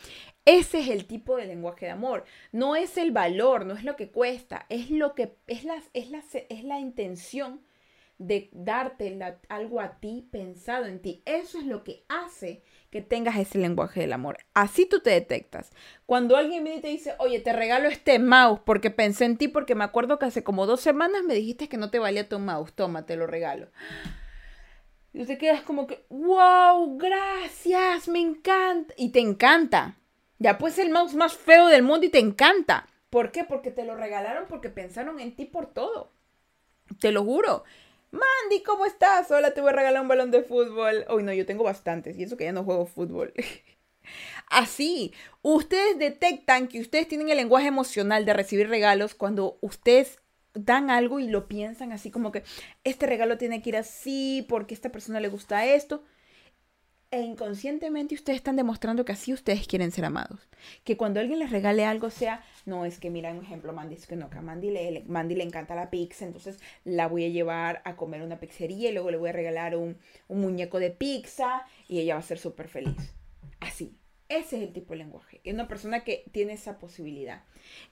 Ese 0.46 0.80
es 0.80 0.90
el 0.90 1.06
tipo 1.06 1.38
de 1.38 1.46
lenguaje 1.46 1.86
de 1.86 1.92
amor. 1.92 2.26
No 2.52 2.76
es 2.76 2.98
el 2.98 3.12
valor, 3.12 3.66
no 3.66 3.76
es 3.76 3.84
lo 3.84 3.96
que 3.96 4.12
cuesta, 4.12 4.66
es 4.70 4.90
lo 4.90 5.14
que 5.14 5.38
es 5.48 5.64
la, 5.64 5.82
es 5.94 6.10
la, 6.10 6.24
es 6.50 6.64
la 6.64 6.80
intención 6.80 7.62
de 8.18 8.50
darte 8.52 9.18
algo 9.48 9.80
a 9.80 10.00
ti 10.00 10.28
pensado 10.32 10.86
en 10.86 11.02
ti. 11.02 11.22
Eso 11.26 11.60
es 11.60 11.66
lo 11.66 11.84
que 11.84 12.04
hace 12.10 12.64
que 12.94 13.02
tengas 13.02 13.38
ese 13.38 13.58
lenguaje 13.58 14.02
del 14.02 14.14
amor. 14.14 14.38
Así 14.54 14.86
tú 14.86 15.00
te 15.00 15.10
detectas. 15.10 15.72
Cuando 16.06 16.38
alguien 16.38 16.64
viene 16.64 16.78
y 16.78 16.82
te 16.82 16.90
dice, 16.90 17.16
oye, 17.18 17.40
te 17.40 17.52
regalo 17.52 17.90
este 17.90 18.20
mouse 18.20 18.62
porque 18.64 18.92
pensé 18.92 19.26
en 19.26 19.40
ti, 19.40 19.48
porque 19.48 19.74
me 19.74 19.84
acuerdo 19.84 20.20
que 20.20 20.28
hace 20.28 20.44
como 20.44 20.68
dos 20.68 20.82
semanas 20.82 21.24
me 21.24 21.34
dijiste 21.34 21.68
que 21.68 21.78
no 21.78 21.90
te 21.90 21.98
valía 21.98 22.30
tu 22.30 22.38
mouse, 22.38 22.72
toma, 22.74 23.08
te 23.08 23.16
lo 23.16 23.26
regalo. 23.26 23.72
Y 25.12 25.26
te 25.26 25.40
quedas 25.40 25.64
como 25.64 25.88
que, 25.88 26.06
wow, 26.10 26.96
gracias, 27.00 28.08
me 28.08 28.20
encanta. 28.20 28.94
Y 28.96 29.10
te 29.10 29.22
encanta. 29.22 29.98
Ya 30.38 30.60
pues 30.60 30.78
el 30.78 30.92
mouse 30.92 31.16
más 31.16 31.36
feo 31.36 31.70
del 31.70 31.82
mundo 31.82 32.06
y 32.06 32.10
te 32.10 32.20
encanta. 32.20 32.88
¿Por 33.10 33.32
qué? 33.32 33.44
Porque 33.44 33.72
te 33.72 33.86
lo 33.86 33.96
regalaron 33.96 34.46
porque 34.48 34.70
pensaron 34.70 35.20
en 35.20 35.36
ti 35.36 35.46
por 35.46 35.66
todo. 35.66 36.12
Te 37.00 37.12
lo 37.12 37.24
juro. 37.24 37.64
Mandy, 38.14 38.62
¿cómo 38.64 38.86
estás? 38.86 39.32
Hola, 39.32 39.56
te 39.56 39.62
voy 39.62 39.72
a 39.72 39.74
regalar 39.74 40.00
un 40.04 40.08
balón 40.08 40.30
de 40.30 40.44
fútbol. 40.44 41.04
Uy, 41.10 41.24
no, 41.24 41.34
yo 41.34 41.48
tengo 41.48 41.64
bastantes 41.64 42.16
y 42.16 42.22
eso 42.22 42.38
que 42.38 42.44
ya 42.44 42.52
no 42.52 42.64
juego 42.64 42.86
fútbol. 42.86 43.34
Así, 44.52 45.16
ustedes 45.42 45.98
detectan 45.98 46.68
que 46.68 46.80
ustedes 46.80 47.08
tienen 47.08 47.30
el 47.30 47.38
lenguaje 47.38 47.70
emocional 47.70 48.24
de 48.24 48.34
recibir 48.34 48.70
regalos 48.70 49.16
cuando 49.16 49.58
ustedes 49.62 50.20
dan 50.54 50.92
algo 50.92 51.20
y 51.20 51.28
lo 51.28 51.48
piensan 51.48 51.92
así 51.92 52.12
como 52.12 52.32
que 52.32 52.44
este 52.84 53.08
regalo 53.08 53.40
tiene 53.40 53.64
que 53.64 53.70
ir 53.70 53.78
así 53.78 54.46
porque 54.48 54.76
a 54.76 54.78
esta 54.78 54.92
persona 54.92 55.20
le 55.20 55.30
gusta 55.30 55.66
esto 55.66 56.04
e 57.14 57.22
inconscientemente 57.22 58.16
ustedes 58.16 58.38
están 58.38 58.56
demostrando 58.56 59.06
que 59.06 59.12
así 59.12 59.34
ustedes 59.34 59.68
quieren 59.68 59.92
ser 59.92 60.06
amados. 60.06 60.40
Que 60.84 60.98
cuando 60.98 61.20
alguien 61.20 61.38
les 61.38 61.52
regale 61.52 61.86
algo 61.86 62.10
sea, 62.10 62.44
no, 62.66 62.86
es 62.86 62.98
que 62.98 63.12
mira, 63.12 63.32
un 63.32 63.44
ejemplo, 63.44 63.72
Mandy, 63.72 63.94
es 63.94 64.08
que 64.08 64.16
no, 64.16 64.32
que 64.32 64.40
a 64.40 64.42
Mandy 64.42 64.72
le, 64.72 65.04
Mandy 65.06 65.36
le 65.36 65.44
encanta 65.44 65.76
la 65.76 65.92
pizza, 65.92 66.26
entonces 66.26 66.60
la 66.86 67.08
voy 67.08 67.26
a 67.26 67.30
llevar 67.30 67.84
a 67.86 67.96
comer 67.98 68.24
una 68.24 68.40
pizzería 68.40 68.90
y 68.90 68.94
luego 68.94 69.12
le 69.12 69.18
voy 69.18 69.30
a 69.30 69.34
regalar 69.34 69.76
un, 69.76 70.00
muñeco 70.28 70.80
de 70.80 70.90
pizza 70.90 71.68
y 71.88 72.00
ella 72.00 72.16
va 72.16 72.22
a 72.22 72.24
ser 72.24 72.40
súper 72.40 72.68
feliz. 72.68 73.14
Así. 73.60 73.96
Ese 74.28 74.56
es 74.56 74.64
el 74.64 74.74
tipo 74.74 74.94
de 74.94 75.00
lenguaje. 75.00 75.40
Es 75.44 75.54
una 75.54 75.68
persona 75.68 76.04
que 76.04 76.24
tiene 76.32 76.54
esa 76.54 76.80
posibilidad. 76.80 77.44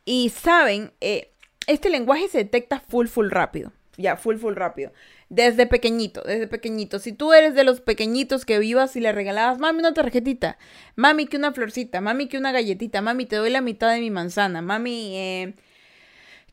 Y 0.03 0.29
saben, 0.29 0.93
eh, 0.99 1.31
este 1.67 1.91
lenguaje 1.91 2.27
se 2.27 2.39
detecta 2.39 2.79
full, 2.79 3.05
full 3.05 3.29
rápido. 3.29 3.71
Ya, 3.97 4.15
full, 4.15 4.37
full 4.37 4.55
rápido. 4.55 4.91
Desde 5.29 5.67
pequeñito, 5.67 6.21
desde 6.21 6.47
pequeñito. 6.47 6.99
Si 6.99 7.11
tú 7.13 7.33
eres 7.33 7.55
de 7.55 7.63
los 7.63 7.81
pequeñitos 7.81 8.45
que 8.45 8.59
vivas 8.59 8.95
y 8.95 9.01
le 9.01 9.11
regalabas, 9.11 9.59
mami, 9.59 9.79
una 9.79 9.93
tarjetita, 9.93 10.57
mami, 10.95 11.27
que 11.27 11.37
una 11.37 11.51
florcita, 11.51 11.99
mami, 12.01 12.27
que 12.27 12.37
una 12.37 12.51
galletita, 12.51 13.01
mami, 13.01 13.25
te 13.25 13.35
doy 13.35 13.49
la 13.49 13.61
mitad 13.61 13.91
de 13.93 13.99
mi 13.99 14.09
manzana, 14.09 14.61
mami, 14.61 15.17
eh, 15.17 15.55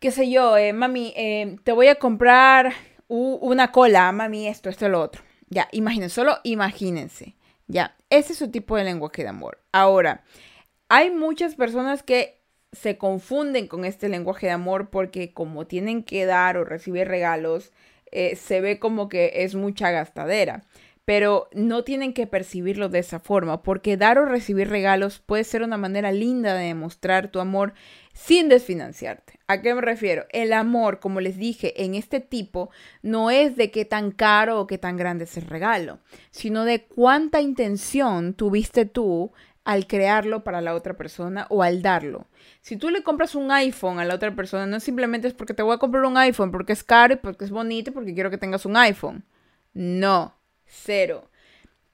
qué 0.00 0.10
sé 0.10 0.30
yo, 0.30 0.56
eh, 0.56 0.72
mami, 0.72 1.12
eh, 1.16 1.56
te 1.64 1.72
voy 1.72 1.88
a 1.88 1.94
comprar 1.96 2.72
una 3.08 3.72
cola, 3.72 4.10
mami, 4.12 4.48
esto, 4.48 4.68
esto, 4.68 4.88
lo 4.88 5.00
otro. 5.00 5.22
Ya, 5.48 5.68
imagínense, 5.72 6.14
solo 6.14 6.38
imagínense. 6.42 7.36
Ya, 7.68 7.96
ese 8.10 8.32
es 8.32 8.38
su 8.38 8.50
tipo 8.50 8.76
de 8.76 8.84
lenguaje 8.84 9.22
de 9.22 9.28
amor. 9.28 9.62
Ahora, 9.72 10.24
hay 10.88 11.10
muchas 11.10 11.54
personas 11.54 12.02
que 12.02 12.37
se 12.72 12.98
confunden 12.98 13.66
con 13.66 13.84
este 13.84 14.08
lenguaje 14.08 14.46
de 14.46 14.52
amor 14.52 14.90
porque 14.90 15.32
como 15.32 15.66
tienen 15.66 16.02
que 16.02 16.26
dar 16.26 16.56
o 16.56 16.64
recibir 16.64 17.08
regalos, 17.08 17.72
eh, 18.10 18.36
se 18.36 18.60
ve 18.60 18.78
como 18.78 19.08
que 19.08 19.32
es 19.36 19.54
mucha 19.54 19.90
gastadera. 19.90 20.64
Pero 21.04 21.48
no 21.54 21.84
tienen 21.84 22.12
que 22.12 22.26
percibirlo 22.26 22.90
de 22.90 22.98
esa 22.98 23.18
forma, 23.18 23.62
porque 23.62 23.96
dar 23.96 24.18
o 24.18 24.26
recibir 24.26 24.68
regalos 24.68 25.20
puede 25.20 25.44
ser 25.44 25.62
una 25.62 25.78
manera 25.78 26.12
linda 26.12 26.52
de 26.52 26.66
demostrar 26.66 27.30
tu 27.30 27.40
amor 27.40 27.72
sin 28.12 28.50
desfinanciarte. 28.50 29.38
¿A 29.46 29.62
qué 29.62 29.74
me 29.74 29.80
refiero? 29.80 30.26
El 30.28 30.52
amor, 30.52 31.00
como 31.00 31.22
les 31.22 31.38
dije, 31.38 31.82
en 31.82 31.94
este 31.94 32.20
tipo 32.20 32.68
no 33.00 33.30
es 33.30 33.56
de 33.56 33.70
qué 33.70 33.86
tan 33.86 34.10
caro 34.10 34.60
o 34.60 34.66
qué 34.66 34.76
tan 34.76 34.98
grande 34.98 35.24
es 35.24 35.38
el 35.38 35.46
regalo, 35.46 36.00
sino 36.30 36.66
de 36.66 36.84
cuánta 36.84 37.40
intención 37.40 38.34
tuviste 38.34 38.84
tú 38.84 39.32
al 39.68 39.86
crearlo 39.86 40.44
para 40.44 40.62
la 40.62 40.74
otra 40.74 40.96
persona 40.96 41.46
o 41.50 41.62
al 41.62 41.82
darlo. 41.82 42.26
Si 42.62 42.78
tú 42.78 42.88
le 42.88 43.02
compras 43.02 43.34
un 43.34 43.52
iPhone 43.52 43.98
a 43.98 44.06
la 44.06 44.14
otra 44.14 44.34
persona, 44.34 44.64
no 44.64 44.80
simplemente 44.80 45.28
es 45.28 45.34
porque 45.34 45.52
te 45.52 45.62
voy 45.62 45.74
a 45.74 45.78
comprar 45.78 46.04
un 46.04 46.16
iPhone, 46.16 46.50
porque 46.50 46.72
es 46.72 46.82
caro 46.82 47.12
y 47.12 47.16
porque 47.18 47.44
es 47.44 47.50
bonito 47.50 47.90
y 47.90 47.92
porque 47.92 48.14
quiero 48.14 48.30
que 48.30 48.38
tengas 48.38 48.64
un 48.64 48.78
iPhone. 48.78 49.26
No, 49.74 50.34
cero. 50.64 51.30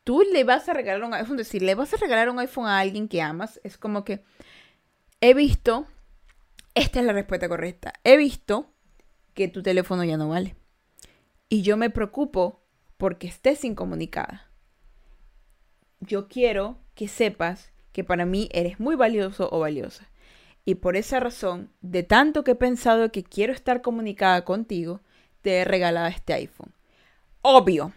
Tú 0.04 0.22
le 0.32 0.44
vas 0.44 0.68
a 0.68 0.72
regalar 0.72 1.02
un 1.02 1.14
iPhone, 1.14 1.36
decir, 1.36 1.62
le 1.62 1.74
vas 1.74 1.92
a 1.92 1.96
regalar 1.96 2.30
un 2.30 2.38
iPhone 2.38 2.66
a 2.66 2.78
alguien 2.78 3.08
que 3.08 3.20
amas, 3.20 3.60
es 3.64 3.76
como 3.76 4.04
que 4.04 4.22
he 5.20 5.34
visto, 5.34 5.88
esta 6.76 7.00
es 7.00 7.06
la 7.06 7.12
respuesta 7.12 7.48
correcta, 7.48 7.92
he 8.04 8.16
visto 8.16 8.70
que 9.34 9.48
tu 9.48 9.64
teléfono 9.64 10.04
ya 10.04 10.16
no 10.16 10.28
vale. 10.28 10.54
Y 11.48 11.62
yo 11.62 11.76
me 11.76 11.90
preocupo 11.90 12.62
porque 12.98 13.26
estés 13.26 13.64
incomunicada. 13.64 14.48
Yo 15.98 16.28
quiero 16.28 16.78
que 16.94 17.08
sepas 17.08 17.73
que 17.94 18.04
para 18.04 18.26
mí 18.26 18.48
eres 18.52 18.80
muy 18.80 18.96
valioso 18.96 19.48
o 19.52 19.60
valiosa. 19.60 20.10
Y 20.64 20.74
por 20.76 20.96
esa 20.96 21.20
razón, 21.20 21.70
de 21.80 22.02
tanto 22.02 22.42
que 22.42 22.50
he 22.50 22.56
pensado 22.56 23.12
que 23.12 23.22
quiero 23.22 23.52
estar 23.52 23.82
comunicada 23.82 24.44
contigo, 24.44 25.00
te 25.42 25.58
he 25.58 25.64
regalado 25.64 26.08
este 26.08 26.34
iPhone. 26.34 26.72
Obvio, 27.40 27.92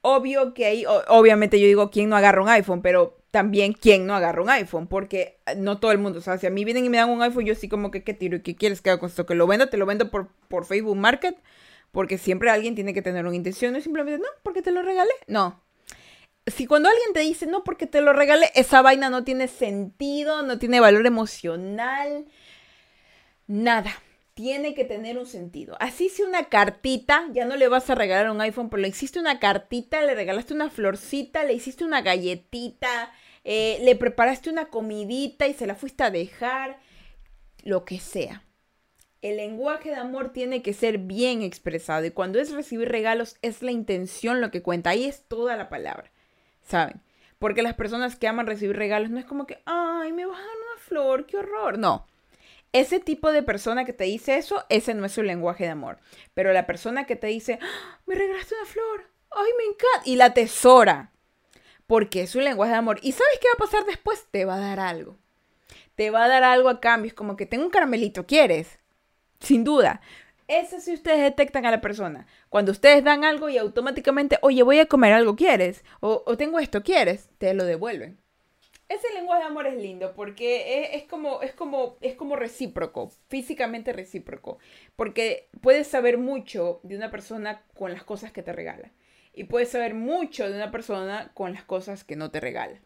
obvio 0.00 0.54
que 0.54 0.64
ahí, 0.64 0.84
obviamente 1.06 1.60
yo 1.60 1.66
digo, 1.66 1.88
¿quién 1.90 2.08
no 2.08 2.16
agarra 2.16 2.42
un 2.42 2.48
iPhone? 2.48 2.82
Pero 2.82 3.22
también, 3.30 3.74
¿quién 3.74 4.06
no 4.08 4.14
agarra 4.16 4.42
un 4.42 4.50
iPhone? 4.50 4.88
Porque 4.88 5.38
no 5.56 5.78
todo 5.78 5.92
el 5.92 5.98
mundo, 5.98 6.18
o 6.18 6.22
sea, 6.22 6.36
si 6.38 6.48
a 6.48 6.50
mí 6.50 6.64
vienen 6.64 6.84
y 6.84 6.88
me 6.88 6.96
dan 6.96 7.10
un 7.10 7.22
iPhone, 7.22 7.44
yo 7.44 7.54
sí 7.54 7.68
como 7.68 7.92
que, 7.92 8.02
¿qué 8.02 8.14
tiro? 8.14 8.38
¿Y 8.38 8.40
qué 8.40 8.56
quieres 8.56 8.82
que 8.82 8.90
haga 8.90 8.98
con 8.98 9.08
esto? 9.08 9.24
¿Que 9.24 9.36
lo 9.36 9.46
venda? 9.46 9.70
Te 9.70 9.76
lo 9.76 9.86
vendo 9.86 10.10
por, 10.10 10.30
por 10.48 10.64
Facebook 10.64 10.96
Market, 10.96 11.36
porque 11.92 12.18
siempre 12.18 12.50
alguien 12.50 12.74
tiene 12.74 12.92
que 12.92 13.02
tener 13.02 13.24
una 13.24 13.36
intención, 13.36 13.72
no 13.72 13.80
simplemente, 13.80 14.18
no, 14.20 14.28
porque 14.42 14.62
te 14.62 14.72
lo 14.72 14.82
regalé. 14.82 15.12
No. 15.28 15.62
Si 16.50 16.66
cuando 16.66 16.88
alguien 16.88 17.12
te 17.12 17.20
dice, 17.20 17.46
no, 17.46 17.64
porque 17.64 17.86
te 17.86 18.00
lo 18.00 18.12
regalé, 18.12 18.50
esa 18.54 18.82
vaina 18.82 19.10
no 19.10 19.24
tiene 19.24 19.48
sentido, 19.48 20.42
no 20.42 20.58
tiene 20.58 20.80
valor 20.80 21.06
emocional, 21.06 22.26
nada 23.46 23.92
tiene 24.38 24.72
que 24.72 24.84
tener 24.84 25.18
un 25.18 25.26
sentido. 25.26 25.76
Así 25.80 26.08
si 26.08 26.22
una 26.22 26.44
cartita, 26.44 27.26
ya 27.32 27.44
no 27.44 27.56
le 27.56 27.66
vas 27.66 27.90
a 27.90 27.96
regalar 27.96 28.30
un 28.30 28.40
iPhone, 28.40 28.70
pero 28.70 28.80
le 28.80 28.86
hiciste 28.86 29.18
una 29.18 29.40
cartita, 29.40 30.00
le 30.02 30.14
regalaste 30.14 30.54
una 30.54 30.70
florcita, 30.70 31.42
le 31.42 31.54
hiciste 31.54 31.84
una 31.84 32.02
galletita, 32.02 33.12
eh, 33.42 33.80
le 33.82 33.96
preparaste 33.96 34.48
una 34.48 34.66
comidita 34.66 35.48
y 35.48 35.54
se 35.54 35.66
la 35.66 35.74
fuiste 35.74 36.04
a 36.04 36.12
dejar, 36.12 36.78
lo 37.64 37.84
que 37.84 37.98
sea. 37.98 38.44
El 39.22 39.38
lenguaje 39.38 39.90
de 39.90 39.96
amor 39.96 40.32
tiene 40.32 40.62
que 40.62 40.72
ser 40.72 40.98
bien 40.98 41.42
expresado 41.42 42.06
y 42.06 42.12
cuando 42.12 42.38
es 42.38 42.52
recibir 42.52 42.88
regalos 42.88 43.38
es 43.42 43.60
la 43.60 43.72
intención 43.72 44.40
lo 44.40 44.52
que 44.52 44.62
cuenta. 44.62 44.90
Ahí 44.90 45.06
es 45.06 45.24
toda 45.26 45.56
la 45.56 45.68
palabra, 45.68 46.12
¿saben? 46.68 47.00
Porque 47.38 47.62
las 47.62 47.74
personas 47.74 48.16
que 48.16 48.28
aman 48.28 48.46
recibir 48.46 48.76
regalos 48.76 49.10
no 49.10 49.18
es 49.18 49.24
como 49.24 49.46
que, 49.46 49.62
ay, 49.64 50.12
me 50.12 50.26
vas 50.26 50.38
a 50.38 50.42
dar 50.42 50.56
una 50.56 50.80
flor, 50.80 51.26
qué 51.26 51.38
horror. 51.38 51.78
No, 51.78 52.06
ese 52.72 53.00
tipo 53.00 53.32
de 53.32 53.42
persona 53.42 53.84
que 53.84 53.92
te 53.92 54.04
dice 54.04 54.36
eso, 54.36 54.64
ese 54.68 54.94
no 54.94 55.06
es 55.06 55.12
su 55.12 55.22
lenguaje 55.22 55.64
de 55.64 55.70
amor. 55.70 55.98
Pero 56.34 56.52
la 56.52 56.66
persona 56.66 57.04
que 57.04 57.16
te 57.16 57.28
dice, 57.28 57.58
¡Ah! 57.62 58.00
me 58.06 58.14
regalaste 58.14 58.54
una 58.54 58.66
flor, 58.66 59.10
ay, 59.30 59.50
me 59.56 59.64
encanta, 59.64 60.02
y 60.08 60.16
la 60.16 60.34
tesora, 60.34 61.12
porque 61.86 62.22
es 62.22 62.30
su 62.30 62.40
lenguaje 62.40 62.72
de 62.72 62.78
amor. 62.78 62.98
¿Y 63.02 63.12
sabes 63.12 63.38
qué 63.40 63.48
va 63.48 63.64
a 63.64 63.66
pasar 63.66 63.86
después? 63.86 64.26
Te 64.30 64.44
va 64.44 64.56
a 64.56 64.60
dar 64.60 64.80
algo. 64.80 65.16
Te 65.94 66.10
va 66.10 66.24
a 66.24 66.28
dar 66.28 66.44
algo 66.44 66.68
a 66.68 66.80
cambio. 66.80 67.08
Es 67.08 67.14
como 67.14 67.36
que 67.36 67.46
tengo 67.46 67.64
un 67.64 67.70
caramelito, 67.70 68.26
¿quieres? 68.26 68.78
Sin 69.40 69.64
duda. 69.64 70.00
Eso 70.48 70.80
si 70.80 70.94
ustedes 70.94 71.20
detectan 71.20 71.66
a 71.66 71.70
la 71.70 71.80
persona. 71.82 72.26
Cuando 72.48 72.72
ustedes 72.72 73.04
dan 73.04 73.22
algo 73.22 73.50
y 73.50 73.58
automáticamente, 73.58 74.38
oye, 74.40 74.62
voy 74.62 74.80
a 74.80 74.86
comer 74.86 75.12
algo, 75.12 75.36
¿quieres? 75.36 75.84
O, 76.00 76.22
o 76.26 76.36
tengo 76.38 76.58
esto, 76.58 76.82
¿quieres? 76.82 77.28
Te 77.38 77.52
lo 77.52 77.64
devuelven. 77.64 78.18
Ese 78.88 79.12
lenguaje 79.12 79.42
de 79.42 79.48
amor 79.48 79.66
es 79.66 79.76
lindo 79.76 80.14
porque 80.14 80.94
es, 80.94 81.04
como, 81.04 81.42
es, 81.42 81.52
como, 81.52 81.98
es 82.00 82.14
como 82.14 82.36
recíproco, 82.36 83.10
físicamente 83.28 83.92
recíproco. 83.92 84.58
Porque 84.96 85.50
puedes 85.60 85.86
saber 85.86 86.16
mucho 86.16 86.80
de 86.82 86.96
una 86.96 87.10
persona 87.10 87.62
con 87.74 87.92
las 87.92 88.04
cosas 88.04 88.32
que 88.32 88.42
te 88.42 88.54
regala. 88.54 88.90
Y 89.34 89.44
puedes 89.44 89.68
saber 89.68 89.94
mucho 89.94 90.48
de 90.48 90.56
una 90.56 90.70
persona 90.70 91.30
con 91.34 91.52
las 91.52 91.64
cosas 91.64 92.02
que 92.02 92.16
no 92.16 92.30
te 92.30 92.40
regala. 92.40 92.80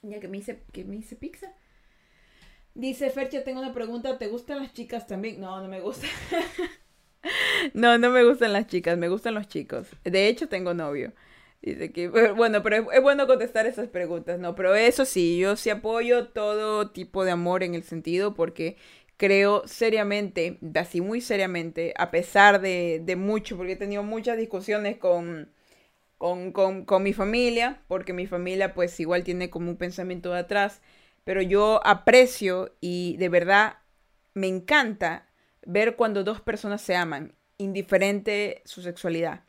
Ya 0.00 0.18
que 0.18 0.28
me 0.28 0.38
dice, 0.38 0.62
que 0.72 0.84
me 0.84 0.96
dice 0.96 1.16
pizza. 1.16 1.52
Dice 2.74 3.10
Fercha, 3.10 3.44
tengo 3.44 3.60
una 3.60 3.72
pregunta. 3.72 4.18
¿Te 4.18 4.28
gustan 4.28 4.58
las 4.58 4.72
chicas 4.72 5.06
también? 5.06 5.40
No, 5.40 5.60
no 5.60 5.68
me 5.68 5.80
gusta. 5.80 6.06
no, 7.74 7.98
no 7.98 8.10
me 8.10 8.24
gustan 8.24 8.52
las 8.52 8.66
chicas, 8.66 8.96
me 8.96 9.08
gustan 9.08 9.34
los 9.34 9.48
chicos. 9.48 9.88
De 10.04 10.28
hecho, 10.28 10.48
tengo 10.48 10.74
novio. 10.74 11.12
Dice 11.62 11.92
que, 11.92 12.08
bueno, 12.08 12.62
pero 12.62 12.90
es, 12.90 13.02
bueno 13.02 13.26
contestar 13.26 13.66
esas 13.66 13.88
preguntas, 13.88 14.38
¿no? 14.38 14.54
Pero 14.54 14.74
eso 14.74 15.04
sí, 15.04 15.38
yo 15.38 15.56
sí 15.56 15.70
apoyo 15.70 16.28
todo 16.28 16.90
tipo 16.90 17.24
de 17.24 17.32
amor 17.32 17.62
en 17.62 17.74
el 17.74 17.82
sentido 17.82 18.34
porque 18.34 18.76
creo 19.18 19.62
seriamente, 19.66 20.58
así 20.74 21.02
muy 21.02 21.20
seriamente, 21.20 21.92
a 21.98 22.10
pesar 22.10 22.62
de, 22.62 23.02
de 23.04 23.16
mucho, 23.16 23.58
porque 23.58 23.72
he 23.72 23.76
tenido 23.76 24.02
muchas 24.02 24.38
discusiones 24.38 24.96
con, 24.96 25.52
con, 26.18 26.52
con, 26.52 26.86
con, 26.86 27.02
mi 27.02 27.12
familia, 27.12 27.82
porque 27.88 28.14
mi 28.14 28.26
familia 28.26 28.74
pues 28.74 28.98
igual 29.00 29.24
tiene 29.24 29.50
como 29.50 29.70
un 29.70 29.76
pensamiento 29.76 30.32
de 30.32 30.40
atrás, 30.40 30.80
pero 31.24 31.42
yo 31.42 31.80
aprecio 31.84 32.74
y 32.80 33.16
de 33.18 33.28
verdad 33.28 33.78
me 34.34 34.48
encanta 34.48 35.28
ver 35.66 35.96
cuando 35.96 36.24
dos 36.24 36.40
personas 36.40 36.80
se 36.80 36.96
aman, 36.96 37.34
indiferente 37.58 38.62
su 38.64 38.82
sexualidad. 38.82 39.44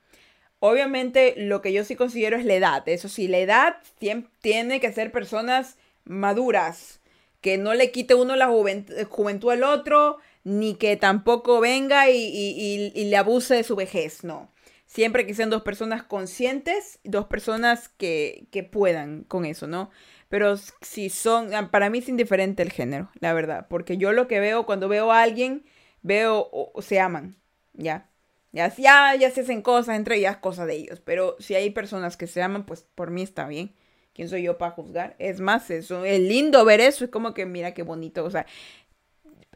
Obviamente 0.60 1.34
lo 1.38 1.62
que 1.62 1.74
yo 1.74 1.84
sí 1.84 1.96
considero 1.96 2.38
es 2.38 2.46
la 2.46 2.54
edad. 2.54 2.88
Eso 2.88 3.10
sí, 3.10 3.28
la 3.28 3.40
edad 3.40 3.78
tiene 3.98 4.80
que 4.80 4.92
ser 4.94 5.12
personas 5.12 5.78
maduras, 6.04 7.00
que 7.42 7.58
no 7.58 7.74
le 7.74 7.92
quite 7.92 8.14
uno 8.14 8.36
la 8.36 8.48
juventud 8.48 9.52
al 9.52 9.64
otro, 9.64 10.18
ni 10.44 10.76
que 10.76 10.96
tampoco 10.98 11.60
venga 11.60 12.10
y, 12.10 12.94
le 12.94 13.18
abuse 13.18 13.56
de 13.56 13.64
su 13.64 13.76
vejez, 13.76 14.24
no. 14.24 14.52
Siempre 14.86 15.26
que 15.26 15.34
sean 15.34 15.50
dos 15.50 15.64
personas 15.64 16.04
conscientes, 16.04 17.00
dos 17.04 17.26
personas 17.26 17.90
que, 17.90 18.48
que 18.52 18.64
puedan 18.64 19.24
con 19.24 19.46
eso, 19.46 19.66
¿no? 19.66 19.90
Pero 20.32 20.56
si 20.82 21.10
son, 21.10 21.54
ah, 21.54 21.70
para 21.72 21.90
mí 21.90 22.00
es 22.00 22.08
indiferente 22.08 22.64
el 22.64 22.72
género, 22.72 23.12
la 23.20 23.34
verdad, 23.34 23.68
porque 23.70 23.98
yo 23.98 24.14
lo 24.14 24.30
que 24.30 24.40
veo 24.40 24.66
cuando 24.66 24.88
veo 24.88 25.12
a 25.12 25.22
alguien, 25.22 25.66
veo 26.04 26.50
o 26.52 26.82
se 26.82 27.02
aman, 27.02 27.36
¿ya? 27.74 28.10
Ya, 28.54 28.74
ya, 28.74 29.14
ya 29.16 29.30
se 29.30 29.42
hacen 29.42 29.62
cosas 29.62 29.98
entre 29.98 30.16
ellas, 30.16 30.38
cosas 30.38 30.68
de 30.68 30.76
ellos. 30.76 31.02
Pero 31.02 31.36
si 31.40 31.56
hay 31.56 31.70
personas 31.72 32.16
que 32.16 32.28
se 32.28 32.42
aman, 32.42 32.66
pues 32.66 32.86
por 32.96 33.12
mí 33.12 33.24
está 33.24 33.46
bien. 33.46 33.74
¿Quién 34.14 34.30
soy 34.30 34.44
yo 34.44 34.58
para 34.58 34.72
juzgar? 34.72 35.16
Es 35.20 35.42
más, 35.42 35.70
eso 35.70 36.06
es 36.06 36.22
lindo 36.22 36.64
ver 36.64 36.80
eso. 36.80 37.04
Es 37.04 37.12
como 37.12 37.34
que 37.34 37.46
mira 37.46 37.74
qué 37.74 37.84
bonito. 37.84 38.24
O 38.24 38.32
sea, 38.32 38.46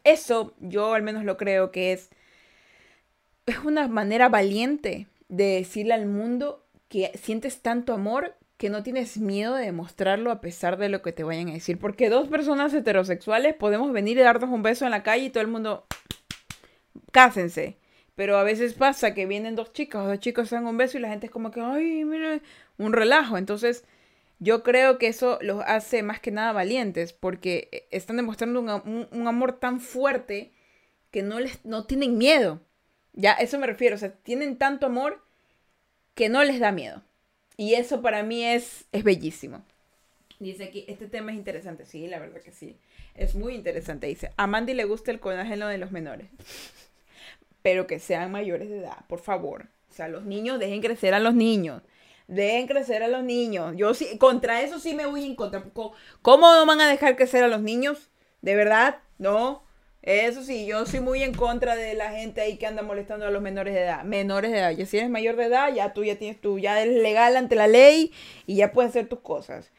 eso 0.03 0.53
yo 0.59 0.93
al 0.93 1.03
menos 1.03 1.23
lo 1.23 1.37
creo 1.37 1.71
que 1.71 1.93
es, 1.93 2.09
es 3.45 3.59
una 3.59 3.87
manera 3.87 4.27
valiente 4.27 5.07
de 5.29 5.55
decirle 5.55 5.93
al 5.93 6.05
mundo 6.05 6.65
que 6.89 7.11
sientes 7.21 7.61
tanto 7.61 7.93
amor 7.93 8.35
que 8.57 8.69
no 8.69 8.83
tienes 8.83 9.17
miedo 9.17 9.55
de 9.55 9.65
demostrarlo 9.65 10.31
a 10.31 10.41
pesar 10.41 10.77
de 10.77 10.89
lo 10.89 11.01
que 11.01 11.11
te 11.11 11.23
vayan 11.23 11.49
a 11.49 11.53
decir. 11.53 11.77
Porque 11.79 12.09
dos 12.09 12.27
personas 12.27 12.73
heterosexuales 12.73 13.53
podemos 13.55 13.91
venir 13.91 14.17
y 14.17 14.21
darnos 14.21 14.49
un 14.49 14.63
beso 14.63 14.85
en 14.85 14.91
la 14.91 15.03
calle 15.03 15.25
y 15.25 15.29
todo 15.29 15.41
el 15.41 15.49
mundo, 15.49 15.85
cásense. 17.11 17.77
Pero 18.15 18.37
a 18.37 18.43
veces 18.43 18.73
pasa 18.73 19.13
que 19.13 19.25
vienen 19.25 19.55
dos 19.55 19.73
chicas, 19.73 20.05
dos 20.05 20.19
chicos 20.19 20.47
se 20.49 20.55
dan 20.55 20.67
un 20.67 20.77
beso 20.77 20.97
y 20.97 21.01
la 21.01 21.09
gente 21.09 21.25
es 21.25 21.31
como 21.31 21.51
que, 21.51 21.59
ay, 21.59 22.05
mire, 22.05 22.41
un 22.77 22.93
relajo. 22.93 23.37
Entonces, 23.37 23.83
yo 24.39 24.63
creo 24.63 24.97
que 24.97 25.07
eso 25.07 25.37
los 25.41 25.61
hace 25.65 26.01
más 26.01 26.19
que 26.21 26.31
nada 26.31 26.53
valientes 26.53 27.13
porque 27.13 27.69
eh, 27.71 27.87
están 27.91 28.17
demostrando 28.17 28.61
un, 28.61 29.27
amor 29.27 29.59
tan 29.59 29.81
fuerte 29.81 30.53
que 31.11 31.23
no, 31.23 31.39
les, 31.41 31.65
no 31.65 31.85
tienen 31.85 32.17
miedo. 32.17 32.61
Ya, 33.13 33.33
eso 33.33 33.59
me 33.59 33.67
refiero. 33.67 33.95
O 33.95 33.99
sea, 33.99 34.13
tienen 34.13 34.57
tanto 34.57 34.85
amor 34.85 35.25
que 36.13 36.29
no 36.29 36.43
les 36.43 36.59
da 36.59 36.71
miedo. 36.71 37.03
Y 37.57 37.75
eso 37.75 38.01
para 38.01 38.23
mí 38.23 38.43
es, 38.43 38.85
es 38.91 39.03
bellísimo. 39.03 39.63
Dice 40.39 40.65
aquí, 40.65 40.85
este 40.87 41.07
tema 41.07 41.31
es 41.31 41.37
interesante. 41.37 41.85
Sí, 41.85 42.07
la 42.07 42.19
verdad 42.19 42.41
que 42.41 42.51
sí. 42.51 42.77
Es 43.15 43.35
muy 43.35 43.55
interesante. 43.55 44.07
Dice, 44.07 44.31
a 44.35 44.47
Mandy 44.47 44.73
le 44.73 44.83
gusta 44.83 45.11
el 45.11 45.19
colágeno 45.19 45.67
de 45.67 45.77
los 45.77 45.91
menores 45.91 46.27
pero 47.65 47.87
que 47.87 47.97
sean 47.97 48.31
mayores 48.31 48.69
de 48.69 48.77
edad, 48.77 49.07
por 49.07 49.21
favor. 49.21 49.65
O 49.89 49.91
sea, 49.91 50.07
los 50.07 50.23
niños, 50.23 50.59
dejen 50.59 50.81
crecer 50.81 51.15
a 51.15 51.19
los 51.19 51.33
niños. 51.33 51.81
Dejen 52.27 52.67
crecer 52.67 53.01
a 53.01 53.07
los 53.07 53.23
niños. 53.23 53.73
Yo 53.75 53.95
sí, 53.95 54.19
contra 54.19 54.61
eso 54.61 54.77
sí 54.77 54.93
me 54.93 55.07
voy 55.07 55.25
en 55.25 55.35
contra. 55.35 55.63
¿Cómo 56.21 56.53
no 56.53 56.65
van 56.67 56.81
a 56.81 56.87
dejar 56.87 57.15
crecer 57.15 57.43
a 57.43 57.47
los 57.47 57.63
niños? 57.63 58.11
¿De 58.43 58.55
verdad? 58.55 58.99
No. 59.17 59.63
Eso 60.05 60.43
sí, 60.43 60.67
yo 60.67 60.85
soy 60.85 60.99
muy 60.99 61.23
en 61.23 61.33
contra 61.33 61.75
de 61.75 61.95
la 61.95 62.11
gente 62.11 62.39
ahí 62.39 62.57
que 62.57 62.67
anda 62.67 62.83
molestando 62.83 63.25
a 63.25 63.31
los 63.31 63.41
menores 63.41 63.73
de 63.73 63.81
edad. 63.81 64.03
Menores 64.03 64.51
de 64.51 64.59
edad. 64.59 64.69
Ya 64.69 64.85
si 64.85 64.99
eres 64.99 65.09
mayor 65.09 65.35
de 65.35 65.45
edad, 65.45 65.73
ya 65.73 65.93
tú 65.93 66.03
ya 66.03 66.15
tienes 66.15 66.39
tú, 66.39 66.59
ya 66.59 66.79
eres 66.79 67.01
legal 67.01 67.35
ante 67.35 67.55
la 67.55 67.67
ley 67.67 68.13
y 68.45 68.55
ya 68.55 68.71
puedes 68.71 68.89
hacer 68.89 69.09
tus 69.09 69.21
cosas. 69.21 69.71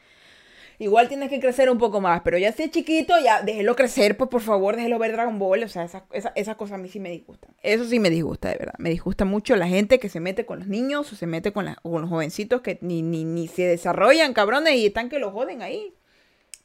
Igual 0.79 1.07
tienes 1.07 1.29
que 1.29 1.39
crecer 1.39 1.69
un 1.69 1.77
poco 1.77 2.01
más, 2.01 2.21
pero 2.23 2.37
ya 2.37 2.51
si 2.51 2.63
es 2.63 2.71
chiquito, 2.71 3.15
ya 3.23 3.41
déjelo 3.41 3.75
crecer, 3.77 4.17
pues 4.17 4.29
por 4.29 4.41
favor, 4.41 4.75
déjelo 4.75 4.99
ver 4.99 5.13
Dragon 5.13 5.39
Ball. 5.39 5.63
O 5.63 5.69
sea, 5.69 5.85
esas 5.85 6.03
esa, 6.11 6.33
esa 6.35 6.55
cosas 6.55 6.75
a 6.75 6.77
mí 6.77 6.89
sí 6.89 6.99
me 6.99 7.09
disgustan. 7.09 7.55
Eso 7.63 7.85
sí 7.85 7.99
me 8.01 8.09
disgusta, 8.09 8.49
de 8.49 8.57
verdad. 8.57 8.75
Me 8.79 8.89
disgusta 8.89 9.23
mucho 9.23 9.55
la 9.55 9.67
gente 9.69 9.97
que 9.97 10.09
se 10.09 10.19
mete 10.19 10.45
con 10.45 10.59
los 10.59 10.67
niños 10.67 11.11
o 11.11 11.15
se 11.15 11.25
mete 11.25 11.53
con, 11.53 11.65
los 11.65 12.09
jovencitos 12.09 12.61
que 12.61 12.79
ni, 12.81 13.01
ni, 13.01 13.23
ni 13.23 13.47
se 13.47 13.63
desarrollan, 13.63 14.33
cabrones, 14.33 14.75
y 14.75 14.87
están 14.87 15.07
que 15.07 15.19
los 15.19 15.31
joden 15.31 15.61
ahí. 15.61 15.93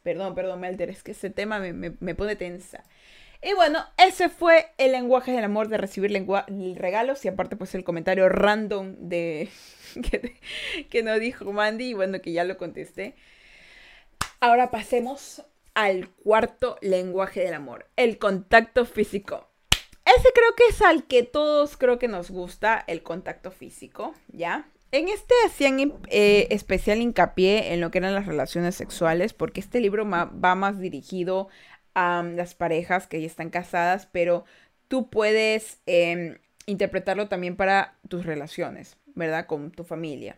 Perdón, 0.03 0.35
perdón, 0.35 0.59
Melter, 0.61 0.91
es 0.91 1.05
que 1.05 1.13
ese 1.13 1.31
tema 1.31 1.61
me, 1.61 1.73
me, 1.73 1.93
me 2.01 2.17
pone 2.17 2.35
tensa. 2.35 2.85
Y 3.43 3.55
bueno, 3.55 3.85
ese 3.99 4.29
fue 4.29 4.69
el 4.79 4.93
lenguaje 4.93 5.33
del 5.33 5.43
amor 5.43 5.69
de 5.69 5.77
recibir 5.77 6.13
regalos 6.77 7.25
y 7.25 7.29
aparte 7.29 7.57
pues 7.57 7.75
el 7.75 7.83
comentario 7.83 8.29
random 8.29 8.95
de 8.99 9.49
que, 10.11 10.37
que 10.89 11.03
nos 11.03 11.19
dijo 11.19 11.53
Mandy 11.53 11.91
y 11.91 11.95
bueno 11.95 12.21
que 12.21 12.33
ya 12.33 12.45
lo 12.45 12.57
contesté. 12.57 13.17
Ahora 14.39 14.71
pasemos 14.71 15.43
al 15.75 16.09
cuarto 16.09 16.79
lenguaje 16.83 17.41
del 17.41 17.55
amor, 17.55 17.89
el 17.97 18.19
contacto 18.19 18.85
físico. 18.85 19.49
Ese 20.05 20.29
creo 20.35 20.55
que 20.57 20.65
es 20.69 20.83
al 20.83 21.05
que 21.05 21.23
todos 21.23 21.77
creo 21.77 21.99
que 21.99 22.09
nos 22.09 22.31
gusta, 22.31 22.85
el 22.87 23.03
contacto 23.03 23.51
físico, 23.51 24.15
¿ya? 24.29 24.69
En 24.91 25.09
este 25.09 25.35
hacían 25.47 25.95
eh, 26.09 26.49
especial 26.51 27.01
hincapié 27.01 27.73
en 27.73 27.81
lo 27.81 27.91
que 27.91 27.99
eran 27.99 28.15
las 28.15 28.27
relaciones 28.27 28.75
sexuales, 28.75 29.33
porque 29.33 29.61
este 29.61 29.81
libro 29.81 30.07
va 30.09 30.55
más 30.55 30.79
dirigido 30.81 31.49
a 31.95 32.23
las 32.23 32.55
parejas 32.55 33.07
que 33.07 33.21
ya 33.21 33.27
están 33.27 33.51
casadas, 33.51 34.07
pero 34.11 34.45
tú 34.89 35.11
puedes 35.11 35.81
em, 35.87 36.39
interpretarlo 36.67 37.29
también 37.29 37.57
para 37.57 37.97
tus 38.09 38.27
relaciones, 38.27 38.97
¿verdad? 39.15 39.47
Con 39.47 39.71
tu 39.71 39.85
familia. 39.85 40.37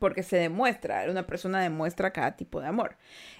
porque 0.00 0.22
se 0.22 0.36
demuestra, 0.36 1.06
una 1.10 1.26
persona 1.26 1.62
demuestra 1.62 2.12
cada 2.12 2.36
tipo 2.36 2.60
de 2.60 2.66
amor. 2.66 2.96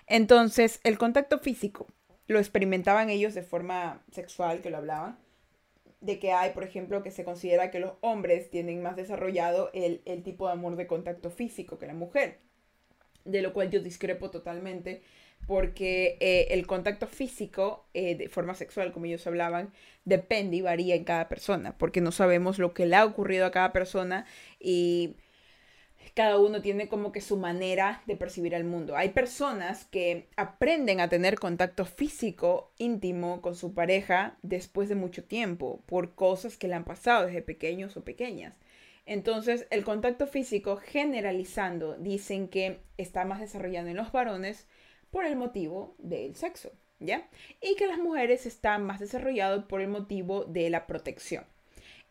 Entonces, 0.06 0.80
el 0.82 0.96
contacto 0.96 1.38
físico 1.38 1.86
lo 2.26 2.38
experimentaban 2.38 3.10
ellos 3.10 3.34
de 3.34 3.42
forma 3.42 4.02
sexual, 4.12 4.60
que 4.60 4.70
lo 4.70 4.78
hablaban, 4.78 5.18
de 6.00 6.18
que 6.18 6.32
hay, 6.32 6.52
por 6.52 6.62
ejemplo, 6.62 7.02
que 7.02 7.10
se 7.10 7.24
considera 7.24 7.70
que 7.70 7.80
los 7.80 7.94
hombres 8.02 8.50
tienen 8.50 8.82
más 8.82 8.96
desarrollado 8.96 9.70
el, 9.72 10.00
tipo 10.22 10.46
de 10.46 10.52
amor 10.52 10.76
de 10.76 10.86
contacto 10.86 11.30
físico 11.30 11.78
que 11.78 11.86
la 11.86 11.94
mujer, 11.94 12.38
de 13.24 13.42
lo 13.42 13.52
cual 13.52 13.70
yo 13.70 13.80
discrepo 13.80 14.30
totalmente, 14.30 15.02
porque 15.48 16.18
eh, 16.20 16.48
el 16.50 16.66
contacto 16.66 17.06
físico 17.06 17.86
eh, 17.94 18.16
de 18.16 18.28
forma 18.28 18.54
sexual, 18.54 18.92
como 18.92 19.06
ellos 19.06 19.26
hablaban, 19.26 19.72
depende 20.04 20.58
y 20.58 20.60
varía 20.60 20.94
en 20.94 21.04
cada 21.04 21.26
persona, 21.30 21.76
porque 21.78 22.02
no 22.02 22.12
sabemos 22.12 22.58
lo 22.58 22.74
que 22.74 22.84
le 22.84 22.96
ha 22.96 23.06
ocurrido 23.06 23.46
a 23.46 23.50
cada 23.50 23.72
persona 23.72 24.26
y 24.60 25.16
cada 26.12 26.38
uno 26.38 26.60
tiene 26.60 26.88
como 26.88 27.12
que 27.12 27.22
su 27.22 27.38
manera 27.38 28.02
de 28.04 28.14
percibir 28.14 28.52
el 28.52 28.64
mundo. 28.64 28.94
Hay 28.94 29.08
personas 29.08 29.86
que 29.86 30.28
aprenden 30.36 31.00
a 31.00 31.08
tener 31.08 31.38
contacto 31.38 31.86
físico 31.86 32.74
íntimo 32.76 33.40
con 33.40 33.54
su 33.54 33.72
pareja 33.72 34.36
después 34.42 34.90
de 34.90 34.96
mucho 34.96 35.24
tiempo, 35.24 35.82
por 35.86 36.14
cosas 36.14 36.58
que 36.58 36.68
le 36.68 36.74
han 36.74 36.84
pasado 36.84 37.24
desde 37.24 37.40
pequeños 37.40 37.96
o 37.96 38.04
pequeñas. 38.04 38.52
Entonces, 39.06 39.66
el 39.70 39.82
contacto 39.82 40.26
físico, 40.26 40.76
generalizando, 40.76 41.96
dicen 41.96 42.48
que 42.48 42.80
está 42.98 43.24
más 43.24 43.40
desarrollado 43.40 43.88
en 43.88 43.96
los 43.96 44.12
varones 44.12 44.66
por 45.10 45.24
el 45.24 45.36
motivo 45.36 45.94
del 45.98 46.34
sexo, 46.36 46.70
¿ya? 46.98 47.28
Y 47.60 47.76
que 47.76 47.86
las 47.86 47.98
mujeres 47.98 48.46
están 48.46 48.84
más 48.84 49.00
desarrollado 49.00 49.68
por 49.68 49.80
el 49.80 49.88
motivo 49.88 50.44
de 50.44 50.70
la 50.70 50.86
protección. 50.86 51.44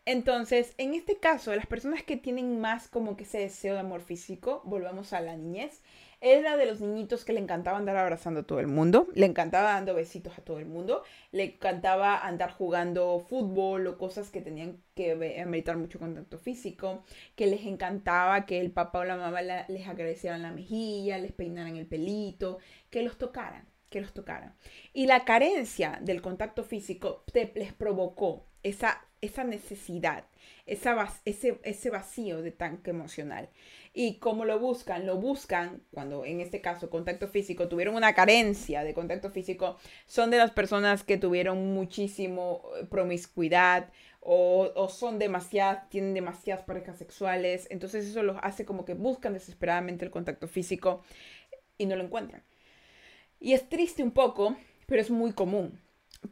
Entonces, 0.04 0.72
en 0.78 0.94
este 0.94 1.18
caso, 1.18 1.54
las 1.54 1.66
personas 1.66 2.02
que 2.02 2.16
tienen 2.16 2.60
más 2.60 2.88
como 2.88 3.16
que 3.16 3.24
ese 3.24 3.40
deseo 3.40 3.74
de 3.74 3.80
amor 3.80 4.00
físico, 4.00 4.62
volvamos 4.64 5.12
a 5.12 5.20
la 5.20 5.36
niñez, 5.36 5.82
era 6.20 6.56
de 6.56 6.66
los 6.66 6.80
niñitos 6.80 7.24
que 7.24 7.32
le 7.32 7.40
encantaba 7.40 7.78
andar 7.78 7.96
abrazando 7.96 8.40
a 8.40 8.42
todo 8.42 8.58
el 8.58 8.66
mundo, 8.66 9.06
le 9.14 9.26
encantaba 9.26 9.74
dando 9.74 9.94
besitos 9.94 10.36
a 10.36 10.42
todo 10.42 10.58
el 10.58 10.66
mundo, 10.66 11.02
le 11.30 11.44
encantaba 11.44 12.26
andar 12.26 12.50
jugando 12.50 13.20
fútbol 13.20 13.86
o 13.86 13.98
cosas 13.98 14.30
que 14.30 14.40
tenían 14.40 14.82
que 14.94 15.12
ameritar 15.40 15.76
mucho 15.76 16.00
contacto 16.00 16.38
físico, 16.38 17.04
que 17.36 17.46
les 17.46 17.64
encantaba 17.66 18.46
que 18.46 18.60
el 18.60 18.72
papá 18.72 19.00
o 19.00 19.04
la 19.04 19.16
mamá 19.16 19.42
les 19.42 19.86
acariciaran 19.86 20.42
la 20.42 20.50
mejilla, 20.50 21.18
les 21.18 21.32
peinaran 21.32 21.76
el 21.76 21.86
pelito, 21.86 22.58
que 22.90 23.02
los 23.02 23.18
tocaran, 23.18 23.66
que 23.90 24.00
los 24.00 24.12
tocaran. 24.12 24.54
Y 24.92 25.06
la 25.06 25.24
carencia 25.24 25.98
del 26.02 26.22
contacto 26.22 26.64
físico 26.64 27.24
les 27.32 27.72
provocó 27.72 28.46
esa 28.62 29.08
esa 29.20 29.44
necesidad, 29.44 30.24
esa, 30.66 31.12
ese, 31.24 31.58
ese 31.64 31.90
vacío 31.90 32.42
de 32.42 32.52
tanque 32.52 32.90
emocional. 32.90 33.48
¿Y 33.92 34.18
cómo 34.18 34.44
lo 34.44 34.58
buscan? 34.60 35.06
Lo 35.06 35.16
buscan 35.16 35.82
cuando 35.92 36.24
en 36.24 36.40
este 36.40 36.60
caso 36.60 36.90
contacto 36.90 37.28
físico 37.28 37.68
tuvieron 37.68 37.96
una 37.96 38.14
carencia 38.14 38.84
de 38.84 38.94
contacto 38.94 39.30
físico, 39.30 39.76
son 40.06 40.30
de 40.30 40.38
las 40.38 40.52
personas 40.52 41.02
que 41.02 41.16
tuvieron 41.18 41.72
muchísimo 41.74 42.62
eh, 42.76 42.84
promiscuidad 42.84 43.90
o, 44.20 44.70
o 44.74 44.88
son 44.88 45.18
demasiadas, 45.18 45.88
tienen 45.88 46.14
demasiadas 46.14 46.64
parejas 46.64 46.98
sexuales, 46.98 47.66
entonces 47.70 48.06
eso 48.06 48.22
los 48.22 48.36
hace 48.42 48.64
como 48.64 48.84
que 48.84 48.94
buscan 48.94 49.32
desesperadamente 49.32 50.04
el 50.04 50.10
contacto 50.10 50.46
físico 50.48 51.02
y 51.76 51.86
no 51.86 51.96
lo 51.96 52.04
encuentran. 52.04 52.42
Y 53.40 53.52
es 53.52 53.68
triste 53.68 54.02
un 54.02 54.10
poco, 54.12 54.56
pero 54.86 55.00
es 55.00 55.10
muy 55.10 55.32
común. 55.32 55.80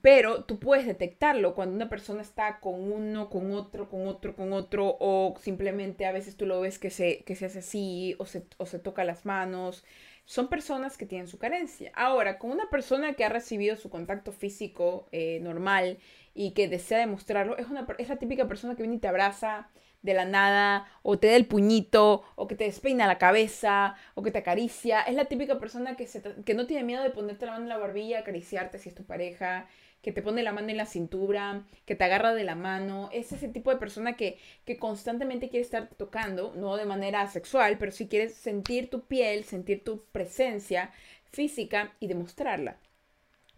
Pero 0.03 0.45
tú 0.45 0.59
puedes 0.59 0.87
detectarlo 0.87 1.55
cuando 1.55 1.77
una 1.77 1.89
persona 1.89 2.23
está 2.23 2.59
con 2.61 2.93
uno, 2.93 3.31
con 3.31 3.53
otro, 3.53 3.89
con 3.89 4.09
otro, 4.09 4.35
con 4.35 4.53
otro, 4.53 4.97
o 5.01 5.35
simplemente 5.41 6.07
a 6.07 6.13
veces 6.13 6.37
tú 6.37 6.45
lo 6.47 6.61
ves 6.61 6.79
que 6.79 6.91
se, 6.91 7.23
que 7.25 7.37
se 7.37 7.47
hace 7.47 7.61
así, 7.61 8.17
o 8.19 8.27
se, 8.27 8.47
o 8.59 8.67
se 8.67 8.79
toca 8.81 9.05
las 9.05 9.25
manos. 9.25 9.85
Son 10.25 10.49
personas 10.49 10.99
que 10.99 11.07
tienen 11.07 11.29
su 11.29 11.39
carencia. 11.39 11.93
Ahora, 11.95 12.39
con 12.39 12.51
una 12.51 12.69
persona 12.69 13.15
que 13.15 13.25
ha 13.25 13.29
recibido 13.29 13.77
su 13.77 13.89
contacto 13.91 14.33
físico 14.33 15.09
eh, 15.13 15.39
normal 15.41 15.99
y 16.35 16.51
que 16.53 16.69
desea 16.69 16.99
demostrarlo, 16.99 17.57
es, 17.57 17.69
una, 17.69 17.87
es 17.99 18.09
la 18.09 18.17
típica 18.17 18.49
persona 18.49 18.75
que 18.75 18.83
viene 18.83 18.97
y 18.97 19.01
te 19.01 19.09
abraza, 19.09 19.71
de 20.03 20.15
la 20.15 20.25
nada, 20.25 20.87
o 21.03 21.19
te 21.19 21.29
da 21.29 21.37
el 21.37 21.47
puñito, 21.47 22.23
o 22.37 22.47
que 22.47 22.55
te 22.55 22.65
despeina 22.65 23.07
la 23.07 23.19
cabeza, 23.19 23.97
o 24.15 24.23
que 24.23 24.31
te 24.31 24.39
acaricia. 24.39 25.03
Es 25.03 25.15
la 25.15 25.27
típica 25.27 25.59
persona 25.59 25.97
que, 25.97 26.07
se 26.07 26.23
que 26.45 26.55
no 26.55 26.67
tiene 26.67 26.85
miedo 26.85 27.03
de 27.03 27.11
ponerte 27.11 27.47
la 27.47 27.53
mano 27.53 27.65
en 27.65 27.69
la 27.71 27.79
barbilla, 27.79 28.21
acariciarte 28.21 28.79
si 28.79 28.89
es 28.89 28.95
tu 28.95 29.05
pareja, 29.05 29.67
que 30.03 30.13
te 30.13 30.23
pone 30.23 30.43
la 30.45 30.53
mano 30.53 30.69
en 30.69 30.77
la 30.77 30.87
cintura, 30.87 31.65
que 31.85 31.97
te 31.97 32.05
agarra 32.05 32.33
de 32.35 32.45
la 32.45 32.55
mano. 32.55 33.11
Es 33.13 33.33
ese 33.33 33.49
tipo 33.49 33.71
de 33.71 33.77
persona 33.77 34.17
que, 34.17 34.39
que 34.65 34.79
constantemente 34.79 35.49
quiere 35.49 35.65
estar 35.65 35.89
tocando, 35.97 36.55
no 36.57 36.77
de 36.77 36.85
manera 36.85 37.27
sexual, 37.27 37.77
pero 37.79 37.93
sí 37.93 38.07
quieres 38.07 38.35
sentir 38.35 38.89
tu 38.89 39.07
piel, 39.07 39.45
sentir 39.45 39.83
tu 39.83 40.05
presencia 40.13 40.93
física 41.25 41.93
y 42.01 42.07
demostrarla. 42.07 42.79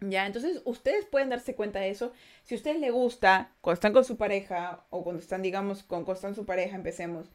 ¿Ya? 0.01 0.27
Entonces, 0.27 0.63
ustedes 0.65 1.05
pueden 1.07 1.31
darse 1.31 1.55
cuenta 1.55 1.81
de 1.81 1.91
eso. 1.91 2.13
Si 2.45 2.55
a 2.55 2.59
ustedes 2.59 2.79
les 2.81 2.93
gusta, 2.93 3.53
cuando 3.61 3.75
están 3.75 3.93
con 3.93 4.05
su 4.05 4.17
pareja, 4.17 4.85
o 4.91 5.03
cuando 5.03 5.21
están, 5.21 5.43
digamos, 5.43 5.83
con, 5.83 6.05
cuando 6.05 6.19
están 6.19 6.35
su 6.35 6.47
pareja, 6.47 6.77
empecemos, 6.77 7.31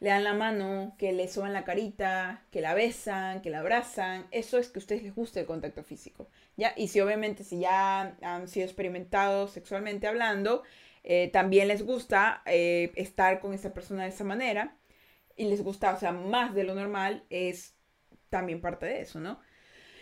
le 0.00 0.10
dan 0.10 0.24
la 0.24 0.34
mano, 0.34 0.94
que 0.98 1.12
le 1.12 1.28
suban 1.28 1.52
la 1.52 1.64
carita, 1.64 2.44
que 2.50 2.60
la 2.60 2.74
besan, 2.74 3.42
que 3.42 3.50
la 3.50 3.60
abrazan, 3.60 4.26
eso 4.30 4.58
es 4.58 4.68
que 4.68 4.78
a 4.78 4.80
ustedes 4.80 5.02
les 5.02 5.14
gusta 5.14 5.40
el 5.40 5.46
contacto 5.46 5.82
físico, 5.82 6.28
¿ya? 6.56 6.72
Y 6.76 6.88
si 6.88 7.00
obviamente, 7.00 7.44
si 7.44 7.60
ya 7.60 8.16
han 8.22 8.48
sido 8.48 8.64
experimentados 8.66 9.52
sexualmente 9.52 10.06
hablando, 10.06 10.62
eh, 11.02 11.30
también 11.32 11.68
les 11.68 11.84
gusta 11.84 12.42
eh, 12.46 12.92
estar 12.94 13.40
con 13.40 13.54
esa 13.54 13.74
persona 13.74 14.04
de 14.04 14.10
esa 14.10 14.24
manera, 14.24 14.76
y 15.36 15.46
les 15.46 15.62
gusta, 15.62 15.92
o 15.94 15.98
sea, 15.98 16.12
más 16.12 16.54
de 16.54 16.64
lo 16.64 16.74
normal, 16.74 17.24
es 17.30 17.74
también 18.30 18.60
parte 18.60 18.86
de 18.86 19.00
eso, 19.00 19.20
¿no? 19.20 19.40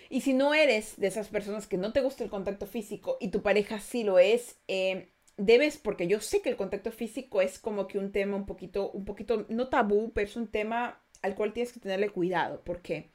Y 0.08 0.20
si 0.20 0.34
no 0.34 0.54
eres 0.54 0.98
de 0.98 1.08
esas 1.08 1.28
personas 1.28 1.66
que 1.66 1.76
no 1.76 1.92
te 1.92 2.00
gusta 2.00 2.24
el 2.24 2.30
contacto 2.30 2.66
físico 2.66 3.16
y 3.20 3.28
tu 3.28 3.42
pareja 3.42 3.80
sí 3.80 4.04
lo 4.04 4.18
es, 4.18 4.56
eh, 4.68 5.08
debes, 5.36 5.76
porque 5.78 6.06
yo 6.06 6.20
sé 6.20 6.42
que 6.42 6.48
el 6.48 6.56
contacto 6.56 6.92
físico 6.92 7.40
es 7.40 7.58
como 7.58 7.86
que 7.86 7.98
un 7.98 8.12
tema 8.12 8.36
un 8.36 8.46
poquito, 8.46 8.90
un 8.90 9.04
poquito, 9.04 9.46
no 9.48 9.68
tabú, 9.68 10.12
pero 10.12 10.26
es 10.26 10.36
un 10.36 10.48
tema 10.48 11.00
al 11.22 11.34
cual 11.34 11.52
tienes 11.52 11.72
que 11.72 11.80
tenerle 11.80 12.10
cuidado. 12.10 12.62
¿Por 12.62 12.82
qué? 12.82 13.10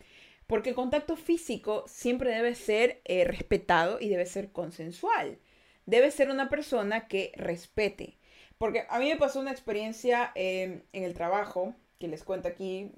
Porque 0.47 0.69
el 0.69 0.75
contacto 0.75 1.15
físico 1.15 1.85
siempre 1.87 2.31
debe 2.31 2.55
ser 2.55 3.01
eh, 3.05 3.23
respetado 3.23 3.99
y 3.99 4.09
debe 4.09 4.25
ser 4.25 4.51
consensual. 4.51 5.39
Debe 5.85 6.11
ser 6.11 6.29
una 6.29 6.49
persona 6.49 7.07
que 7.07 7.31
respete. 7.35 8.17
Porque 8.57 8.85
a 8.89 8.99
mí 8.99 9.07
me 9.09 9.15
pasó 9.15 9.39
una 9.39 9.51
experiencia 9.51 10.31
eh, 10.35 10.83
en 10.93 11.03
el 11.03 11.13
trabajo, 11.13 11.73
que 11.99 12.07
les 12.07 12.23
cuento 12.23 12.47
aquí, 12.47 12.91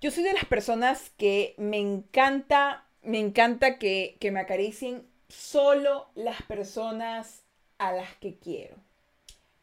yo 0.00 0.10
soy 0.10 0.22
de 0.22 0.32
las 0.32 0.44
personas 0.44 1.10
que 1.16 1.54
me 1.58 1.78
encanta, 1.78 2.86
me 3.02 3.18
encanta 3.18 3.78
que, 3.78 4.16
me 4.32 4.40
acaricien 4.40 5.04
solo 5.28 6.08
las 6.14 6.40
personas 6.42 7.42
a 7.78 7.92
las 7.92 8.14
que 8.16 8.38
quiero. 8.38 8.76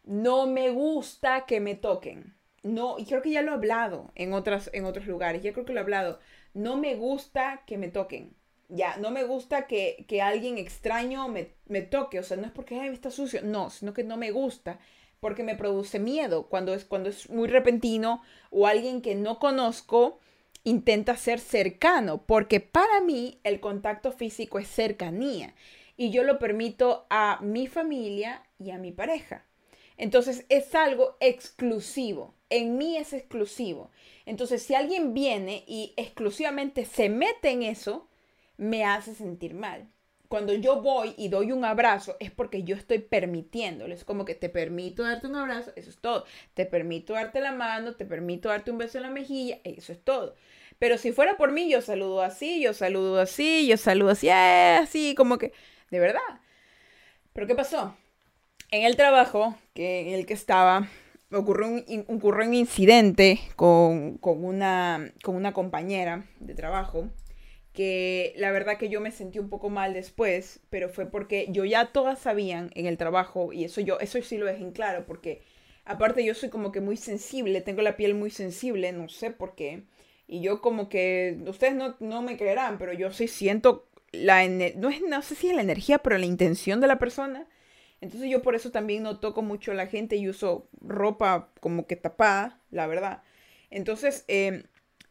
No 0.04 0.46
me 0.46 0.70
gusta 0.72 1.46
que 1.46 1.60
me 1.60 1.76
toquen. 1.76 2.36
No, 2.64 2.98
y 2.98 3.06
creo 3.06 3.22
que 3.22 3.32
ya 3.32 3.44
lo 3.44 3.52
he 3.52 3.56
hablado 3.56 4.12
en, 4.16 4.34
otras, 4.34 4.70
en 4.74 4.86
otros 4.86 5.06
lugares, 5.06 5.44
ya 5.44 5.54
creo 5.54 5.66
que 5.66 5.74
lo 5.74 5.80
he 5.80 5.84
hablado. 5.84 6.20
No 6.54 6.78
me 6.78 6.96
gusta 6.96 7.64
que 7.66 7.78
me 7.78 7.88
toquen. 7.88 8.36
Ya, 8.68 8.98
no 8.98 9.12
me 9.12 9.24
gusta 9.24 9.68
que, 9.68 10.06
alguien 10.22 10.58
extraño 10.58 11.28
me, 11.28 11.52
me, 11.68 11.82
toque. 11.82 12.20
O 12.20 12.24
sea, 12.24 12.38
no 12.38 12.46
es 12.46 12.52
porque 12.52 12.80
Ay, 12.80 12.90
está 12.90 13.12
sucio. 13.12 13.42
No, 13.44 13.70
sino 13.70 13.94
que 13.94 14.04
no 14.04 14.18
me 14.18 14.32
gusta 14.32 14.80
porque 15.20 15.44
me 15.44 15.56
produce 15.56 15.98
miedo 15.98 16.48
cuando 16.48 16.74
es, 16.74 16.86
cuando 16.86 17.10
es 17.10 17.30
muy 17.30 17.48
repentino 17.48 18.22
o 18.52 18.68
alguien 18.68 19.02
que 19.02 19.16
no 19.16 19.40
conozco 19.40 20.20
intenta 20.66 21.16
ser 21.16 21.40
cercano, 21.40 22.26
porque 22.26 22.60
para 22.60 23.00
mí 23.00 23.40
el 23.44 23.62
contacto 23.62 24.12
físico 24.12 24.60
es 24.60 24.68
cercanía 24.68 25.56
y 25.96 26.10
yo 26.10 26.24
lo 26.24 26.40
permito 26.40 27.06
a 27.10 27.40
mi 27.42 27.68
familia 27.68 28.44
y 28.60 28.72
a 28.72 28.78
mi 28.78 28.92
pareja. 28.92 29.46
Entonces 29.98 30.46
es 30.50 30.76
algo 30.76 31.16
exclusivo, 31.22 32.34
en 32.50 32.78
mí 32.78 32.98
es 32.98 33.14
exclusivo. 33.14 33.92
Entonces 34.26 34.64
si 34.64 34.76
alguien 34.76 35.14
viene 35.14 35.64
y 35.68 35.94
exclusivamente 35.96 36.84
se 36.84 37.08
mete 37.08 37.52
en 37.52 37.64
eso, 37.64 38.10
me 38.58 38.84
hace 38.84 39.16
sentir 39.16 39.54
mal 39.54 39.88
cuando 40.28 40.54
yo 40.54 40.82
voy 40.82 41.14
y 41.18 41.30
doy 41.30 41.52
un 41.52 41.66
abrazo 41.66 42.16
es 42.20 42.32
porque 42.32 42.64
yo 42.64 42.76
estoy 42.76 43.00
permitiéndolo. 43.00 43.94
Es 43.94 44.04
como 44.04 44.26
que 44.26 44.36
te 44.36 44.50
permito 44.50 45.04
darte 45.04 45.28
un 45.28 45.36
abrazo, 45.36 45.72
eso 45.76 45.90
es 45.90 45.98
todo. 45.98 46.26
Te 46.54 46.66
permito 46.66 47.14
darte 47.14 47.42
la 47.42 47.52
mano, 47.52 47.96
te 47.96 48.06
permito 48.06 48.50
darte 48.50 48.72
un 48.72 48.78
beso 48.78 48.98
en 48.98 49.04
la 49.04 49.10
mejilla, 49.10 49.60
eso 49.64 49.92
es 49.92 50.04
todo. 50.04 50.36
Pero 50.80 50.98
si 50.98 51.12
fuera 51.12 51.38
por 51.38 51.52
mí, 51.52 51.70
yo 51.70 51.82
saludo 51.82 52.22
así, 52.22 52.62
yo 52.62 52.74
saludo 52.74 53.20
así, 53.20 53.68
yo 53.68 53.78
saludo 53.78 54.12
así, 54.12 54.28
eh, 54.28 54.80
así, 54.82 55.16
como 55.16 55.38
que, 55.38 55.54
de 55.90 56.00
verdad. 56.00 56.22
Pero 57.34 57.48
¿qué 57.48 57.56
pasó? 57.56 57.96
En 58.72 58.84
el 58.84 58.96
trabajo 58.96 59.56
que, 59.74 60.02
en 60.02 60.14
el 60.20 60.26
que 60.26 60.34
estaba, 60.34 60.88
ocurrió 61.32 61.68
un, 61.68 62.06
ocurrió 62.08 62.48
un 62.48 62.54
incidente 62.54 63.40
con, 63.56 64.18
con, 64.18 64.44
una, 64.44 65.12
con 65.24 65.36
una 65.36 65.54
compañera 65.54 66.26
de 66.40 66.56
trabajo 66.56 67.10
que 67.76 68.34
la 68.38 68.52
verdad 68.52 68.78
que 68.80 68.90
yo 68.90 69.02
me 69.02 69.12
sentí 69.12 69.38
un 69.38 69.50
poco 69.50 69.70
mal 69.70 69.94
después, 69.94 70.62
pero 70.72 70.90
fue 70.90 71.06
porque 71.06 71.48
yo 71.50 71.66
ya 71.66 71.92
todas 71.92 72.18
sabían 72.20 72.72
en 72.74 72.88
el 72.88 72.98
trabajo, 72.98 73.54
y 73.54 73.66
eso 73.66 73.82
yo, 73.82 74.00
eso 74.00 74.20
sí 74.24 74.38
lo 74.38 74.48
dejé 74.48 74.64
en 74.64 74.72
claro, 74.72 75.06
porque 75.06 75.44
Aparte 75.86 76.26
yo 76.26 76.34
soy 76.34 76.50
como 76.50 76.72
que 76.72 76.82
muy 76.82 76.98
sensible, 76.98 77.62
tengo 77.62 77.84
la 77.84 77.96
piel 77.96 78.16
muy 78.16 78.32
sensible, 78.32 78.92
no 78.92 79.08
sé 79.08 79.30
por 79.30 79.56
qué. 79.56 79.84
Y 80.28 80.42
yo 80.42 80.60
como 80.60 80.90
que, 80.90 81.38
ustedes 81.48 81.76
no, 81.76 81.96
no 82.00 82.24
me 82.24 82.38
creerán, 82.38 82.80
pero 82.80 82.92
yo 82.92 83.12
sí 83.12 83.28
siento 83.28 83.88
la, 84.12 84.48
no, 84.48 84.90
es, 84.90 85.02
no 85.04 85.22
sé 85.22 85.36
si 85.36 85.50
es 85.50 85.56
la 85.56 85.62
energía, 85.62 86.00
pero 86.00 86.18
la 86.18 86.26
intención 86.26 86.82
de 86.82 86.88
la 86.88 86.98
persona. 86.98 87.48
Entonces 88.02 88.30
yo 88.32 88.42
por 88.42 88.56
eso 88.56 88.72
también 88.72 89.04
no 89.04 89.20
toco 89.20 89.44
mucho 89.44 89.72
a 89.72 89.76
la 89.76 89.86
gente 89.88 90.16
y 90.16 90.28
uso 90.28 90.68
ropa 90.82 91.52
como 91.60 91.86
que 91.86 91.96
tapada, 91.96 92.60
la 92.72 92.88
verdad. 92.88 93.22
Entonces, 93.70 94.26
em, 94.28 94.64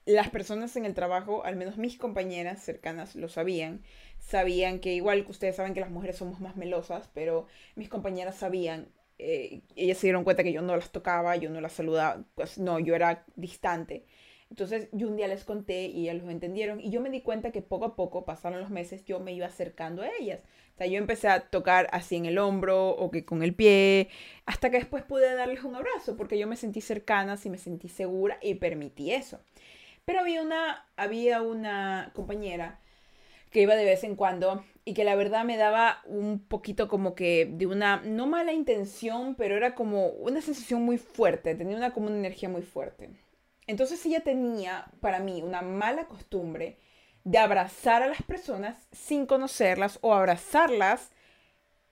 las 0.07 0.31
personas 0.31 0.77
en 0.77 0.85
el 0.85 0.95
trabajo, 0.95 1.45
al 1.45 1.57
menos 1.57 1.79
mis 1.79 1.97
compañeras 1.97 2.63
cercanas, 2.63 3.15
lo 3.17 3.29
sabían. 3.29 3.83
Sabían 4.19 4.79
que 4.81 4.95
igual 4.95 5.25
que 5.25 5.31
ustedes 5.31 5.57
saben 5.57 5.75
que 5.75 5.81
las 5.81 5.91
mujeres 5.91 6.17
somos 6.17 6.41
más 6.41 6.57
melosas, 6.57 7.11
pero 7.15 7.47
mis 7.75 7.89
compañeras 7.89 8.37
sabían. 8.37 8.89
Eh, 9.19 9.63
ellas 9.77 9.99
se 9.99 10.09
dieron 10.09 10.25
cuenta 10.25 10.43
que 10.43 10.53
yo 10.53 10.63
no 10.63 10.77
las 10.77 10.91
tocaba, 10.91 11.37
yo 11.37 11.51
no 11.51 11.61
las 11.61 11.73
saludaba, 11.73 12.25
pues 12.35 12.59
no, 12.59 12.79
yo 12.81 12.95
era 12.95 13.25
distante. 13.37 14.05
Entonces 14.51 14.89
yo 14.93 15.09
un 15.09 15.17
día 15.17 15.27
les 15.27 15.45
conté 15.45 15.87
y 15.87 16.09
ellos 16.09 16.23
lo 16.23 16.31
entendieron 16.31 16.81
y 16.81 16.91
yo 16.91 17.01
me 17.01 17.11
di 17.11 17.23
cuenta 17.23 17.51
que 17.51 17.63
poco 17.63 17.87
a 17.87 17.97
poco, 17.97 18.25
pasaron 18.25 18.61
los 18.61 18.71
meses, 18.71 19.05
yo 19.05 19.19
me 19.21 19.33
iba 19.33 19.47
acercando 19.47 20.03
a 20.03 20.09
ellas. 20.21 20.43
O 20.75 20.77
sea, 20.79 20.87
yo 20.87 20.99
empecé 20.99 21.29
a 21.29 21.41
tocar 21.49 21.89
así 21.93 22.17
en 22.17 22.27
el 22.27 22.39
hombro 22.39 22.91
o 22.91 23.11
que 23.11 23.25
con 23.25 23.43
el 23.43 23.55
pie, 23.55 24.09
hasta 24.47 24.71
que 24.71 24.79
después 24.79 25.03
pude 25.05 25.35
darles 25.35 25.65
un 25.65 25.77
abrazo 25.77 26.17
porque 26.17 26.39
yo 26.39 26.47
me 26.47 26.57
sentí 26.57 26.81
cercana, 26.81 27.39
y 27.43 27.51
me 27.51 27.59
sentí 27.59 27.89
segura 27.89 28.39
y 28.43 28.55
permití 28.55 29.13
eso. 29.13 29.41
Pero 30.05 30.21
había 30.21 30.43
una, 30.43 30.87
había 30.97 31.43
una 31.43 32.11
compañera 32.15 32.81
que 33.51 33.63
iba 33.63 33.77
de 33.77 33.85
vez 33.85 34.05
en 34.05 34.17
cuando 34.17 34.65
y 34.85 34.95
que 34.95 35.05
la 35.05 35.15
verdad 35.15 35.45
me 35.45 35.57
daba 35.57 36.03
un 36.07 36.41
poquito 36.41 36.89
como 36.89 37.15
que 37.15 37.47
de 37.51 37.67
una, 37.67 38.03
no 38.05 38.27
mala 38.27 38.53
intención, 38.53 39.35
pero 39.37 39.57
era 39.57 39.75
como 39.75 40.09
una 40.09 40.43
sensación 40.43 40.83
muy 40.83 40.99
fuerte, 40.99 41.55
tenía 41.55 41.77
una 41.77 41.93
como 41.93 42.09
una 42.09 42.19
energía 42.19 42.49
muy 42.49 42.63
fuerte. 42.63 43.11
Entonces 43.67 44.05
ella 44.05 44.21
tenía 44.21 44.91
para 45.01 45.21
mí 45.21 45.43
una 45.43 45.63
mala 45.63 46.07
costumbre 46.07 46.79
de 47.25 47.39
abrazar 47.39 48.03
a 48.03 48.09
las 48.09 48.23
personas 48.23 48.89
sin 48.93 49.25
conocerlas 49.25 49.99
o 50.03 50.13
abrazarlas 50.13 51.11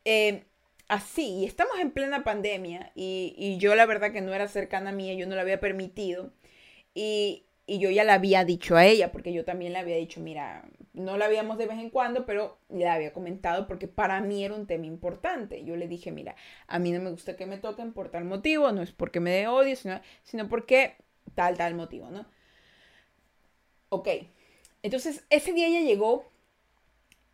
eh, 0.05 0.45
así. 0.89 1.39
Y 1.39 1.47
estamos 1.47 1.79
en 1.79 1.91
plena 1.91 2.25
pandemia 2.25 2.93
y, 2.95 3.57
yo 3.59 3.75
la 3.75 3.87
verdad 3.87 4.13
que 4.13 4.21
no 4.21 4.35
era 4.35 4.49
cercana 4.49 4.91
a 4.91 4.93
mí, 4.93 5.17
yo 5.17 5.27
no 5.27 5.35
la 5.35 5.43
había 5.43 5.61
permitido. 5.61 6.33
Y, 6.95 7.47
y 7.67 7.79
yo 7.79 7.91
ya 7.91 8.05
le 8.05 8.13
había 8.13 8.45
dicho 8.45 8.77
a 8.77 8.85
ella, 8.85 9.13
porque 9.13 9.33
yo 9.33 9.45
también 9.45 9.73
le 9.73 9.79
había 9.79 9.97
dicho, 9.97 10.21
mira, 10.21 10.69
no 10.93 11.17
la 11.17 11.27
habíamos 11.27 11.59
de 11.59 11.67
vez 11.67 11.79
en 11.79 11.91
cuando, 11.91 12.27
pero 12.27 12.59
le 12.69 12.89
había 12.89 13.13
comentado 13.13 13.67
porque 13.67 13.89
para 13.89 14.21
mí 14.21 14.45
era 14.45 14.55
un 14.55 14.67
tema 14.67 14.87
importante. 14.87 15.65
Yo 15.65 15.77
le 15.77 15.89
dije, 15.89 16.11
mira, 16.11 16.35
a 16.67 16.79
mí 16.79 16.91
no 16.91 17.01
me 17.01 17.11
gusta 17.11 17.37
que 17.37 17.47
me 17.47 17.59
toquen 17.59 17.93
por 17.93 18.11
tal 18.11 18.25
motivo, 18.25 18.73
no 18.73 18.83
es 18.83 18.93
porque 18.93 19.21
me 19.21 19.31
dé 19.31 19.47
odio, 19.47 19.77
sino, 19.77 20.01
sino 20.25 20.49
porque 20.49 20.97
tal, 21.35 21.57
tal 21.57 21.75
motivo, 21.75 22.11
¿no? 22.11 22.27
Ok, 23.91 24.09
entonces 24.83 25.25
ese 25.31 25.53
día 25.53 25.69
ella 25.69 25.83
llegó 25.83 26.33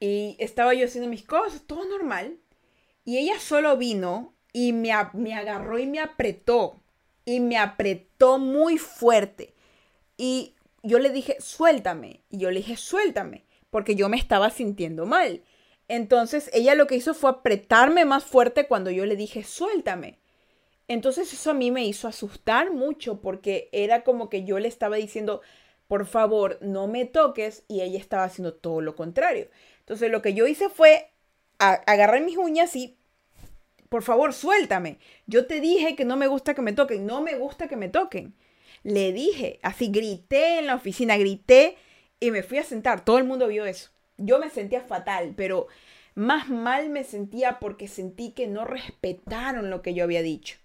y 0.00 0.36
estaba 0.38 0.74
yo 0.74 0.84
haciendo 0.84 1.08
mis 1.08 1.24
cosas, 1.24 1.62
todo 1.62 1.84
normal, 1.88 2.38
y 3.04 3.16
ella 3.18 3.38
solo 3.38 3.76
vino 3.76 4.34
y 4.52 4.72
me, 4.72 4.92
me 5.14 5.34
agarró 5.34 5.78
y 5.78 5.86
me 5.86 6.00
apretó, 6.00 6.82
y 7.24 7.40
me 7.40 7.56
apretó 7.56 8.38
muy 8.38 8.78
fuerte 8.78 9.54
y 10.18 10.56
yo 10.82 10.98
le 10.98 11.08
dije, 11.08 11.36
suéltame. 11.40 12.20
Y 12.28 12.38
yo 12.38 12.50
le 12.50 12.60
dije, 12.60 12.76
suéltame, 12.76 13.46
porque 13.70 13.94
yo 13.94 14.10
me 14.10 14.18
estaba 14.18 14.50
sintiendo 14.50 15.06
mal. 15.06 15.42
Entonces 15.88 16.50
ella 16.52 16.74
lo 16.74 16.86
que 16.86 16.96
hizo 16.96 17.14
fue 17.14 17.30
apretarme 17.30 18.04
más 18.04 18.24
fuerte 18.24 18.66
cuando 18.66 18.90
yo 18.90 19.06
le 19.06 19.16
dije, 19.16 19.42
suéltame. 19.44 20.18
Entonces 20.86 21.32
eso 21.32 21.50
a 21.50 21.54
mí 21.54 21.70
me 21.70 21.86
hizo 21.86 22.08
asustar 22.08 22.72
mucho 22.72 23.20
porque 23.20 23.68
era 23.72 24.04
como 24.04 24.28
que 24.28 24.44
yo 24.44 24.58
le 24.58 24.68
estaba 24.68 24.96
diciendo, 24.96 25.40
por 25.86 26.06
favor, 26.06 26.58
no 26.60 26.86
me 26.86 27.04
toques 27.04 27.64
y 27.68 27.80
ella 27.80 27.98
estaba 27.98 28.24
haciendo 28.24 28.54
todo 28.54 28.80
lo 28.80 28.96
contrario. 28.96 29.48
Entonces 29.80 30.10
lo 30.10 30.20
que 30.20 30.34
yo 30.34 30.46
hice 30.46 30.68
fue 30.68 31.10
agarrar 31.58 32.22
mis 32.22 32.36
uñas 32.36 32.74
y, 32.76 32.98
por 33.88 34.02
favor, 34.02 34.32
suéltame. 34.32 34.98
Yo 35.26 35.46
te 35.46 35.60
dije 35.60 35.96
que 35.96 36.04
no 36.04 36.16
me 36.16 36.26
gusta 36.26 36.54
que 36.54 36.62
me 36.62 36.72
toquen, 36.72 37.06
no 37.06 37.22
me 37.22 37.34
gusta 37.36 37.68
que 37.68 37.76
me 37.76 37.88
toquen. 37.88 38.34
Le 38.88 39.12
dije, 39.12 39.60
así 39.62 39.88
grité 39.88 40.60
en 40.60 40.66
la 40.66 40.74
oficina, 40.74 41.18
grité 41.18 41.76
y 42.20 42.30
me 42.30 42.42
fui 42.42 42.56
a 42.56 42.64
sentar. 42.64 43.04
Todo 43.04 43.18
el 43.18 43.24
mundo 43.24 43.46
vio 43.46 43.66
eso. 43.66 43.90
Yo 44.16 44.38
me 44.38 44.48
sentía 44.48 44.80
fatal, 44.80 45.34
pero 45.36 45.66
más 46.14 46.48
mal 46.48 46.88
me 46.88 47.04
sentía 47.04 47.58
porque 47.58 47.86
sentí 47.86 48.30
que 48.30 48.46
no 48.46 48.64
respetaron 48.64 49.68
lo 49.68 49.82
que 49.82 49.92
yo 49.92 50.04
había 50.04 50.22
dicho. 50.22 50.56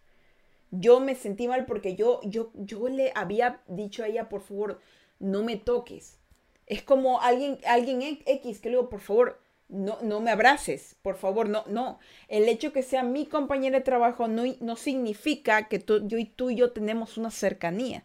Yo 0.71 1.01
me 1.01 1.15
sentí 1.15 1.49
mal 1.49 1.65
porque 1.65 1.97
yo, 1.97 2.21
yo, 2.24 2.51
yo 2.53 2.88
le 2.88 3.11
había 3.13 3.61
dicho 3.67 4.05
a 4.05 4.07
ella, 4.07 4.30
por 4.30 4.39
favor, 4.39 4.80
no 5.19 5.43
me 5.43 5.57
toques. 5.57 6.17
Es 6.65 6.82
como 6.82 7.19
alguien, 7.19 7.59
alguien 7.65 8.21
X 8.26 8.59
que 8.61 8.69
le 8.69 8.78
digo, 8.78 8.88
por 8.88 9.01
favor, 9.01 9.42
no, 9.74 9.97
no 10.01 10.21
me 10.21 10.32
abraces, 10.32 10.95
por 11.01 11.15
favor, 11.17 11.49
no, 11.49 11.63
no. 11.67 11.99
El 12.28 12.47
hecho 12.47 12.71
que 12.71 12.84
sea 12.84 13.03
mi 13.03 13.26
compañera 13.26 13.80
de 13.80 13.84
trabajo 13.84 14.28
no, 14.28 14.43
no 14.61 14.76
significa 14.76 15.67
que 15.67 15.80
tú, 15.80 16.07
yo 16.07 16.17
y 16.17 16.26
tú 16.26 16.51
y 16.51 16.55
yo 16.55 16.71
tenemos 16.71 17.17
una 17.17 17.32
cercanía. 17.32 18.03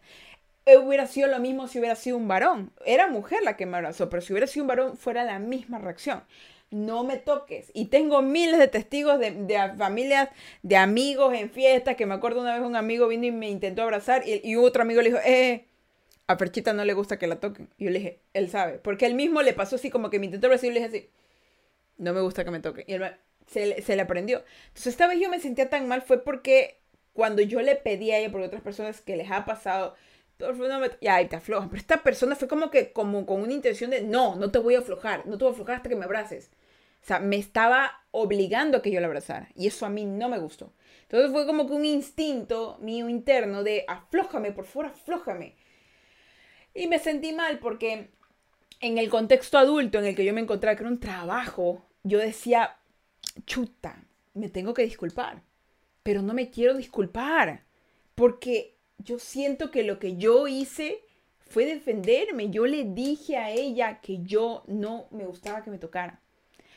Hubiera 0.65 1.07
sido 1.07 1.27
lo 1.27 1.39
mismo 1.39 1.67
si 1.67 1.79
hubiera 1.79 1.95
sido 1.95 2.17
un 2.17 2.27
varón. 2.27 2.71
Era 2.85 3.07
mujer 3.07 3.39
la 3.43 3.57
que 3.57 3.65
me 3.65 3.77
abrazó, 3.77 4.09
pero 4.09 4.21
si 4.21 4.33
hubiera 4.33 4.47
sido 4.47 4.63
un 4.63 4.67
varón 4.67 4.97
fuera 4.97 5.23
la 5.23 5.39
misma 5.39 5.79
reacción. 5.79 6.23
No 6.71 7.03
me 7.03 7.17
toques. 7.17 7.71
Y 7.73 7.85
tengo 7.85 8.21
miles 8.21 8.59
de 8.59 8.67
testigos 8.67 9.19
de, 9.19 9.31
de 9.31 9.73
familias, 9.77 10.29
de 10.61 10.77
amigos 10.77 11.33
en 11.33 11.49
fiestas, 11.49 11.95
que 11.95 12.05
me 12.05 12.13
acuerdo 12.15 12.41
una 12.41 12.53
vez 12.57 12.65
un 12.67 12.75
amigo 12.75 13.07
vino 13.07 13.25
y 13.25 13.31
me 13.31 13.49
intentó 13.49 13.81
abrazar 13.83 14.27
y, 14.27 14.41
y 14.43 14.55
otro 14.55 14.83
amigo 14.83 15.01
le 15.01 15.09
dijo, 15.09 15.21
eh, 15.25 15.65
a 16.27 16.37
Perchita 16.37 16.73
no 16.73 16.85
le 16.85 16.93
gusta 16.93 17.17
que 17.17 17.27
la 17.27 17.39
toquen. 17.39 17.69
Y 17.77 17.85
yo 17.85 17.91
le 17.91 17.99
dije, 17.99 18.19
él 18.33 18.49
sabe. 18.49 18.79
Porque 18.79 19.05
él 19.07 19.15
mismo 19.15 19.41
le 19.41 19.53
pasó 19.53 19.77
así 19.77 19.89
como 19.89 20.09
que 20.11 20.19
me 20.19 20.25
intentó 20.25 20.47
abrazar 20.47 20.69
y 20.69 20.73
le 20.73 20.81
dije 20.81 20.97
así 20.97 21.09
no 21.99 22.13
me 22.13 22.21
gusta 22.21 22.43
que 22.43 22.51
me 22.51 22.59
toque. 22.59 22.83
Y 22.87 22.93
él 22.93 23.03
se, 23.47 23.81
se 23.81 23.95
le 23.95 24.01
aprendió. 24.01 24.43
Entonces 24.67 24.87
esta 24.87 25.07
vez 25.07 25.19
yo 25.19 25.29
me 25.29 25.39
sentía 25.39 25.69
tan 25.69 25.87
mal 25.87 26.01
fue 26.01 26.23
porque 26.23 26.79
cuando 27.13 27.41
yo 27.41 27.61
le 27.61 27.75
pedí 27.75 28.11
a 28.11 28.17
ella, 28.17 28.31
por 28.31 28.41
otras 28.41 28.61
personas 28.61 29.01
que 29.01 29.17
les 29.17 29.29
ha 29.29 29.45
pasado, 29.45 29.95
no 30.39 30.79
me, 30.79 30.89
ya, 31.01 31.27
te 31.27 31.35
aflojan. 31.35 31.69
Pero 31.69 31.81
esta 31.81 32.01
persona 32.01 32.35
fue 32.35 32.47
como 32.47 32.71
que, 32.71 32.93
como 32.93 33.25
con 33.25 33.41
una 33.41 33.53
intención 33.53 33.91
de, 33.91 34.01
no, 34.01 34.35
no 34.35 34.51
te 34.51 34.59
voy 34.59 34.75
a 34.75 34.79
aflojar, 34.79 35.27
no 35.27 35.37
te 35.37 35.43
voy 35.43 35.51
a 35.51 35.53
aflojar 35.53 35.75
hasta 35.75 35.89
que 35.89 35.95
me 35.95 36.05
abraces. 36.05 36.49
O 37.01 37.05
sea, 37.05 37.19
me 37.19 37.37
estaba 37.37 37.91
obligando 38.11 38.77
a 38.77 38.81
que 38.81 38.91
yo 38.91 38.99
la 38.99 39.07
abrazara. 39.07 39.49
Y 39.55 39.67
eso 39.67 39.85
a 39.85 39.89
mí 39.89 40.05
no 40.05 40.29
me 40.29 40.39
gustó. 40.39 40.73
Entonces 41.03 41.31
fue 41.31 41.45
como 41.45 41.67
que 41.67 41.73
un 41.73 41.85
instinto 41.85 42.77
mío 42.81 43.09
interno 43.09 43.63
de, 43.63 43.83
aflójame, 43.87 44.51
por 44.51 44.65
favor, 44.65 44.87
aflójame. 44.87 45.55
Y 46.73 46.87
me 46.87 46.99
sentí 46.99 47.33
mal 47.33 47.59
porque 47.59 48.11
en 48.79 48.97
el 48.97 49.09
contexto 49.09 49.57
adulto 49.57 49.99
en 49.99 50.05
el 50.05 50.15
que 50.15 50.23
yo 50.23 50.33
me 50.33 50.41
encontraba, 50.41 50.75
que 50.75 50.83
era 50.83 50.91
un 50.91 50.99
trabajo 50.99 51.85
yo 52.03 52.19
decía, 52.19 52.77
chuta, 53.45 54.03
me 54.33 54.49
tengo 54.49 54.73
que 54.73 54.83
disculpar, 54.83 55.43
pero 56.03 56.21
no 56.21 56.33
me 56.33 56.49
quiero 56.49 56.75
disculpar, 56.75 57.65
porque 58.15 58.77
yo 58.97 59.19
siento 59.19 59.71
que 59.71 59.83
lo 59.83 59.99
que 59.99 60.17
yo 60.17 60.47
hice 60.47 61.01
fue 61.39 61.65
defenderme. 61.65 62.49
Yo 62.49 62.65
le 62.65 62.85
dije 62.85 63.37
a 63.37 63.49
ella 63.49 63.99
que 64.01 64.19
yo 64.23 64.63
no 64.67 65.07
me 65.11 65.25
gustaba 65.25 65.63
que 65.63 65.71
me 65.71 65.79
tocara. 65.79 66.21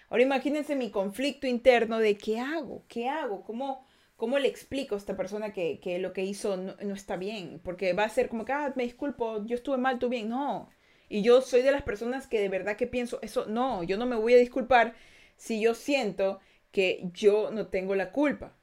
Ahora 0.09 0.23
imagínense 0.23 0.77
mi 0.77 0.91
conflicto 0.91 1.47
interno 1.47 1.99
de 1.99 2.17
qué 2.17 2.39
hago, 2.39 2.85
qué 2.89 3.09
hago, 3.09 3.43
cómo, 3.45 3.87
cómo 4.17 4.39
le 4.39 4.49
explico 4.49 4.95
a 4.95 4.99
esta 4.99 5.17
persona 5.17 5.53
que, 5.53 5.99
lo 6.01 6.13
que 6.13 6.25
hizo 6.25 6.57
no, 6.57 6.75
no, 6.83 6.95
está 6.95 7.17
bien, 7.17 7.61
porque 7.65 7.95
va 7.95 8.05
a 8.05 8.11
ser 8.11 8.29
como 8.29 8.45
que, 8.45 8.53
ah, 8.53 8.73
me 8.77 8.85
disculpo, 8.85 9.45
yo 9.47 9.55
estuve 9.55 9.79
mal, 9.79 9.99
tú 9.99 10.09
bien, 10.11 10.29
no. 10.29 10.69
Y 11.09 11.23
yo 11.23 11.41
soy 11.41 11.63
de 11.63 11.73
las 11.73 11.83
personas 11.83 12.27
que 12.27 12.41
de 12.41 12.49
verdad 12.51 12.77
que 12.77 12.87
pienso, 12.87 13.21
eso 13.23 13.47
no, 13.47 13.83
yo 13.85 13.97
no 13.97 14.07
me 14.07 14.17
voy 14.17 14.35
a 14.35 14.39
disculpar 14.39 14.95
si 15.43 15.61
yo 15.61 15.75
siento 15.75 16.39
que 16.71 17.11
yo 17.13 17.51
no 17.51 17.67
tengo 17.67 17.97
la 17.97 18.13
culpa. 18.13 18.55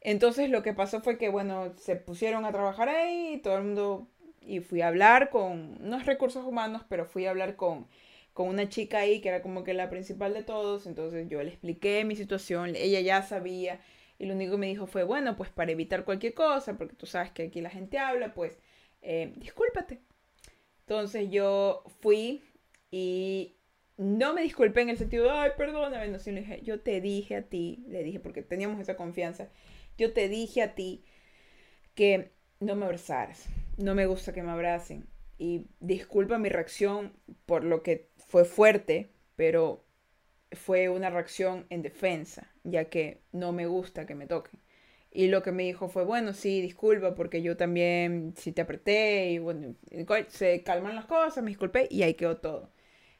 Entonces 0.00 0.48
lo 0.48 0.62
que 0.62 0.72
pasó 0.72 1.00
fue 1.00 1.18
que, 1.18 1.28
bueno, 1.28 1.72
se 1.76 1.96
pusieron 1.96 2.44
a 2.44 2.52
trabajar 2.52 2.88
ahí, 2.88 3.40
todo 3.42 3.56
el 3.58 3.64
mundo, 3.64 4.06
y 4.40 4.60
fui 4.60 4.80
a 4.80 4.86
hablar 4.88 5.30
con, 5.30 5.76
no 5.80 5.96
es 5.96 6.06
recursos 6.06 6.44
humanos, 6.44 6.82
pero 6.88 7.04
fui 7.04 7.26
a 7.26 7.30
hablar 7.30 7.56
con, 7.56 7.88
con 8.32 8.46
una 8.48 8.68
chica 8.68 8.98
ahí 8.98 9.20
que 9.20 9.28
era 9.28 9.42
como 9.42 9.64
que 9.64 9.74
la 9.74 9.90
principal 9.90 10.34
de 10.34 10.44
todos, 10.44 10.86
entonces 10.86 11.28
yo 11.28 11.42
le 11.42 11.48
expliqué 11.50 12.04
mi 12.04 12.14
situación, 12.14 12.76
ella 12.76 13.00
ya 13.00 13.22
sabía, 13.22 13.80
y 14.16 14.26
lo 14.26 14.34
único 14.34 14.52
que 14.52 14.58
me 14.58 14.68
dijo 14.68 14.86
fue, 14.86 15.02
bueno, 15.02 15.36
pues 15.36 15.50
para 15.50 15.72
evitar 15.72 16.04
cualquier 16.04 16.34
cosa, 16.34 16.78
porque 16.78 16.94
tú 16.94 17.06
sabes 17.06 17.32
que 17.32 17.44
aquí 17.44 17.60
la 17.60 17.70
gente 17.70 17.98
habla, 17.98 18.34
pues 18.34 18.56
eh, 19.02 19.32
discúlpate. 19.36 19.98
Entonces 20.82 21.28
yo 21.30 21.82
fui 22.00 22.44
y 22.92 23.56
no 23.96 24.34
me 24.34 24.42
disculpé 24.42 24.82
en 24.82 24.90
el 24.90 24.98
sentido 24.98 25.24
de, 25.24 25.30
ay, 25.30 25.50
perdóname, 25.56 26.08
no, 26.08 26.18
dije, 26.18 26.60
yo 26.62 26.80
te 26.80 27.00
dije 27.00 27.36
a 27.36 27.42
ti, 27.42 27.84
le 27.88 28.02
dije, 28.02 28.20
porque 28.20 28.42
teníamos 28.42 28.80
esa 28.80 28.96
confianza, 28.96 29.48
yo 29.96 30.12
te 30.12 30.28
dije 30.28 30.62
a 30.62 30.74
ti 30.74 31.04
que 31.94 32.32
no 32.60 32.74
me 32.76 32.86
abrazaras, 32.86 33.48
no 33.76 33.94
me 33.94 34.06
gusta 34.06 34.32
que 34.32 34.42
me 34.42 34.50
abracen. 34.50 35.06
Y 35.38 35.66
disculpa 35.80 36.38
mi 36.38 36.48
reacción 36.48 37.12
por 37.46 37.64
lo 37.64 37.82
que 37.82 38.08
fue 38.16 38.44
fuerte, 38.44 39.10
pero 39.36 39.84
fue 40.52 40.88
una 40.88 41.10
reacción 41.10 41.66
en 41.70 41.82
defensa, 41.82 42.50
ya 42.64 42.86
que 42.86 43.22
no 43.32 43.52
me 43.52 43.66
gusta 43.66 44.06
que 44.06 44.14
me 44.14 44.26
toquen. 44.26 44.60
Y 45.10 45.28
lo 45.28 45.42
que 45.42 45.52
me 45.52 45.64
dijo 45.64 45.88
fue, 45.88 46.04
bueno, 46.04 46.32
sí, 46.32 46.60
disculpa 46.60 47.14
porque 47.14 47.42
yo 47.42 47.56
también 47.56 48.34
sí 48.36 48.52
te 48.52 48.62
apreté 48.62 49.30
y 49.30 49.38
bueno, 49.38 49.76
se 50.28 50.62
calman 50.64 50.96
las 50.96 51.06
cosas, 51.06 51.42
me 51.44 51.50
disculpé 51.50 51.86
y 51.90 52.02
ahí 52.02 52.14
quedó 52.14 52.38
todo. 52.38 52.70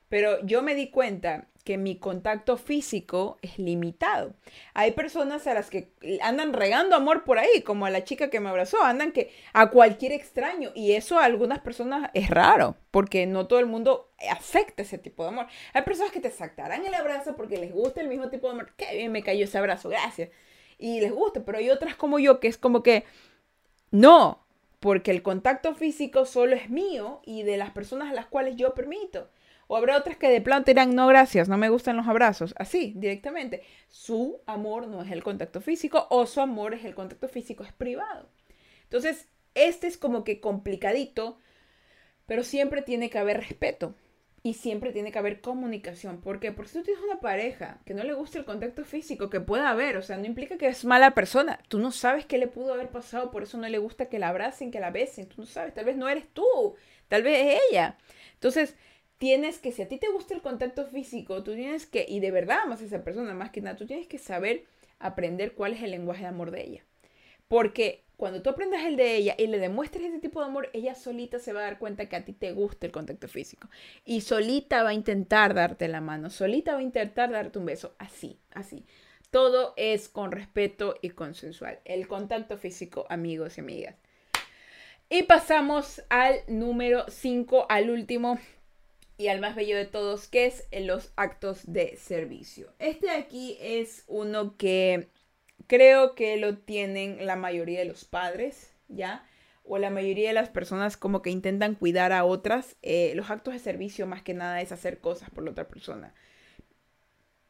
Pero 0.08 0.44
yo 0.44 0.62
me 0.62 0.74
di 0.74 0.90
cuenta 0.90 1.48
que 1.64 1.78
mi 1.78 1.96
contacto 1.96 2.58
físico 2.58 3.38
es 3.40 3.58
limitado. 3.58 4.34
Hay 4.74 4.92
personas 4.92 5.46
a 5.46 5.54
las 5.54 5.70
que 5.70 5.90
andan 6.20 6.52
regando 6.52 6.94
amor 6.94 7.24
por 7.24 7.38
ahí, 7.38 7.62
como 7.62 7.86
a 7.86 7.90
la 7.90 8.04
chica 8.04 8.28
que 8.28 8.38
me 8.38 8.50
abrazó, 8.50 8.82
andan 8.82 9.12
que 9.12 9.32
a 9.54 9.70
cualquier 9.70 10.12
extraño 10.12 10.72
y 10.74 10.92
eso 10.92 11.18
a 11.18 11.24
algunas 11.24 11.60
personas 11.60 12.10
es 12.12 12.28
raro, 12.28 12.76
porque 12.90 13.26
no 13.26 13.46
todo 13.46 13.60
el 13.60 13.66
mundo 13.66 14.10
acepta 14.30 14.82
ese 14.82 14.98
tipo 14.98 15.22
de 15.22 15.30
amor. 15.30 15.46
Hay 15.72 15.82
personas 15.82 16.12
que 16.12 16.20
te 16.20 16.30
saltarán 16.30 16.84
el 16.84 16.94
abrazo 16.94 17.34
porque 17.34 17.56
les 17.56 17.72
gusta 17.72 18.02
el 18.02 18.08
mismo 18.08 18.28
tipo 18.28 18.46
de 18.46 18.52
amor. 18.52 18.72
Qué 18.76 18.94
bien 18.94 19.10
me 19.10 19.22
cayó 19.22 19.44
ese 19.44 19.56
abrazo, 19.56 19.88
gracias. 19.88 20.28
Y 20.78 21.00
les 21.00 21.12
gusta, 21.12 21.44
pero 21.46 21.58
hay 21.58 21.70
otras 21.70 21.96
como 21.96 22.18
yo 22.18 22.40
que 22.40 22.48
es 22.48 22.58
como 22.58 22.82
que 22.82 23.04
no, 23.90 24.44
porque 24.80 25.12
el 25.12 25.22
contacto 25.22 25.74
físico 25.74 26.26
solo 26.26 26.56
es 26.56 26.68
mío 26.68 27.22
y 27.24 27.42
de 27.42 27.56
las 27.56 27.70
personas 27.70 28.10
a 28.10 28.14
las 28.14 28.26
cuales 28.26 28.56
yo 28.56 28.74
permito. 28.74 29.30
O 29.66 29.76
habrá 29.76 29.96
otras 29.96 30.16
que 30.16 30.28
de 30.28 30.40
plano 30.40 30.64
dirán, 30.64 30.94
no, 30.94 31.06
gracias, 31.06 31.48
no 31.48 31.56
me 31.56 31.68
gustan 31.68 31.96
los 31.96 32.06
abrazos. 32.06 32.54
Así, 32.58 32.92
directamente. 32.96 33.62
Su 33.88 34.40
amor 34.46 34.88
no 34.88 35.02
es 35.02 35.10
el 35.10 35.22
contacto 35.22 35.60
físico 35.60 36.06
o 36.10 36.26
su 36.26 36.40
amor 36.40 36.74
es 36.74 36.84
el 36.84 36.94
contacto 36.94 37.28
físico, 37.28 37.64
es 37.64 37.72
privado. 37.72 38.28
Entonces, 38.84 39.28
este 39.54 39.86
es 39.86 39.96
como 39.96 40.24
que 40.24 40.40
complicadito, 40.40 41.38
pero 42.26 42.44
siempre 42.44 42.82
tiene 42.82 43.10
que 43.10 43.18
haber 43.18 43.38
respeto. 43.38 43.94
Y 44.46 44.52
siempre 44.52 44.92
tiene 44.92 45.10
que 45.10 45.18
haber 45.18 45.40
comunicación. 45.40 46.20
¿Por 46.20 46.38
qué? 46.38 46.52
Porque 46.52 46.70
si 46.70 46.78
tú 46.78 46.84
tienes 46.84 47.02
una 47.02 47.18
pareja 47.18 47.80
que 47.86 47.94
no 47.94 48.04
le 48.04 48.12
gusta 48.12 48.38
el 48.38 48.44
contacto 48.44 48.84
físico, 48.84 49.30
que 49.30 49.40
pueda 49.40 49.70
haber, 49.70 49.96
o 49.96 50.02
sea, 50.02 50.18
no 50.18 50.26
implica 50.26 50.58
que 50.58 50.66
es 50.66 50.84
mala 50.84 51.12
persona. 51.12 51.58
Tú 51.68 51.78
no 51.78 51.90
sabes 51.90 52.26
qué 52.26 52.36
le 52.36 52.46
pudo 52.46 52.74
haber 52.74 52.90
pasado, 52.90 53.30
por 53.30 53.44
eso 53.44 53.56
no 53.56 53.66
le 53.66 53.78
gusta 53.78 54.10
que 54.10 54.18
la 54.18 54.28
abracen, 54.28 54.70
que 54.70 54.80
la 54.80 54.90
besen. 54.90 55.30
Tú 55.30 55.40
no 55.40 55.46
sabes, 55.46 55.72
tal 55.72 55.86
vez 55.86 55.96
no 55.96 56.10
eres 56.10 56.28
tú, 56.34 56.74
tal 57.08 57.22
vez 57.22 57.54
es 57.54 57.60
ella. 57.70 57.96
Entonces, 58.34 58.76
tienes 59.18 59.58
que, 59.58 59.72
si 59.72 59.82
a 59.82 59.88
ti 59.88 59.98
te 59.98 60.08
gusta 60.08 60.34
el 60.34 60.42
contacto 60.42 60.86
físico, 60.86 61.42
tú 61.42 61.54
tienes 61.54 61.86
que, 61.86 62.04
y 62.08 62.20
de 62.20 62.30
verdad 62.30 62.60
amas 62.64 62.82
a 62.82 62.84
esa 62.84 63.04
persona 63.04 63.34
más 63.34 63.50
que 63.50 63.60
nada, 63.60 63.76
tú 63.76 63.86
tienes 63.86 64.06
que 64.06 64.18
saber 64.18 64.64
aprender 64.98 65.54
cuál 65.54 65.72
es 65.74 65.82
el 65.82 65.90
lenguaje 65.90 66.22
de 66.22 66.28
amor 66.28 66.50
de 66.50 66.62
ella. 66.62 66.84
Porque 67.48 68.04
cuando 68.16 68.42
tú 68.42 68.50
aprendas 68.50 68.84
el 68.84 68.96
de 68.96 69.16
ella 69.16 69.34
y 69.36 69.46
le 69.48 69.58
demuestres 69.58 70.04
ese 70.04 70.18
tipo 70.18 70.40
de 70.40 70.46
amor, 70.46 70.70
ella 70.72 70.94
solita 70.94 71.38
se 71.38 71.52
va 71.52 71.60
a 71.60 71.64
dar 71.64 71.78
cuenta 71.78 72.08
que 72.08 72.16
a 72.16 72.24
ti 72.24 72.32
te 72.32 72.52
gusta 72.52 72.86
el 72.86 72.92
contacto 72.92 73.28
físico. 73.28 73.68
Y 74.04 74.22
solita 74.22 74.82
va 74.82 74.90
a 74.90 74.94
intentar 74.94 75.54
darte 75.54 75.88
la 75.88 76.00
mano, 76.00 76.30
solita 76.30 76.72
va 76.74 76.78
a 76.78 76.82
intentar 76.82 77.30
darte 77.30 77.58
un 77.58 77.66
beso, 77.66 77.94
así, 77.98 78.38
así. 78.52 78.86
Todo 79.30 79.74
es 79.76 80.08
con 80.08 80.30
respeto 80.30 80.94
y 81.02 81.10
consensual. 81.10 81.80
El 81.84 82.06
contacto 82.06 82.56
físico, 82.56 83.04
amigos 83.08 83.58
y 83.58 83.60
amigas. 83.60 83.96
Y 85.10 85.24
pasamos 85.24 86.02
al 86.08 86.36
número 86.46 87.04
5, 87.08 87.66
al 87.68 87.90
último, 87.90 88.38
y 89.16 89.28
al 89.28 89.40
más 89.40 89.54
bello 89.54 89.76
de 89.76 89.86
todos, 89.86 90.28
que 90.28 90.46
es 90.46 90.66
los 90.72 91.12
actos 91.16 91.62
de 91.66 91.96
servicio. 91.96 92.72
Este 92.78 93.10
aquí 93.10 93.56
es 93.60 94.04
uno 94.08 94.56
que 94.56 95.08
creo 95.66 96.14
que 96.14 96.36
lo 96.36 96.58
tienen 96.58 97.24
la 97.26 97.36
mayoría 97.36 97.78
de 97.78 97.84
los 97.84 98.04
padres, 98.04 98.72
¿ya? 98.88 99.24
O 99.62 99.78
la 99.78 99.90
mayoría 99.90 100.28
de 100.28 100.34
las 100.34 100.50
personas 100.50 100.96
como 100.96 101.22
que 101.22 101.30
intentan 101.30 101.74
cuidar 101.74 102.12
a 102.12 102.24
otras. 102.24 102.76
Eh, 102.82 103.12
los 103.14 103.30
actos 103.30 103.54
de 103.54 103.60
servicio 103.60 104.06
más 104.06 104.22
que 104.22 104.34
nada 104.34 104.60
es 104.60 104.72
hacer 104.72 104.98
cosas 105.00 105.30
por 105.30 105.44
la 105.44 105.52
otra 105.52 105.68
persona. 105.68 106.14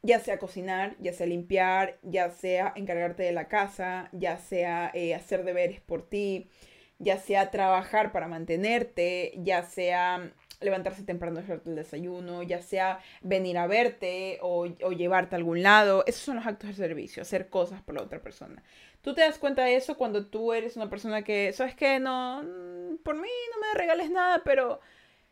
Ya 0.02 0.20
sea 0.20 0.38
cocinar, 0.38 0.96
ya 1.00 1.14
sea 1.14 1.26
limpiar, 1.26 1.98
ya 2.02 2.30
sea 2.30 2.72
encargarte 2.76 3.22
de 3.22 3.32
la 3.32 3.48
casa, 3.48 4.10
ya 4.12 4.36
sea 4.36 4.90
eh, 4.92 5.14
hacer 5.14 5.44
deberes 5.44 5.80
por 5.80 6.06
ti, 6.06 6.50
ya 6.98 7.18
sea 7.18 7.50
trabajar 7.50 8.12
para 8.12 8.28
mantenerte, 8.28 9.32
ya 9.38 9.62
sea 9.62 10.30
levantarse 10.64 11.02
temprano 11.04 11.40
hacerte 11.40 11.70
el 11.70 11.76
desayuno, 11.76 12.42
ya 12.42 12.60
sea 12.60 13.00
venir 13.22 13.58
a 13.58 13.66
verte 13.66 14.38
o, 14.42 14.66
llevarte 14.66 15.34
a 15.34 15.38
algún 15.38 15.62
lado. 15.62 16.04
Esos 16.06 16.22
son 16.22 16.36
los 16.36 16.46
actos 16.46 16.70
de 16.70 16.74
servicio, 16.74 17.22
hacer 17.22 17.48
cosas 17.48 17.82
por 17.82 17.94
la 17.94 18.02
otra 18.02 18.20
persona. 18.20 18.62
Tú 19.02 19.14
te 19.14 19.20
das 19.20 19.38
cuenta 19.38 19.64
de 19.64 19.76
eso 19.76 19.96
cuando 19.96 20.26
tú 20.26 20.52
eres 20.52 20.76
una 20.76 20.90
persona 20.90 21.22
que, 21.22 21.52
¿sabes 21.52 21.74
qué? 21.74 22.00
No, 22.00 22.42
mm, 22.42 22.96
por 23.02 23.16
mí 23.16 23.28
no 23.52 23.60
me 23.60 23.78
regales 23.78 24.10
nada, 24.10 24.42
pero 24.44 24.80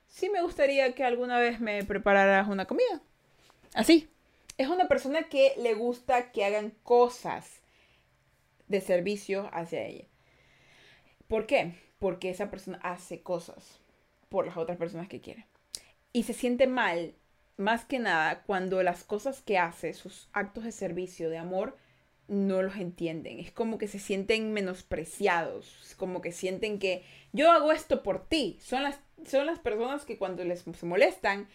sí 0.06 0.28
me 0.30 0.42
gustaría 0.42 0.94
que 0.94 1.04
alguna 1.04 1.38
vez 1.38 1.60
me 1.60 1.84
prepararas 1.84 2.48
una 2.48 2.66
comida. 2.66 3.00
Así. 3.74 4.08
Es 4.58 4.68
una 4.68 4.86
persona 4.86 5.24
que 5.24 5.54
le 5.56 5.74
gusta 5.74 6.30
que 6.30 6.44
hagan 6.44 6.74
cosas 6.82 7.62
de 8.68 8.80
servicio 8.80 9.48
hacia 9.52 9.84
ella. 9.84 10.06
¿Por 11.26 11.46
qué? 11.46 11.74
Porque 11.98 12.30
esa 12.30 12.50
persona 12.50 12.78
hace 12.82 13.22
cosas 13.22 13.81
por 14.32 14.46
las 14.46 14.56
otras 14.56 14.78
personas 14.78 15.06
que 15.08 15.20
quiere. 15.20 15.46
Y 16.12 16.24
se 16.24 16.32
siente 16.32 16.66
mal, 16.66 17.14
más 17.56 17.84
que 17.84 18.00
nada, 18.00 18.42
cuando 18.42 18.82
las 18.82 19.04
cosas 19.04 19.42
que 19.42 19.58
hace, 19.58 19.92
sus 19.92 20.28
actos 20.32 20.64
de 20.64 20.72
servicio, 20.72 21.30
de 21.30 21.38
amor, 21.38 21.76
no 22.26 22.62
los 22.62 22.76
entienden. 22.76 23.38
Es 23.38 23.52
como 23.52 23.78
que 23.78 23.86
se 23.86 23.98
sienten 23.98 24.52
menospreciados, 24.52 25.94
como 25.98 26.22
que 26.22 26.32
sienten 26.32 26.78
que 26.78 27.04
yo 27.32 27.52
hago 27.52 27.70
esto 27.70 28.02
por 28.02 28.26
ti. 28.26 28.58
Son 28.60 28.82
las, 28.82 28.98
son 29.26 29.46
las 29.46 29.58
personas 29.58 30.04
que 30.04 30.18
cuando 30.18 30.42
les 30.44 30.60
se 30.62 30.86
molestan, 30.86 31.48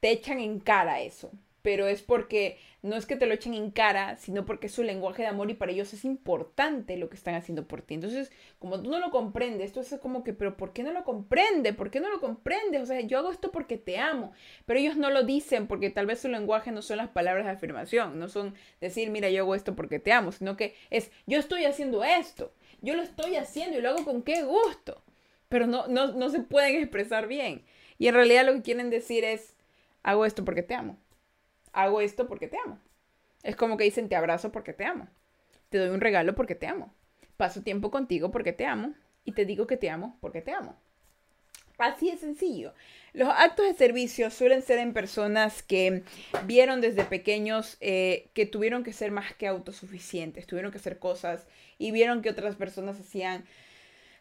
te 0.00 0.10
echan 0.10 0.40
en 0.40 0.58
cara 0.58 1.00
eso 1.00 1.30
pero 1.64 1.88
es 1.88 2.02
porque 2.02 2.58
no 2.82 2.94
es 2.94 3.06
que 3.06 3.16
te 3.16 3.24
lo 3.24 3.32
echen 3.32 3.54
en 3.54 3.70
cara, 3.70 4.18
sino 4.18 4.44
porque 4.44 4.66
es 4.66 4.74
su 4.74 4.82
lenguaje 4.82 5.22
de 5.22 5.28
amor 5.28 5.50
y 5.50 5.54
para 5.54 5.72
ellos 5.72 5.94
es 5.94 6.04
importante 6.04 6.98
lo 6.98 7.08
que 7.08 7.16
están 7.16 7.34
haciendo 7.36 7.66
por 7.66 7.80
ti. 7.80 7.94
Entonces, 7.94 8.30
como 8.58 8.82
tú 8.82 8.90
no 8.90 8.98
lo 8.98 9.10
comprendes, 9.10 9.68
esto 9.68 9.80
es 9.80 9.98
como 9.98 10.24
que, 10.24 10.34
pero 10.34 10.58
¿por 10.58 10.74
qué 10.74 10.82
no 10.82 10.92
lo 10.92 11.04
comprende? 11.04 11.72
¿Por 11.72 11.90
qué 11.90 12.00
no 12.00 12.10
lo 12.10 12.20
comprendes? 12.20 12.82
O 12.82 12.84
sea, 12.84 13.00
yo 13.00 13.16
hago 13.16 13.32
esto 13.32 13.50
porque 13.50 13.78
te 13.78 13.96
amo, 13.96 14.34
pero 14.66 14.78
ellos 14.78 14.98
no 14.98 15.08
lo 15.08 15.22
dicen 15.22 15.66
porque 15.66 15.88
tal 15.88 16.04
vez 16.04 16.20
su 16.20 16.28
lenguaje 16.28 16.70
no 16.70 16.82
son 16.82 16.98
las 16.98 17.08
palabras 17.08 17.46
de 17.46 17.52
afirmación, 17.52 18.18
no 18.18 18.28
son 18.28 18.54
decir, 18.82 19.08
mira, 19.08 19.30
yo 19.30 19.44
hago 19.44 19.54
esto 19.54 19.74
porque 19.74 19.98
te 19.98 20.12
amo, 20.12 20.32
sino 20.32 20.58
que 20.58 20.74
es, 20.90 21.10
yo 21.26 21.38
estoy 21.38 21.64
haciendo 21.64 22.04
esto, 22.04 22.52
yo 22.82 22.94
lo 22.94 23.02
estoy 23.02 23.36
haciendo 23.36 23.78
y 23.78 23.80
lo 23.80 23.88
hago 23.88 24.04
con 24.04 24.20
qué 24.20 24.42
gusto, 24.42 25.02
pero 25.48 25.66
no, 25.66 25.86
no, 25.86 26.12
no 26.12 26.28
se 26.28 26.40
pueden 26.40 26.76
expresar 26.76 27.26
bien. 27.26 27.64
Y 27.96 28.08
en 28.08 28.14
realidad 28.16 28.44
lo 28.44 28.52
que 28.52 28.60
quieren 28.60 28.90
decir 28.90 29.24
es, 29.24 29.54
hago 30.02 30.26
esto 30.26 30.44
porque 30.44 30.62
te 30.62 30.74
amo 30.74 30.98
hago 31.74 32.00
esto 32.00 32.26
porque 32.26 32.48
te 32.48 32.56
amo. 32.64 32.78
Es 33.42 33.56
como 33.56 33.76
que 33.76 33.84
dicen, 33.84 34.08
te 34.08 34.16
abrazo 34.16 34.50
porque 34.50 34.72
te 34.72 34.84
amo. 34.84 35.08
Te 35.68 35.78
doy 35.78 35.90
un 35.90 36.00
regalo 36.00 36.34
porque 36.34 36.54
te 36.54 36.66
amo. 36.66 36.94
Paso 37.36 37.62
tiempo 37.62 37.90
contigo 37.90 38.30
porque 38.30 38.52
te 38.52 38.64
amo. 38.64 38.94
Y 39.24 39.32
te 39.32 39.44
digo 39.44 39.66
que 39.66 39.76
te 39.76 39.90
amo 39.90 40.16
porque 40.20 40.40
te 40.40 40.52
amo. 40.52 40.76
Así 41.78 42.10
de 42.10 42.16
sencillo. 42.16 42.72
Los 43.12 43.28
actos 43.28 43.66
de 43.66 43.74
servicio 43.74 44.30
suelen 44.30 44.62
ser 44.62 44.78
en 44.78 44.92
personas 44.92 45.62
que 45.62 46.04
vieron 46.46 46.80
desde 46.80 47.04
pequeños 47.04 47.76
eh, 47.80 48.30
que 48.32 48.46
tuvieron 48.46 48.84
que 48.84 48.92
ser 48.92 49.10
más 49.10 49.34
que 49.34 49.48
autosuficientes, 49.48 50.46
tuvieron 50.46 50.70
que 50.70 50.78
hacer 50.78 50.98
cosas 50.98 51.46
y 51.78 51.90
vieron 51.90 52.22
que 52.22 52.30
otras 52.30 52.54
personas 52.54 53.00
hacían 53.00 53.44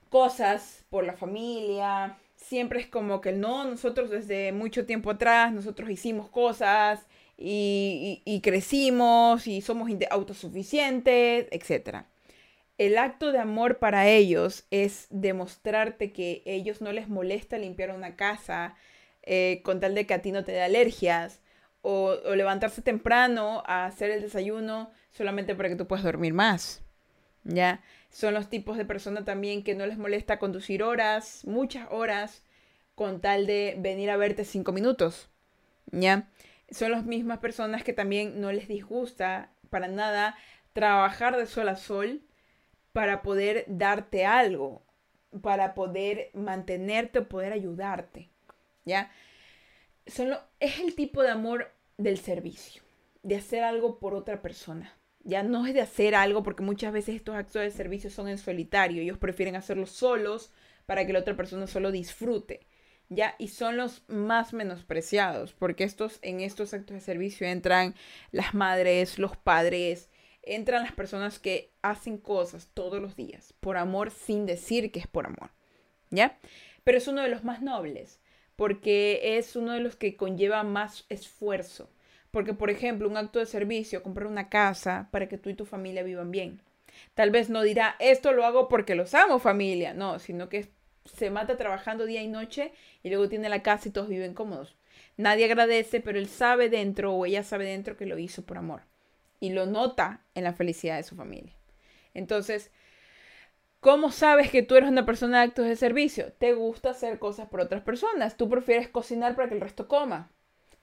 cosas 0.09 0.83
por 0.89 1.05
la 1.05 1.13
familia. 1.13 2.17
Siempre 2.35 2.81
es 2.81 2.87
como 2.87 3.21
que 3.21 3.31
no, 3.31 3.65
nosotros 3.65 4.09
desde 4.09 4.51
mucho 4.51 4.85
tiempo 4.85 5.11
atrás, 5.11 5.53
nosotros 5.53 5.89
hicimos 5.91 6.29
cosas 6.29 7.05
y, 7.37 8.41
crecimos 8.43 9.47
y 9.47 9.61
somos 9.61 9.89
autosuficientes, 10.09 11.47
etc. 11.51 12.05
El 12.77 12.97
acto 12.97 13.31
de 13.31 13.39
amor 13.39 13.79
para 13.79 14.07
ellos 14.07 14.65
es 14.71 15.07
demostrarte 15.09 16.11
que 16.11 16.41
ellos 16.45 16.81
no 16.81 16.91
les 16.91 17.07
molesta 17.07 17.57
limpiar 17.57 17.91
una 17.91 18.15
casa 18.15 18.75
eh, 19.23 19.61
con 19.63 19.79
tal 19.79 19.95
de 19.95 20.05
que 20.05 20.13
a 20.13 20.21
ti 20.21 20.31
no 20.31 20.43
te 20.43 20.51
dé 20.51 20.61
alergias 20.61 21.41
o, 21.81 22.15
o, 22.25 22.35
levantarse 22.35 22.81
temprano 22.81 23.63
a 23.65 23.85
hacer 23.85 24.11
el 24.11 24.21
desayuno 24.21 24.91
solamente 25.11 25.55
para 25.55 25.69
que 25.69 25.75
tú 25.75 25.87
puedas 25.87 26.03
dormir 26.03 26.33
más. 26.33 26.81
¿Ya? 27.43 27.81
Son 28.09 28.33
los 28.33 28.49
tipos 28.49 28.77
de 28.77 28.85
personas 28.85 29.25
también 29.25 29.63
que 29.63 29.75
no 29.75 29.85
les 29.85 29.97
molesta 29.97 30.39
conducir 30.39 30.81
horas, 30.81 31.41
muchas 31.45 31.87
horas, 31.91 32.41
con 32.95 33.19
tal 33.21 33.47
de 33.47 33.75
venir 33.79 34.09
a 34.11 34.17
verte 34.17 34.45
cinco 34.45 34.71
minutos. 34.71 35.29
¿Ya? 35.91 36.29
Son 36.73 36.91
las 36.91 37.05
mismas 37.05 37.39
personas 37.39 37.83
que 37.83 37.93
también 37.93 38.41
no 38.41 38.51
les 38.51 38.67
disgusta 38.67 39.51
para 39.69 39.87
nada 39.87 40.35
trabajar 40.73 41.37
de 41.37 41.45
sol 41.45 41.69
a 41.69 41.75
sol 41.75 42.21
para 42.91 43.21
poder 43.21 43.65
darte 43.67 44.25
algo, 44.25 44.85
para 45.41 45.73
poder 45.73 46.29
mantenerte 46.33 47.19
o 47.19 47.29
poder 47.29 47.53
ayudarte. 47.53 48.29
¿Ya? 48.85 49.11
Son 50.05 50.35
es 50.59 50.79
el 50.79 50.95
tipo 50.95 51.21
de 51.23 51.29
amor 51.29 51.71
del 51.97 52.17
servicio, 52.17 52.83
de 53.21 53.35
hacer 53.35 53.63
algo 53.63 53.99
por 53.99 54.13
otra 54.13 54.41
persona. 54.41 54.93
Ya 55.23 55.41
no 55.41 55.65
es 55.65 55.73
de 55.73 55.81
hacer 55.81 56.15
algo 56.15 56.43
porque 56.43 56.63
muchas 56.63 56.91
veces 56.91 57.15
estos 57.15 57.35
actos 57.35 57.61
de 57.61 57.71
servicio 57.71 58.09
son 58.09 58.27
en 58.27 58.37
solitario. 58.37 59.01
Ellos 59.01 59.17
prefieren 59.17 59.55
hacerlo 59.55 59.85
solos 59.85 60.51
para 60.85 61.05
que 61.05 61.13
la 61.13 61.19
otra 61.19 61.37
persona 61.37 61.65
solo 61.65 61.91
disfrute. 61.91 62.67
¿Ya? 63.15 63.35
Y 63.39 63.49
son 63.49 63.77
los 63.77 64.03
más 64.07 64.53
menospreciados, 64.53 65.53
porque 65.53 65.83
estos, 65.83 66.19
en 66.21 66.41
estos 66.41 66.73
actos 66.73 66.95
de 66.95 67.01
servicio 67.01 67.47
entran 67.47 67.95
las 68.31 68.53
madres, 68.53 69.19
los 69.19 69.37
padres, 69.37 70.09
entran 70.41 70.83
las 70.83 70.91
personas 70.91 71.39
que 71.39 71.71
hacen 71.81 72.17
cosas 72.17 72.69
todos 72.73 73.01
los 73.01 73.15
días 73.15 73.53
por 73.59 73.77
amor 73.77 74.11
sin 74.11 74.45
decir 74.45 74.91
que 74.91 74.99
es 74.99 75.07
por 75.07 75.25
amor. 75.25 75.51
¿Ya? 76.09 76.37
Pero 76.83 76.97
es 76.97 77.07
uno 77.07 77.21
de 77.21 77.29
los 77.29 77.43
más 77.43 77.61
nobles 77.61 78.19
porque 78.55 79.37
es 79.37 79.55
uno 79.55 79.73
de 79.73 79.79
los 79.79 79.95
que 79.95 80.15
conlleva 80.15 80.63
más 80.63 81.05
esfuerzo. 81.09 81.89
Porque, 82.31 82.53
por 82.53 82.69
ejemplo, 82.69 83.07
un 83.07 83.17
acto 83.17 83.39
de 83.39 83.45
servicio, 83.45 84.03
comprar 84.03 84.27
una 84.27 84.49
casa 84.49 85.09
para 85.11 85.27
que 85.27 85.37
tú 85.37 85.49
y 85.49 85.53
tu 85.53 85.65
familia 85.65 86.03
vivan 86.03 86.31
bien. 86.31 86.61
Tal 87.13 87.31
vez 87.31 87.49
no 87.49 87.61
dirá, 87.61 87.95
esto 87.99 88.31
lo 88.31 88.45
hago 88.45 88.69
porque 88.69 88.95
los 88.95 89.13
amo 89.13 89.39
familia, 89.39 89.93
no, 89.93 90.19
sino 90.19 90.49
que 90.49 90.71
se 91.05 91.29
mata 91.29 91.57
trabajando 91.57 92.05
día 92.05 92.21
y 92.21 92.27
noche 92.27 92.73
y 93.03 93.09
luego 93.09 93.29
tiene 93.29 93.49
la 93.49 93.63
casa 93.63 93.89
y 93.89 93.91
todos 93.91 94.09
viven 94.09 94.33
cómodos. 94.33 94.75
Nadie 95.17 95.45
agradece, 95.45 96.01
pero 96.01 96.17
él 96.17 96.27
sabe 96.27 96.69
dentro 96.69 97.13
o 97.13 97.25
ella 97.25 97.43
sabe 97.43 97.65
dentro 97.65 97.97
que 97.97 98.05
lo 98.05 98.17
hizo 98.17 98.43
por 98.43 98.57
amor 98.57 98.81
y 99.39 99.49
lo 99.49 99.65
nota 99.65 100.21
en 100.35 100.45
la 100.45 100.53
felicidad 100.53 100.97
de 100.97 101.03
su 101.03 101.15
familia. 101.15 101.53
Entonces, 102.13 102.71
¿cómo 103.79 104.11
sabes 104.11 104.49
que 104.49 104.63
tú 104.63 104.75
eres 104.75 104.89
una 104.89 105.05
persona 105.05 105.39
de 105.39 105.43
actos 105.47 105.65
de 105.65 105.75
servicio? 105.75 106.31
Te 106.33 106.53
gusta 106.53 106.91
hacer 106.91 107.19
cosas 107.19 107.49
por 107.49 107.59
otras 107.59 107.81
personas. 107.81 108.37
Tú 108.37 108.49
prefieres 108.49 108.87
cocinar 108.87 109.35
para 109.35 109.49
que 109.49 109.55
el 109.55 109.61
resto 109.61 109.87
coma. 109.87 110.31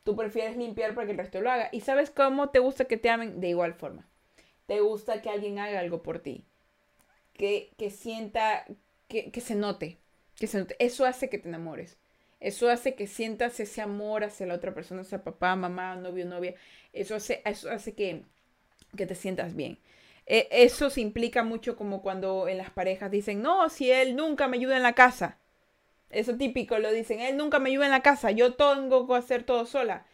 Tú 0.05 0.15
prefieres 0.17 0.57
limpiar 0.57 0.95
para 0.95 1.07
que 1.07 1.13
el 1.13 1.19
resto 1.19 1.41
lo 1.41 1.51
haga. 1.51 1.69
¿Y 1.73 1.81
sabes 1.81 2.11
cómo 2.11 2.51
te 2.51 2.59
gusta 2.59 2.85
que 2.85 2.97
te 2.97 3.11
amen? 3.11 3.41
De 3.41 3.49
igual 3.49 3.75
forma. 3.75 4.07
Te 4.67 4.81
gusta 4.81 5.23
que 5.23 5.31
alguien 5.31 5.59
haga 5.59 5.81
algo 5.81 6.03
por 6.03 6.21
ti. 6.21 6.45
Que, 7.33 7.73
que 7.79 7.91
sienta, 7.91 8.67
que, 9.09 9.31
que 9.31 9.41
se 9.41 9.55
note. 9.55 10.00
Eso 10.79 11.05
hace 11.05 11.29
que 11.29 11.39
te 11.39 11.49
enamores. 11.49 11.99
Eso 12.41 12.71
hace 12.71 12.95
que 12.95 13.07
sientas 13.07 13.61
ese 13.61 13.83
amor 13.83 14.25
hacia 14.25 14.47
la 14.47 14.55
otra 14.55 14.75
persona, 14.75 15.05
sea 15.05 15.23
papá, 15.23 15.55
mamá, 15.57 15.97
novio, 15.97 16.25
novia. 16.25 16.55
Eso 16.93 17.15
hace, 17.15 17.43
eso 17.45 17.71
hace 17.71 17.95
que, 17.95 18.25
que 18.97 19.07
te 19.07 19.15
sientas 19.15 19.55
bien. 19.55 19.79
E, 20.27 20.49
eso 20.51 20.91
se 20.91 21.03
implica 21.03 21.43
mucho 21.45 21.77
como 21.77 22.03
cuando 22.03 22.49
en 22.49 22.59
las 22.59 22.71
parejas 22.71 23.11
dicen, 23.11 23.43
no, 23.43 23.69
si 23.69 23.91
él 23.91 24.17
nunca 24.17 24.49
me 24.49 24.57
ayuda 24.57 24.77
en 24.77 24.83
la 24.83 24.95
casa. 24.95 25.39
Eso 26.11 26.37
típico 26.37 26.79
lo 26.79 26.93
dicen, 26.93 27.21
él 27.21 27.37
nunca 27.37 27.59
me 27.59 27.71
ayuda 27.71 27.87
en 27.87 27.93
la 27.93 28.03
casa, 28.03 28.31
yo 28.33 28.55
tengo 28.55 29.07
que 29.07 29.15
hacer 29.15 29.45
todo 29.45 29.67
sola. 29.67 30.07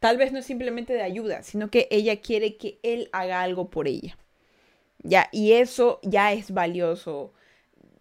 Tal 0.00 0.18
vez 0.18 0.32
no 0.32 0.40
es 0.40 0.46
simplemente 0.46 0.92
de 0.92 1.02
ayuda, 1.02 1.42
sino 1.42 1.70
que 1.70 1.88
ella 1.90 2.20
quiere 2.20 2.56
que 2.56 2.78
él 2.82 3.08
haga 3.12 3.42
algo 3.42 3.70
por 3.70 3.88
ella. 3.88 4.16
Ya, 4.98 5.28
y 5.32 5.52
eso 5.52 6.00
ya 6.02 6.32
es 6.32 6.52
valioso 6.52 7.32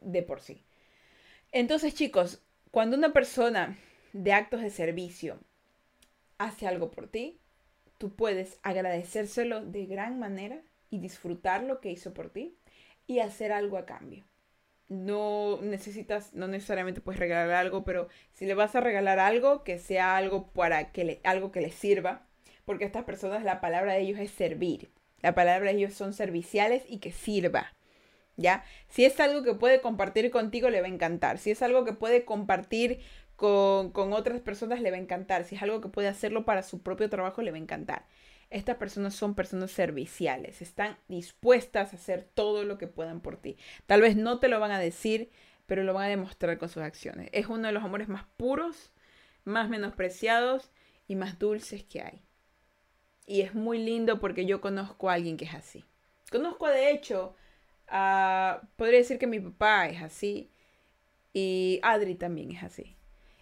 de 0.01 0.23
por 0.23 0.41
sí. 0.41 0.62
Entonces, 1.53 1.93
chicos, 1.93 2.41
cuando 2.71 2.97
una 2.97 3.13
persona 3.13 3.77
de 4.11 4.33
actos 4.33 4.61
de 4.61 4.71
servicio 4.71 5.39
hace 6.39 6.65
algo 6.65 6.89
por 6.89 7.07
ti, 7.07 7.39
tú 7.99 8.15
puedes 8.15 8.57
agradecérselo 8.63 9.63
de 9.63 9.85
gran 9.85 10.17
manera 10.17 10.63
y 10.89 10.97
disfrutar 10.97 11.61
lo 11.61 11.79
que 11.79 11.91
hizo 11.91 12.11
por 12.11 12.31
ti 12.31 12.57
y 13.05 13.19
hacer 13.19 13.51
algo 13.51 13.77
a 13.77 13.85
cambio. 13.85 14.25
No 14.89 15.59
necesitas, 15.61 16.33
no 16.33 16.47
necesariamente 16.47 17.01
puedes 17.01 17.19
regalar 17.19 17.51
algo, 17.51 17.83
pero 17.83 18.07
si 18.31 18.47
le 18.47 18.55
vas 18.55 18.75
a 18.75 18.81
regalar 18.81 19.19
algo, 19.19 19.63
que 19.63 19.77
sea 19.77 20.17
algo 20.17 20.47
para 20.47 20.91
que 20.91 21.03
le, 21.03 21.21
algo 21.23 21.51
que 21.51 21.61
le 21.61 21.69
sirva, 21.69 22.25
porque 22.65 22.85
estas 22.85 23.03
personas, 23.03 23.43
la 23.43 23.61
palabra 23.61 23.93
de 23.93 24.01
ellos 24.01 24.19
es 24.19 24.31
servir. 24.31 24.89
La 25.21 25.35
palabra 25.35 25.69
de 25.69 25.77
ellos 25.77 25.93
son 25.93 26.13
serviciales 26.13 26.83
y 26.87 26.97
que 26.97 27.11
sirva. 27.11 27.73
¿Ya? 28.37 28.63
Si 28.89 29.05
es 29.05 29.19
algo 29.19 29.43
que 29.43 29.53
puede 29.53 29.81
compartir 29.81 30.31
contigo, 30.31 30.69
le 30.69 30.81
va 30.81 30.87
a 30.87 30.91
encantar. 30.91 31.37
Si 31.37 31.51
es 31.51 31.61
algo 31.61 31.85
que 31.85 31.93
puede 31.93 32.25
compartir 32.25 32.99
con, 33.35 33.91
con, 33.91 34.13
otras 34.13 34.41
personas, 34.41 34.81
le 34.81 34.91
va 34.91 34.97
a 34.97 34.99
encantar. 34.99 35.43
Si 35.43 35.55
es 35.55 35.61
algo 35.61 35.81
que 35.81 35.89
puede 35.89 36.07
hacerlo 36.07 36.45
para 36.45 36.63
su 36.63 36.81
propio 36.81 37.09
trabajo, 37.09 37.41
le 37.41 37.51
va 37.51 37.57
a 37.57 37.61
encantar. 37.61 38.05
Estas 38.49 38.77
personas 38.77 39.15
son 39.15 39.33
personas 39.33 39.71
serviciales, 39.71 40.61
están 40.61 40.97
dispuestas 41.07 41.91
a 41.91 41.95
hacer 41.95 42.23
todo 42.35 42.63
lo 42.63 42.77
que 42.77 42.85
puedan 42.85 43.19
por 43.19 43.37
ti. 43.37 43.57
Tal 43.87 44.01
vez 44.01 44.15
no 44.15 44.39
te 44.39 44.47
lo 44.47 44.59
van 44.59 44.71
a 44.71 44.79
decir, 44.79 45.31
pero 45.65 45.83
lo 45.83 45.93
van 45.93 46.05
a 46.05 46.09
demostrar 46.09 46.59
con 46.59 46.69
sus 46.69 46.83
acciones. 46.83 47.29
Es 47.31 47.47
uno 47.47 47.67
de 47.67 47.73
los 47.73 47.83
amores 47.83 48.09
más 48.09 48.25
puros, 48.37 48.91
más 49.43 49.69
menospreciados 49.69 50.71
y 51.07 51.15
más 51.15 51.39
dulces 51.39 51.83
que 51.83 52.01
hay. 52.01 52.21
Y 53.25 53.41
es 53.41 53.55
muy 53.55 53.79
lindo 53.79 54.19
porque 54.19 54.45
yo 54.45 54.61
conozco 54.61 55.09
a 55.09 55.13
alguien 55.13 55.37
que 55.37 55.45
es 55.45 55.53
así. 55.55 55.83
Conozco 56.29 56.67
de 56.67 56.91
hecho 56.91 57.35
Ah, 57.87 58.61
podría 58.75 58.99
decir 58.99 59.19
que 59.19 59.27
mi 59.27 59.39
papá 59.39 59.87
es 59.87 60.01
así 60.01 60.49
y 61.33 61.79
Adri 61.83 62.15
también 62.15 62.51
es 62.51 62.63
así. 62.63 62.95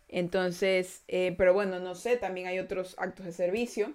Entonces, 0.09 1.03
eh, 1.07 1.35
pero 1.37 1.53
bueno, 1.53 1.79
no 1.79 1.95
sé, 1.95 2.17
también 2.17 2.47
hay 2.47 2.59
otros 2.59 2.95
actos 2.97 3.25
de 3.25 3.31
servicio 3.31 3.93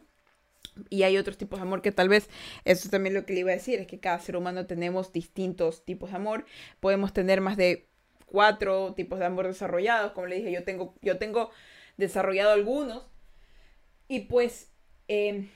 y 0.90 1.02
hay 1.02 1.18
otros 1.18 1.36
tipos 1.38 1.58
de 1.58 1.64
amor 1.64 1.82
que 1.82 1.92
tal 1.92 2.08
vez, 2.08 2.28
eso 2.64 2.88
también 2.88 3.14
lo 3.14 3.26
que 3.26 3.34
le 3.34 3.40
iba 3.40 3.50
a 3.50 3.54
decir, 3.54 3.78
es 3.80 3.86
que 3.86 4.00
cada 4.00 4.18
ser 4.18 4.36
humano 4.36 4.66
tenemos 4.66 5.12
distintos 5.12 5.84
tipos 5.84 6.10
de 6.10 6.16
amor. 6.16 6.46
Podemos 6.80 7.12
tener 7.12 7.40
más 7.40 7.56
de 7.56 7.86
cuatro 8.26 8.94
tipos 8.94 9.18
de 9.18 9.26
amor 9.26 9.46
desarrollados, 9.46 10.12
como 10.12 10.26
le 10.26 10.36
dije, 10.36 10.52
yo 10.52 10.64
tengo, 10.64 10.94
yo 11.02 11.18
tengo 11.18 11.50
desarrollado 11.96 12.52
algunos. 12.52 13.06
Y 14.08 14.20
pues, 14.20 14.70
eh, 15.08 15.48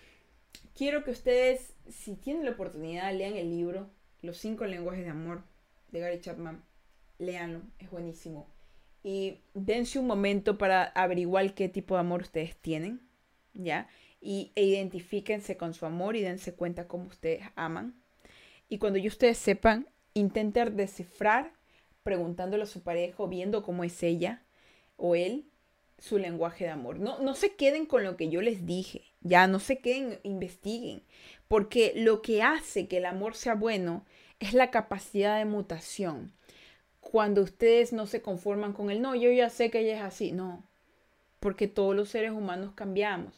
quiero 0.74 1.04
que 1.04 1.10
ustedes, 1.10 1.74
si 1.88 2.16
tienen 2.16 2.44
la 2.44 2.52
oportunidad, 2.52 3.14
lean 3.14 3.36
el 3.36 3.50
libro 3.50 3.90
los 4.22 4.38
cinco 4.38 4.66
lenguajes 4.66 5.04
de 5.04 5.10
amor 5.10 5.42
de 5.90 6.00
Gary 6.00 6.20
Chapman. 6.20 6.64
Léanlo, 7.18 7.62
es 7.78 7.90
buenísimo. 7.90 8.46
Y 9.02 9.40
dense 9.54 9.98
un 9.98 10.06
momento 10.06 10.58
para 10.58 10.84
averiguar 10.84 11.54
qué 11.54 11.68
tipo 11.68 11.94
de 11.94 12.00
amor 12.00 12.22
ustedes 12.22 12.56
tienen, 12.56 13.00
¿ya? 13.54 13.88
Y 14.20 14.52
e 14.54 14.64
identifíquense 14.64 15.56
con 15.56 15.72
su 15.72 15.86
amor 15.86 16.16
y 16.16 16.20
dense 16.20 16.54
cuenta 16.54 16.86
cómo 16.86 17.06
ustedes 17.06 17.44
aman. 17.56 17.94
Y 18.68 18.78
cuando 18.78 18.98
ya 18.98 19.08
ustedes 19.08 19.38
sepan, 19.38 19.88
intenten 20.14 20.76
descifrar 20.76 21.52
preguntándole 22.02 22.64
a 22.64 22.66
su 22.66 22.82
pareja 22.82 23.22
o 23.22 23.28
viendo 23.28 23.62
cómo 23.62 23.84
es 23.84 24.02
ella 24.02 24.42
o 24.96 25.14
él 25.14 25.50
su 26.00 26.18
lenguaje 26.18 26.64
de 26.64 26.70
amor. 26.70 26.98
No, 26.98 27.20
no 27.20 27.34
se 27.34 27.54
queden 27.54 27.86
con 27.86 28.02
lo 28.02 28.16
que 28.16 28.28
yo 28.28 28.42
les 28.42 28.66
dije, 28.66 29.02
ya 29.20 29.46
no 29.46 29.60
se 29.60 29.78
queden, 29.78 30.18
investiguen, 30.22 31.02
porque 31.46 31.92
lo 31.94 32.22
que 32.22 32.42
hace 32.42 32.88
que 32.88 32.96
el 32.96 33.06
amor 33.06 33.36
sea 33.36 33.54
bueno 33.54 34.04
es 34.40 34.54
la 34.54 34.70
capacidad 34.70 35.38
de 35.38 35.44
mutación. 35.44 36.32
Cuando 37.00 37.42
ustedes 37.42 37.92
no 37.92 38.06
se 38.06 38.22
conforman 38.22 38.72
con 38.72 38.90
el 38.90 39.02
no, 39.02 39.14
yo 39.14 39.30
ya 39.30 39.50
sé 39.50 39.70
que 39.70 39.80
ella 39.80 39.96
es 39.96 40.02
así, 40.02 40.32
no, 40.32 40.64
porque 41.38 41.68
todos 41.68 41.94
los 41.94 42.08
seres 42.08 42.32
humanos 42.32 42.72
cambiamos. 42.74 43.34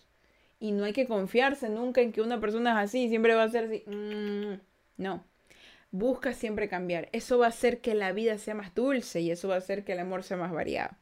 Y 0.61 0.71
no 0.71 0.85
hay 0.85 0.93
que 0.93 1.09
confiarse 1.09 1.69
nunca 1.69 2.01
en 2.01 2.13
que 2.13 2.23
una 2.23 2.41
persona 2.41 2.71
es 2.71 2.89
así, 2.89 3.09
siempre 3.09 3.35
va 3.35 3.43
a 3.43 3.49
ser 3.49 3.65
así. 3.65 3.83
Mm, 3.87 4.61
no, 4.97 5.25
busca 5.91 6.33
siempre 6.35 6.69
cambiar. 6.69 7.09
Eso 7.13 7.39
va 7.39 7.47
a 7.47 7.49
hacer 7.51 7.81
que 7.81 7.95
la 7.95 8.13
vida 8.13 8.39
sea 8.39 8.55
más 8.55 8.75
dulce 8.75 9.21
y 9.21 9.33
eso 9.33 9.49
va 9.49 9.57
a 9.57 9.59
hacer 9.59 9.85
que 9.85 9.93
el 9.93 9.99
amor 10.01 10.23
sea 10.23 10.37
más 10.37 10.53
variado. 10.53 10.97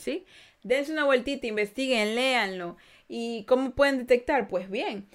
¿Sí? 0.00 0.24
Dense 0.62 0.92
una 0.92 1.04
vueltita, 1.04 1.46
investiguen, 1.46 2.14
léanlo. 2.14 2.76
¿Y 3.08 3.44
cómo 3.44 3.72
pueden 3.72 3.98
detectar? 3.98 4.48
Pues 4.48 4.70
bien, 4.70 5.08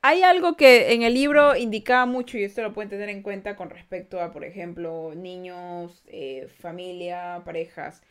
hay 0.00 0.22
algo 0.22 0.56
que 0.56 0.92
en 0.92 1.02
el 1.02 1.14
libro 1.14 1.56
indicaba 1.56 2.06
mucho 2.06 2.38
y 2.38 2.44
esto 2.44 2.62
lo 2.62 2.72
pueden 2.72 2.90
tener 2.90 3.08
en 3.08 3.22
cuenta 3.22 3.56
con 3.56 3.70
respecto 3.70 4.20
a, 4.20 4.32
por 4.32 4.44
ejemplo, 4.44 5.12
niños, 5.14 6.04
eh, 6.06 6.48
familia, 6.60 7.42
parejas. 7.44 8.02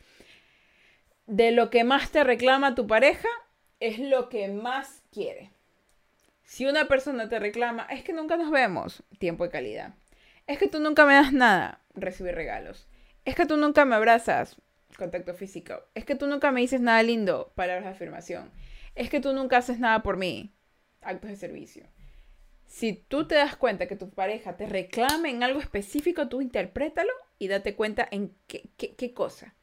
De 1.26 1.50
lo 1.50 1.70
que 1.70 1.84
más 1.84 2.10
te 2.10 2.24
reclama 2.24 2.74
tu 2.74 2.86
pareja 2.86 3.28
es 3.80 3.98
lo 3.98 4.28
que 4.28 4.48
más 4.48 5.02
quiere. 5.12 5.50
Si 6.44 6.66
una 6.66 6.88
persona 6.88 7.28
te 7.28 7.38
reclama, 7.38 7.86
es 7.90 8.02
que 8.02 8.12
nunca 8.12 8.36
nos 8.36 8.50
vemos, 8.50 9.02
tiempo 9.18 9.44
de 9.44 9.50
calidad. 9.50 9.94
Es 10.46 10.58
que 10.58 10.68
tú 10.68 10.80
nunca 10.80 11.04
me 11.04 11.14
das 11.14 11.32
nada, 11.32 11.82
recibir 11.94 12.34
regalos. 12.34 12.88
Es 13.24 13.34
que 13.34 13.46
tú 13.46 13.56
nunca 13.58 13.84
me 13.84 13.94
abrazas, 13.94 14.56
contacto 14.98 15.32
físico. 15.32 15.74
Es 15.94 16.04
que 16.04 16.16
tú 16.16 16.26
nunca 16.26 16.52
me 16.52 16.60
dices 16.60 16.80
nada 16.80 17.02
lindo, 17.02 17.52
palabras 17.54 17.84
de 17.84 17.90
afirmación. 17.90 18.50
Es 18.94 19.08
que 19.08 19.20
tú 19.20 19.32
nunca 19.32 19.58
haces 19.58 19.78
nada 19.78 20.02
por 20.02 20.18
mí 20.18 20.52
actos 21.00 21.30
de 21.30 21.36
servicio. 21.36 21.86
Si 22.66 22.92
tú 22.92 23.26
te 23.26 23.36
das 23.36 23.56
cuenta 23.56 23.86
que 23.86 23.96
tu 23.96 24.10
pareja 24.10 24.56
te 24.56 24.66
reclama 24.66 25.30
en 25.30 25.42
algo 25.42 25.60
específico, 25.60 26.28
tú 26.28 26.42
interprétalo 26.42 27.12
y 27.38 27.48
date 27.48 27.74
cuenta 27.74 28.06
en 28.10 28.34
qué, 28.46 28.68
qué, 28.76 29.14
cosa. 29.14 29.54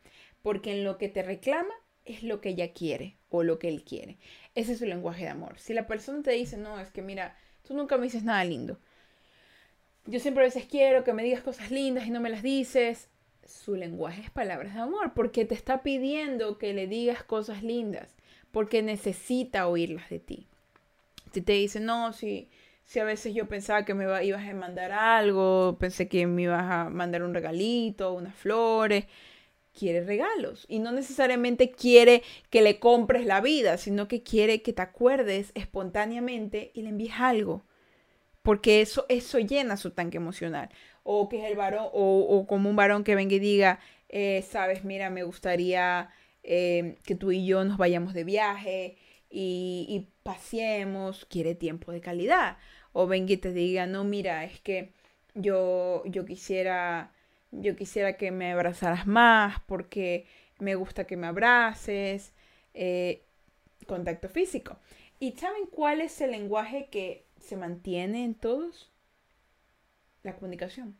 Porque 0.42 0.72
en 0.72 0.84
lo 0.84 0.98
que 0.98 1.10
te 1.10 1.22
reclama 1.22 1.74
es 2.06 2.24
lo 2.24 2.42
que 2.42 2.50
ella 2.50 2.74
quiere 2.74 3.18
o 3.30 3.44
lo 3.44 3.60
que 3.60 3.68
él 3.68 3.84
quiere. 3.84 4.18
Ese 4.56 4.72
es 4.72 4.80
su 4.80 4.86
lenguaje 4.86 5.24
de 5.24 5.30
amor. 5.30 5.60
Si 5.60 5.74
la 5.74 5.86
persona 5.86 6.24
te 6.24 6.32
dice, 6.32 6.58
no, 6.58 6.80
es 6.80 6.90
que 6.90 7.02
mira, 7.02 7.36
tú 7.64 7.76
nunca 7.76 7.98
me 7.98 8.06
dices 8.06 8.24
nada 8.24 8.44
lindo. 8.44 8.80
Yo 10.06 10.20
siempre 10.20 10.44
a 10.44 10.48
veces 10.48 10.66
quiero 10.66 11.04
que 11.04 11.14
me 11.14 11.24
digas 11.24 11.44
cosas 11.44 11.72
lindas 11.72 12.08
y 12.08 12.12
no 12.12 12.22
me 12.22 12.30
las 12.30 12.42
dices. 12.42 13.10
Su 13.46 13.76
lenguaje 13.76 14.22
es 14.22 14.30
palabras 14.32 14.74
de 14.74 14.82
amor 14.82 15.14
porque 15.14 15.46
te 15.46 15.54
está 15.56 15.84
pidiendo 15.84 16.58
que 16.58 16.74
le 16.74 16.88
digas 16.88 17.24
cosas 17.24 17.64
lindas, 17.64 18.16
porque 18.52 18.82
necesita 18.82 19.68
oírlas 19.68 20.10
de 20.10 20.20
ti. 20.20 20.48
Si 21.32 21.42
te 21.42 21.54
dicen, 21.54 21.86
no, 21.86 22.14
si, 22.14 22.50
si 22.86 23.00
a 23.00 23.04
veces 23.04 23.34
yo 23.34 23.48
pensaba 23.48 23.86
que 23.86 23.94
me 23.94 24.06
ibas 24.26 24.48
a 24.48 24.54
mandar 24.54 24.92
algo, 24.92 25.78
pensé 25.80 26.08
que 26.08 26.26
me 26.28 26.44
ibas 26.44 26.64
a 26.64 26.90
mandar 26.90 27.24
un 27.24 27.34
regalito, 27.34 28.14
unas 28.14 28.36
flores, 28.36 29.06
quiere 29.78 30.04
regalos. 30.06 30.66
Y 30.70 30.80
no 30.80 30.92
necesariamente 30.92 31.72
quiere 31.72 32.24
que 32.50 32.62
le 32.62 32.80
compres 32.80 33.26
la 33.26 33.42
vida, 33.42 33.78
sino 33.78 34.08
que 34.08 34.24
quiere 34.24 34.62
que 34.62 34.74
te 34.74 34.82
acuerdes 34.82 35.52
espontáneamente 35.56 36.72
y 36.74 36.82
le 36.84 36.90
envíes 36.90 37.16
algo. 37.20 37.66
porque 38.44 38.82
eso, 38.82 39.06
eso 39.10 39.40
llena 39.40 39.76
su 39.78 39.92
tanque 39.92 40.18
emocional. 40.18 40.70
O 41.08 41.30
que 41.30 41.38
es 41.40 41.46
el 41.52 41.56
varón, 41.56 41.88
o, 41.94 42.46
como 42.48 42.70
un 42.70 42.76
varón 42.76 43.04
que 43.04 43.16
venga 43.16 43.36
y 43.36 43.40
diga, 43.40 43.80
eh, 44.10 44.44
sabes, 44.50 44.84
mira, 44.84 45.10
me 45.10 45.24
gustaría 45.24 46.10
eh, 46.44 46.98
que 47.06 47.16
tú 47.16 47.32
y 47.32 47.46
yo 47.46 47.64
nos 47.64 47.78
vayamos 47.78 48.14
de 48.14 48.24
viaje 48.24 48.98
y, 49.30 49.86
y 49.88 50.08
paseemos, 50.24 51.26
quiere 51.26 51.56
tiempo 51.56 51.92
de 51.92 52.02
calidad. 52.02 52.58
O 52.94 53.08
venga 53.08 53.34
y 53.34 53.38
te 53.38 53.54
diga, 53.54 53.86
no, 53.88 54.04
mira, 54.04 54.44
es 54.46 54.60
que 54.62 54.94
yo, 55.36 56.04
yo 56.06 56.26
quisiera, 56.26 57.12
yo 57.52 57.76
quisiera 57.76 58.18
que 58.18 58.32
me 58.32 58.52
abrazaras 58.52 59.06
más 59.08 59.60
porque 59.68 60.26
me 60.60 60.76
gusta 60.76 61.06
que 61.06 61.18
me 61.18 61.28
abraces. 61.28 62.34
Eh, 62.74 63.22
contacto 63.86 64.30
físico. 64.30 64.78
¿Y 65.20 65.32
saben 65.34 65.66
cuál 65.68 66.02
es 66.02 66.20
el 66.22 66.32
lenguaje 66.32 66.88
que 66.92 67.26
se 67.40 67.56
mantiene 67.56 68.24
en 68.26 68.36
todos? 68.36 68.92
La 70.26 70.34
comunicación. 70.34 70.98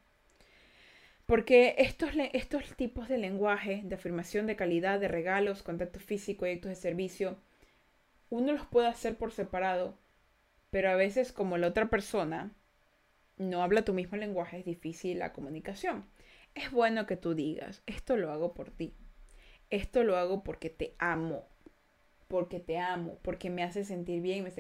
Porque 1.26 1.74
estos, 1.80 2.12
estos 2.34 2.76
tipos 2.76 3.10
de 3.10 3.18
lenguaje, 3.18 3.82
de 3.84 3.96
afirmación 3.96 4.46
de 4.46 4.56
calidad, 4.56 5.00
de 5.00 5.08
regalos, 5.08 5.64
contacto 5.64 6.00
físico 6.00 6.46
y 6.46 6.52
actos 6.52 6.70
de 6.70 6.76
servicio, 6.76 7.38
uno 8.30 8.54
los 8.54 8.68
puede 8.68 8.88
hacer 8.88 9.18
por 9.18 9.32
separado, 9.32 9.98
pero 10.70 10.92
a 10.92 10.96
veces 10.96 11.32
como 11.32 11.58
la 11.58 11.70
otra 11.70 11.90
persona 11.90 12.54
no 13.38 13.64
habla 13.64 13.84
tu 13.84 13.96
mismo 13.96 14.16
lenguaje, 14.16 14.60
es 14.60 14.66
difícil 14.66 15.18
la 15.18 15.34
comunicación. 15.34 16.06
Es 16.54 16.70
bueno 16.70 17.08
que 17.08 17.18
tú 17.18 17.34
digas, 17.34 17.82
esto 17.88 18.18
lo 18.18 18.32
hago 18.32 18.54
por 18.54 18.70
ti, 18.70 18.94
esto 19.72 20.04
lo 20.04 20.18
hago 20.18 20.44
porque 20.44 20.70
te 20.70 20.94
amo, 21.00 21.48
porque 22.28 22.60
te 22.60 22.78
amo, 22.78 23.18
porque 23.24 23.50
me 23.50 23.64
hace 23.64 23.86
sentir 23.86 24.22
bien. 24.22 24.44
Me 24.44 24.52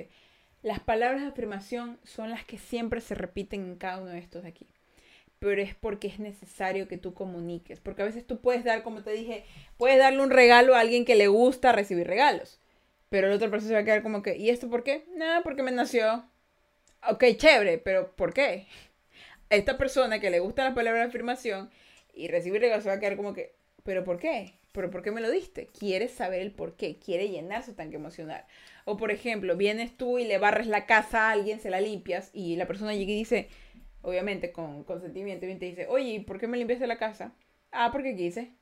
Las 0.61 0.79
palabras 0.79 1.21
de 1.21 1.27
afirmación 1.27 1.99
son 2.03 2.31
las 2.31 2.43
que 2.43 2.57
siempre 2.57 3.01
se 3.01 3.15
repiten 3.15 3.65
en 3.65 3.75
cada 3.75 3.99
uno 3.99 4.11
de 4.11 4.19
estos 4.19 4.43
de 4.43 4.49
aquí. 4.49 4.67
Pero 5.39 5.61
es 5.61 5.75
porque 5.75 6.07
es 6.07 6.19
necesario 6.19 6.87
que 6.87 6.97
tú 6.97 7.13
comuniques. 7.13 7.79
Porque 7.79 8.01
a 8.01 8.05
veces 8.05 8.25
tú 8.25 8.39
puedes 8.41 8.63
dar, 8.63 8.81
como 8.83 9.03
te 9.03 9.11
dije, 9.11 9.45
puedes 9.77 9.99
darle 9.99 10.21
un 10.21 10.31
regalo 10.31 10.75
a 10.75 10.79
alguien 10.79 11.05
que 11.05 11.15
le 11.15 11.27
gusta 11.27 11.71
recibir 11.71 12.07
regalos. 12.07 12.59
Pero 13.09 13.27
el 13.27 13.33
otro 13.33 13.51
persona 13.51 13.69
se 13.69 13.73
va 13.75 13.81
a 13.81 13.85
quedar 13.85 14.03
como 14.03 14.21
que, 14.23 14.37
¿y 14.37 14.49
esto 14.49 14.69
por 14.69 14.83
qué? 14.83 15.05
Nada, 15.15 15.43
porque 15.43 15.61
me 15.63 15.71
nació. 15.71 16.25
Ok, 17.09 17.23
chévere, 17.37 17.77
pero 17.77 18.15
¿por 18.15 18.33
qué? 18.33 18.67
A 19.51 19.55
esta 19.55 19.77
persona 19.77 20.19
que 20.19 20.31
le 20.31 20.39
gusta 20.39 20.63
la 20.63 20.73
palabra 20.73 21.01
de 21.01 21.07
afirmación 21.07 21.69
y 22.13 22.27
recibir 22.29 22.61
regalos 22.61 22.83
se 22.83 22.89
va 22.89 22.95
a 22.95 22.99
quedar 22.99 23.15
como 23.15 23.33
que, 23.33 23.53
¿pero 23.83 24.03
por 24.03 24.17
qué? 24.17 24.55
pero 24.75 24.91
¿por 24.91 25.01
qué 25.01 25.11
me 25.11 25.21
lo 25.21 25.31
diste? 25.31 25.67
Quiere 25.67 26.09
saber 26.09 26.41
el 26.41 26.51
por 26.51 26.75
qué, 26.75 26.99
quiere 26.99 27.29
llenar 27.29 27.63
su 27.63 27.73
tanque 27.73 27.95
emocional. 27.95 28.43
O 28.85 28.97
por 28.97 29.11
ejemplo, 29.11 29.57
vienes 29.57 29.97
tú 29.97 30.19
y 30.19 30.25
le 30.25 30.37
barres 30.37 30.67
la 30.67 30.85
casa 30.85 31.27
a 31.27 31.31
alguien, 31.31 31.59
se 31.59 31.71
la 31.71 31.81
limpias 31.81 32.29
y 32.33 32.55
la 32.55 32.67
persona 32.67 32.93
llega 32.93 33.11
y 33.11 33.17
dice, 33.17 33.49
obviamente 34.03 34.51
con 34.51 34.83
consentimiento, 34.83 35.47
y 35.47 35.55
te 35.55 35.65
dice, 35.65 35.87
oye, 35.87 36.23
¿por 36.25 36.39
qué 36.39 36.47
me 36.47 36.57
limpiaste 36.57 36.87
la 36.87 36.97
casa? 36.97 37.33
Ah, 37.71 37.89
porque 37.91 38.15
quise. 38.15 38.53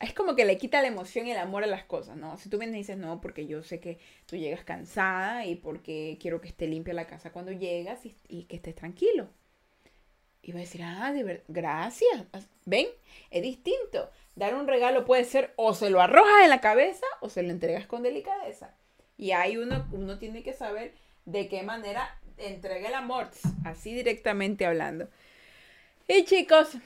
Es 0.00 0.12
como 0.12 0.34
que 0.34 0.44
le 0.44 0.58
quita 0.58 0.82
la 0.82 0.88
emoción 0.88 1.28
y 1.28 1.30
el 1.30 1.38
amor 1.38 1.62
a 1.62 1.68
las 1.68 1.84
cosas, 1.84 2.16
¿no? 2.16 2.36
Si 2.36 2.48
tú 2.48 2.58
vienes 2.58 2.74
y 2.74 2.78
dices, 2.78 2.98
no, 2.98 3.20
porque 3.20 3.46
yo 3.46 3.62
sé 3.62 3.78
que 3.78 3.98
tú 4.26 4.36
llegas 4.36 4.64
cansada 4.64 5.46
y 5.46 5.54
porque 5.54 6.18
quiero 6.20 6.40
que 6.40 6.48
esté 6.48 6.66
limpia 6.66 6.92
la 6.92 7.06
casa 7.06 7.30
cuando 7.30 7.52
llegas 7.52 8.00
y, 8.04 8.44
que 8.44 8.56
estés 8.56 8.74
tranquilo. 8.74 9.28
Y 10.42 10.50
va 10.50 10.58
a 10.58 10.62
decir, 10.62 10.82
ah, 10.82 11.12
de 11.12 11.44
gracias. 11.46 12.26
¿Ven? 12.64 12.88
Es 13.30 13.42
distinto. 13.42 14.10
Dar 14.34 14.56
un 14.56 14.66
regalo 14.66 15.04
puede 15.04 15.24
ser 15.24 15.52
o 15.54 15.72
se 15.72 15.88
lo 15.90 16.00
arrojas 16.00 16.42
en 16.42 16.50
la 16.50 16.60
cabeza 16.60 17.06
o 17.20 17.28
se 17.28 17.44
lo 17.44 17.50
entregas 17.50 17.86
con 17.86 18.02
delicadeza. 18.02 18.74
Y 19.22 19.30
ahí 19.30 19.56
uno, 19.56 19.86
uno 19.92 20.18
tiene 20.18 20.42
que 20.42 20.52
saber 20.52 20.94
de 21.26 21.46
qué 21.46 21.62
manera 21.62 22.18
entrega 22.38 22.88
el 22.88 22.94
amor, 22.94 23.28
así 23.64 23.94
directamente 23.94 24.66
hablando. 24.66 25.08
Y 26.08 26.24
chicos, 26.24 26.76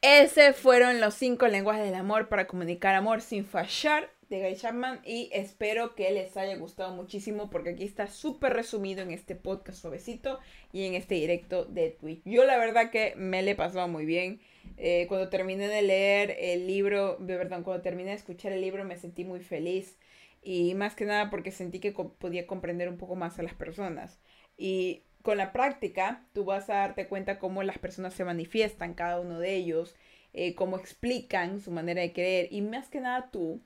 esos 0.00 0.54
fueron 0.54 1.00
los 1.00 1.14
cinco 1.14 1.48
lenguajes 1.48 1.84
del 1.84 1.96
amor 1.96 2.28
para 2.28 2.46
comunicar 2.46 2.94
amor 2.94 3.20
sin 3.20 3.44
fallar 3.44 4.08
de 4.28 4.48
Guy 4.48 4.54
Chapman 4.54 5.00
y 5.04 5.28
espero 5.32 5.96
que 5.96 6.12
les 6.12 6.36
haya 6.36 6.54
gustado 6.54 6.94
muchísimo 6.94 7.50
porque 7.50 7.70
aquí 7.70 7.82
está 7.82 8.06
súper 8.06 8.52
resumido 8.52 9.02
en 9.02 9.10
este 9.10 9.34
podcast 9.34 9.80
suavecito 9.80 10.38
y 10.72 10.84
en 10.84 10.94
este 10.94 11.16
directo 11.16 11.64
de 11.64 11.90
Twitch. 11.90 12.22
Yo 12.24 12.44
la 12.44 12.58
verdad 12.58 12.92
que 12.92 13.14
me 13.16 13.42
le 13.42 13.50
he 13.50 13.56
pasado 13.56 13.88
muy 13.88 14.04
bien. 14.04 14.40
Eh, 14.76 15.06
cuando 15.08 15.28
terminé 15.28 15.66
de 15.66 15.82
leer 15.82 16.36
el 16.38 16.68
libro, 16.68 17.16
verdad, 17.18 17.64
cuando 17.64 17.82
terminé 17.82 18.10
de 18.10 18.16
escuchar 18.18 18.52
el 18.52 18.60
libro 18.60 18.84
me 18.84 18.96
sentí 18.96 19.24
muy 19.24 19.40
feliz 19.40 19.98
y 20.42 20.74
más 20.74 20.94
que 20.94 21.04
nada 21.04 21.30
porque 21.30 21.50
sentí 21.52 21.80
que 21.80 21.92
podía 21.92 22.46
comprender 22.46 22.88
un 22.88 22.98
poco 22.98 23.16
más 23.16 23.38
a 23.38 23.42
las 23.42 23.54
personas. 23.54 24.20
Y 24.56 25.04
con 25.22 25.36
la 25.38 25.52
práctica, 25.52 26.26
tú 26.32 26.44
vas 26.44 26.70
a 26.70 26.76
darte 26.76 27.08
cuenta 27.08 27.38
cómo 27.38 27.62
las 27.62 27.78
personas 27.78 28.14
se 28.14 28.24
manifiestan, 28.24 28.94
cada 28.94 29.20
uno 29.20 29.38
de 29.38 29.54
ellos, 29.54 29.96
eh, 30.32 30.54
cómo 30.54 30.78
explican 30.78 31.60
su 31.60 31.70
manera 31.70 32.00
de 32.02 32.12
creer 32.12 32.48
y 32.50 32.62
más 32.62 32.88
que 32.88 33.00
nada 33.00 33.30
tú, 33.30 33.62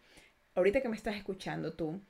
ahorita 0.54 0.80
que 0.82 0.88
me 0.88 0.96
estás 0.96 1.16
escuchando 1.16 1.74
tú, 1.74 2.02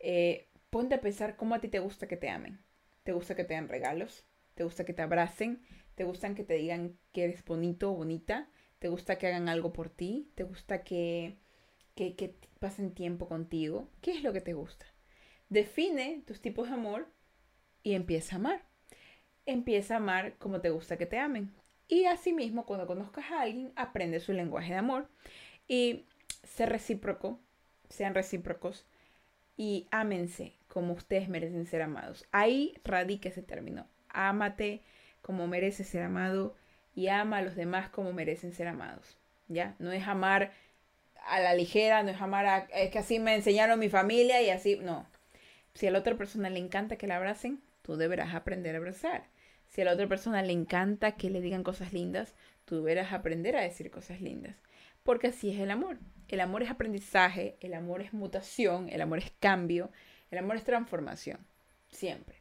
eh, 0.00 0.48
ponte 0.70 0.94
a 0.94 1.00
pensar 1.00 1.36
cómo 1.36 1.54
a 1.54 1.60
ti 1.60 1.68
te 1.68 1.78
gusta 1.80 2.08
que 2.08 2.16
te 2.16 2.28
amen. 2.30 2.60
¿Te 3.04 3.12
gusta 3.12 3.34
que 3.34 3.44
te 3.44 3.54
den 3.54 3.68
regalos? 3.68 4.24
¿Te 4.54 4.64
gusta 4.64 4.84
que 4.84 4.92
te 4.92 5.02
abracen? 5.02 5.62
¿Te 5.94 6.04
gustan 6.04 6.34
que 6.34 6.44
te 6.44 6.54
digan 6.54 6.98
que 7.12 7.24
eres 7.24 7.44
bonito 7.44 7.90
o 7.92 7.96
bonita? 7.96 8.48
¿Te 8.78 8.88
gusta 8.88 9.18
que 9.18 9.26
hagan 9.26 9.48
algo 9.48 9.72
por 9.72 9.90
ti? 9.90 10.30
¿Te 10.34 10.44
gusta 10.44 10.84
que, 10.84 11.36
que, 12.00 12.34
pasen 12.58 12.92
tiempo 12.92 13.28
contigo? 13.28 13.88
¿Qué 14.00 14.12
es 14.12 14.22
lo 14.22 14.32
que 14.32 14.40
te 14.40 14.52
gusta? 14.52 14.86
Define 15.48 16.22
tus 16.26 16.40
tipos 16.40 16.68
de 16.68 16.74
amor 16.74 17.08
y 17.82 17.94
empieza 17.94 18.36
a 18.36 18.38
amar. 18.38 18.62
Empieza 19.46 19.94
a 19.94 19.96
amar 19.98 20.36
como 20.38 20.60
te 20.60 20.70
gusta 20.70 20.96
que 20.96 21.06
te 21.06 21.18
amen. 21.18 21.52
Y 21.88 22.04
asimismo, 22.04 22.66
cuando 22.66 22.86
conozcas 22.86 23.30
a 23.30 23.42
alguien, 23.42 23.72
aprende 23.76 24.20
su 24.20 24.32
lenguaje 24.32 24.72
de 24.72 24.78
amor. 24.78 25.08
Y 25.66 26.06
sé 26.42 26.66
recíproco, 26.66 27.40
sean 27.88 28.14
recíprocos 28.14 28.86
y 29.56 29.88
ámense 29.90 30.54
como 30.68 30.94
ustedes 30.94 31.28
merecen 31.28 31.66
ser 31.66 31.82
amados. 31.82 32.26
Ahí 32.32 32.74
radica 32.84 33.28
ese 33.28 33.42
término. 33.42 33.86
Ámate 34.08 34.82
como 35.20 35.46
mereces 35.46 35.88
ser 35.88 36.02
amado 36.02 36.56
y 36.94 37.08
ama 37.08 37.38
a 37.38 37.42
los 37.42 37.56
demás 37.56 37.90
como 37.90 38.12
merecen 38.12 38.52
ser 38.52 38.68
amados. 38.68 39.18
¿Ya? 39.48 39.74
No 39.78 39.92
es 39.92 40.06
amar 40.06 40.52
a 41.26 41.40
la 41.40 41.54
ligera, 41.54 42.02
no 42.02 42.10
es 42.10 42.20
amar 42.20 42.46
a... 42.46 42.58
Es 42.72 42.90
que 42.90 42.98
así 42.98 43.18
me 43.18 43.34
enseñaron 43.34 43.78
mi 43.78 43.88
familia 43.88 44.42
y 44.42 44.50
así... 44.50 44.76
No. 44.76 45.06
Si 45.74 45.86
a 45.86 45.90
la 45.90 45.98
otra 45.98 46.16
persona 46.16 46.50
le 46.50 46.58
encanta 46.58 46.96
que 46.96 47.06
la 47.06 47.16
abracen, 47.16 47.60
tú 47.82 47.96
deberás 47.96 48.34
aprender 48.34 48.74
a 48.74 48.78
abrazar. 48.78 49.24
Si 49.68 49.80
a 49.80 49.84
la 49.84 49.92
otra 49.92 50.08
persona 50.08 50.42
le 50.42 50.52
encanta 50.52 51.12
que 51.12 51.30
le 51.30 51.40
digan 51.40 51.62
cosas 51.62 51.92
lindas, 51.92 52.34
tú 52.64 52.76
deberás 52.76 53.12
aprender 53.12 53.56
a 53.56 53.62
decir 53.62 53.90
cosas 53.90 54.20
lindas. 54.20 54.56
Porque 55.02 55.28
así 55.28 55.50
es 55.50 55.60
el 55.60 55.70
amor. 55.70 55.98
El 56.28 56.40
amor 56.40 56.62
es 56.62 56.70
aprendizaje, 56.70 57.56
el 57.60 57.74
amor 57.74 58.02
es 58.02 58.12
mutación, 58.12 58.88
el 58.90 59.00
amor 59.00 59.18
es 59.18 59.32
cambio, 59.40 59.90
el 60.30 60.38
amor 60.38 60.56
es 60.56 60.64
transformación. 60.64 61.38
Siempre 61.88 62.40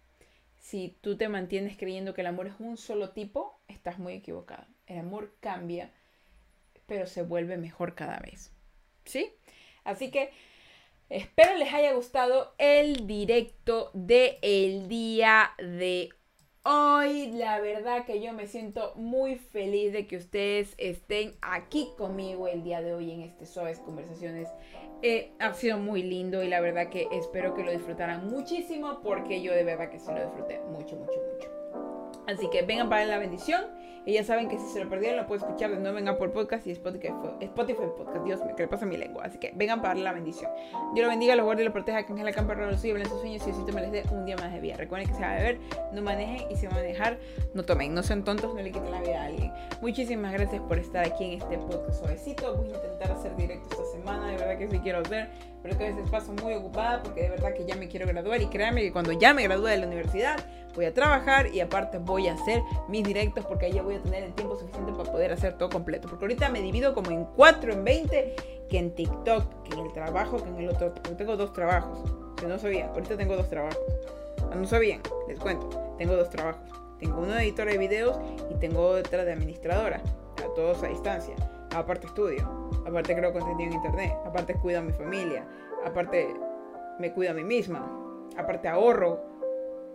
si 0.69 0.95
tú 1.01 1.17
te 1.17 1.29
mantienes 1.29 1.77
creyendo 1.77 2.13
que 2.13 2.21
el 2.21 2.27
amor 2.27 2.45
es 2.45 2.53
un 2.59 2.77
solo 2.77 3.09
tipo, 3.09 3.59
estás 3.67 3.97
muy 3.97 4.13
equivocado. 4.13 4.67
El 4.85 4.99
amor 4.99 5.33
cambia, 5.39 5.89
pero 6.85 7.07
se 7.07 7.23
vuelve 7.23 7.57
mejor 7.57 7.95
cada 7.95 8.19
vez. 8.19 8.51
¿Sí? 9.09 9.33
Así 9.83 10.11
que 10.11 10.29
espero 11.09 11.57
les 11.57 11.73
haya 11.73 11.93
gustado 11.93 12.53
el 12.59 13.07
directo 13.07 13.89
de 13.95 14.37
el 14.43 14.87
día 14.87 15.51
de 15.57 16.09
hoy. 16.63 17.31
La 17.31 17.59
verdad 17.59 18.05
que 18.05 18.21
yo 18.21 18.33
me 18.33 18.45
siento 18.45 18.93
muy 18.95 19.35
feliz 19.35 19.93
de 19.93 20.05
que 20.05 20.17
ustedes 20.17 20.75
estén 20.77 21.35
aquí 21.41 21.89
conmigo 21.97 22.47
el 22.47 22.63
día 22.63 22.81
de 22.81 22.93
hoy 22.93 23.11
en 23.11 23.21
este 23.21 23.47
Suaves 23.47 23.79
Conversaciones. 23.79 24.47
Eh, 25.01 25.31
ha 25.39 25.53
sido 25.53 25.79
muy 25.79 26.03
lindo 26.03 26.43
y 26.43 26.47
la 26.47 26.59
verdad 26.59 26.89
que 26.89 27.07
espero 27.11 27.55
que 27.55 27.63
lo 27.63 27.71
disfrutaran 27.71 28.29
muchísimo 28.29 29.01
porque 29.01 29.41
yo 29.41 29.53
de 29.53 29.63
verdad 29.63 29.89
que 29.89 29.97
sí 29.97 30.11
lo 30.11 30.23
disfruté 30.23 30.59
mucho, 30.69 30.97
mucho, 30.97 31.19
mucho. 31.33 31.58
Así 32.27 32.49
que 32.49 32.61
vengan 32.61 32.89
para 32.89 33.05
la 33.05 33.17
bendición. 33.17 33.61
Y 34.05 34.13
ya 34.13 34.23
saben 34.23 34.47
que 34.47 34.57
si 34.57 34.65
se 34.67 34.83
lo 34.83 34.89
perdieron, 34.89 35.17
lo 35.17 35.27
pueden 35.27 35.43
escuchar 35.43 35.71
de 35.71 35.79
nuevo 35.79 35.97
en 35.97 36.07
Apple 36.07 36.29
Podcast 36.29 36.65
y 36.65 36.71
Spotify, 36.71 37.09
Spotify 37.41 37.83
Podcast. 37.95 38.25
Dios 38.25 38.39
me 38.45 38.55
que 38.55 38.63
le 38.63 38.67
pasa 38.67 38.85
mi 38.85 38.97
lengua. 38.97 39.25
Así 39.25 39.37
que 39.37 39.51
vengan 39.55 39.81
para 39.81 39.89
darle 39.89 40.03
la 40.03 40.13
bendición. 40.13 40.49
Dios 40.95 41.05
lo 41.05 41.09
bendiga, 41.09 41.35
los 41.35 41.45
guarde 41.45 41.61
y 41.61 41.65
los 41.65 41.73
proteja. 41.73 42.05
Que 42.05 42.13
en 42.13 42.25
la 42.25 42.31
campa 42.31 42.55
los 42.55 42.83
en 42.83 43.05
sus 43.05 43.19
sueños 43.19 43.45
y 43.47 43.53
si 43.53 43.71
me 43.71 43.81
les 43.81 43.91
dé 43.91 44.03
un 44.11 44.25
día 44.25 44.35
más 44.37 44.51
de 44.51 44.59
vida. 44.61 44.77
Recuerden 44.77 45.07
que 45.07 45.13
se 45.13 45.21
va 45.21 45.33
a 45.33 45.35
beber, 45.35 45.59
no 45.91 46.01
manejen 46.01 46.49
y 46.49 46.55
si 46.55 46.65
van 46.65 46.77
a 46.77 46.79
manejar, 46.79 47.19
no 47.53 47.63
tomen. 47.63 47.93
No 47.93 48.01
sean 48.01 48.23
tontos, 48.23 48.55
no 48.55 48.61
le 48.61 48.71
quiten 48.71 48.89
la 48.89 49.01
vida 49.01 49.21
a 49.21 49.25
alguien. 49.25 49.51
Muchísimas 49.81 50.33
gracias 50.33 50.61
por 50.61 50.79
estar 50.79 51.05
aquí 51.05 51.25
en 51.25 51.41
este 51.41 51.57
podcast 51.57 51.99
suavecito. 51.99 52.55
Voy 52.55 52.71
a 52.71 52.75
intentar 52.75 53.11
hacer 53.11 53.35
directo 53.35 53.67
esta 53.69 53.85
semana. 53.91 54.27
De 54.27 54.37
verdad 54.37 54.57
que 54.57 54.69
sí 54.69 54.79
quiero 54.79 55.03
ver 55.03 55.29
pero 55.61 55.77
que 55.77 55.87
a 55.87 55.89
veces 55.89 56.09
paso 56.09 56.33
muy 56.33 56.53
ocupada 56.53 57.01
porque 57.03 57.23
de 57.23 57.29
verdad 57.29 57.53
que 57.53 57.65
ya 57.65 57.75
me 57.75 57.87
quiero 57.87 58.07
graduar 58.07 58.41
y 58.41 58.47
créanme 58.47 58.81
que 58.81 58.91
cuando 58.91 59.11
ya 59.11 59.33
me 59.33 59.43
gradúe 59.43 59.67
de 59.67 59.77
la 59.77 59.87
universidad 59.87 60.37
voy 60.75 60.85
a 60.85 60.93
trabajar 60.93 61.47
y 61.53 61.59
aparte 61.59 61.97
voy 61.97 62.27
a 62.27 62.33
hacer 62.33 62.61
mis 62.87 63.03
directos 63.03 63.45
porque 63.45 63.65
ahí 63.67 63.73
ya 63.73 63.81
voy 63.81 63.95
a 63.95 64.01
tener 64.01 64.23
el 64.23 64.33
tiempo 64.33 64.55
suficiente 64.57 64.91
para 64.93 65.11
poder 65.11 65.31
hacer 65.31 65.57
todo 65.57 65.69
completo. 65.69 66.07
Porque 66.07 66.25
ahorita 66.25 66.49
me 66.49 66.61
divido 66.61 66.93
como 66.93 67.11
en 67.11 67.25
4, 67.25 67.73
en 67.73 67.83
20, 67.83 68.35
que 68.69 68.77
en 68.77 68.95
TikTok, 68.95 69.63
que 69.63 69.73
en 69.73 69.85
el 69.85 69.91
trabajo, 69.93 70.37
que 70.37 70.49
en 70.49 70.57
el 70.57 70.69
otro. 70.69 70.91
Tengo 70.91 71.35
dos 71.35 71.53
trabajos, 71.53 71.99
que 72.37 72.45
no 72.45 72.57
sabían, 72.59 72.89
ahorita 72.89 73.17
tengo 73.17 73.35
dos 73.35 73.49
trabajos. 73.49 73.79
No 74.55 74.65
sabían, 74.65 75.01
les 75.27 75.39
cuento. 75.39 75.69
tengo 75.97 76.15
dos 76.15 76.29
trabajos. 76.29 76.61
Tengo 76.99 77.25
de 77.25 77.43
editora 77.43 77.71
de 77.71 77.77
videos 77.77 78.17
y 78.49 78.55
tengo 78.55 78.87
otra 78.87 79.23
de 79.23 79.33
administradora. 79.33 80.01
A 80.37 80.53
todos 80.53 80.83
a 80.83 80.87
distancia. 80.87 81.35
Aparte 81.75 82.07
estudio. 82.07 82.71
Aparte 82.87 83.15
creo 83.15 83.31
contenido 83.31 83.71
en 83.71 83.73
internet. 83.73 84.13
Aparte 84.25 84.55
cuido 84.55 84.79
a 84.79 84.81
mi 84.83 84.91
familia. 84.93 85.45
Aparte 85.85 86.33
me 86.99 87.13
cuido 87.13 87.31
a 87.31 87.33
mí 87.35 87.43
misma. 87.43 87.87
Aparte 88.37 88.67
ahorro. 88.67 89.19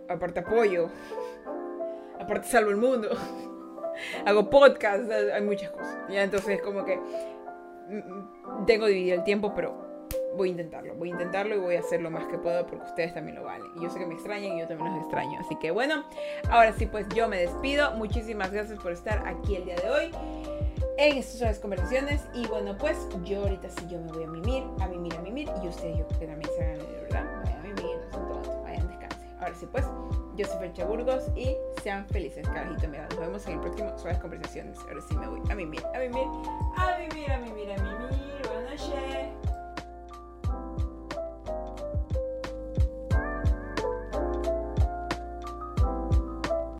Aparte 0.07 0.39
apoyo. 0.39 0.89
Aparte 2.19 2.47
salvo 2.47 2.71
el 2.71 2.77
mundo. 2.77 3.09
Hago 4.25 4.49
podcast. 4.49 5.09
Hay 5.11 5.41
muchas 5.43 5.71
cosas. 5.71 5.97
Ya 6.09 6.23
entonces 6.23 6.61
como 6.61 6.85
que 6.85 6.97
mm, 6.97 7.97
mm, 7.97 8.65
tengo 8.65 8.85
dividido 8.85 9.17
el 9.17 9.23
tiempo, 9.23 9.53
pero 9.53 9.85
voy 10.35 10.49
a 10.49 10.51
intentarlo, 10.51 10.95
voy 10.95 11.09
a 11.09 11.11
intentarlo 11.13 11.55
y 11.55 11.59
voy 11.59 11.75
a 11.75 11.79
hacer 11.79 12.01
lo 12.01 12.11
más 12.11 12.25
que 12.25 12.37
puedo 12.37 12.65
porque 12.67 12.85
ustedes 12.85 13.13
también 13.13 13.37
lo 13.37 13.43
valen. 13.43 13.67
Y 13.77 13.83
yo 13.83 13.89
sé 13.89 13.99
que 13.99 14.05
me 14.05 14.15
extrañan 14.15 14.57
y 14.57 14.59
yo 14.59 14.67
también 14.67 14.93
los 14.93 15.01
extraño. 15.01 15.39
Así 15.39 15.55
que 15.57 15.71
bueno, 15.71 16.03
ahora 16.49 16.73
sí, 16.73 16.85
pues 16.85 17.07
yo 17.09 17.27
me 17.27 17.37
despido. 17.37 17.91
Muchísimas 17.91 18.51
gracias 18.51 18.79
por 18.79 18.91
estar 18.91 19.25
aquí 19.27 19.55
el 19.55 19.65
día 19.65 19.75
de 19.75 19.89
hoy 19.89 20.11
en 20.97 21.17
estas 21.17 21.59
conversaciones. 21.59 22.21
Y 22.33 22.47
bueno, 22.47 22.77
pues 22.77 22.97
yo 23.23 23.41
ahorita 23.41 23.69
sí 23.69 23.87
yo 23.89 23.99
me 23.99 24.11
voy 24.11 24.23
a 24.23 24.27
mimir, 24.27 24.63
a 24.79 24.87
mimir, 24.87 25.15
a 25.15 25.21
mimir. 25.21 25.49
Y 25.63 25.67
ustedes 25.67 25.97
yo 25.97 26.07
creo 26.07 26.19
que 26.19 26.27
también 26.27 26.51
se 26.55 26.65
van 26.65 26.79
a 26.79 26.83
mimir, 26.83 27.01
¿verdad? 27.01 27.25
Vayan 27.43 27.59
a 27.59 27.63
mimir, 27.63 27.97
no 27.97 28.11
son 28.11 28.27
todos, 28.27 28.63
vayan, 28.63 28.87
descansen. 28.87 29.35
Ahora 29.39 29.55
sí, 29.59 29.67
pues 29.71 29.85
yo 30.35 30.45
soy 30.45 30.59
Felcha 30.59 30.85
Burgos 30.85 31.23
y 31.35 31.55
sean 31.83 32.05
felices, 32.07 32.47
carajito. 32.47 32.87
Mira, 32.87 33.07
nos 33.09 33.19
vemos 33.19 33.45
en 33.47 33.53
el 33.53 33.59
próximo 33.61 33.97
Suaves 33.97 34.19
Conversaciones. 34.19 34.77
Ahora 34.79 35.01
sí 35.07 35.15
me 35.15 35.27
voy 35.27 35.41
a 35.49 35.55
mimir, 35.55 35.83
a 35.93 35.99
mimir, 35.99 36.27
a 36.77 36.97
mimir, 36.97 37.31
a 37.31 37.37
mimir, 37.39 37.71
a 37.71 37.77
mimir. 37.77 38.47
Buenas 38.47 38.81
noches. 38.81 39.54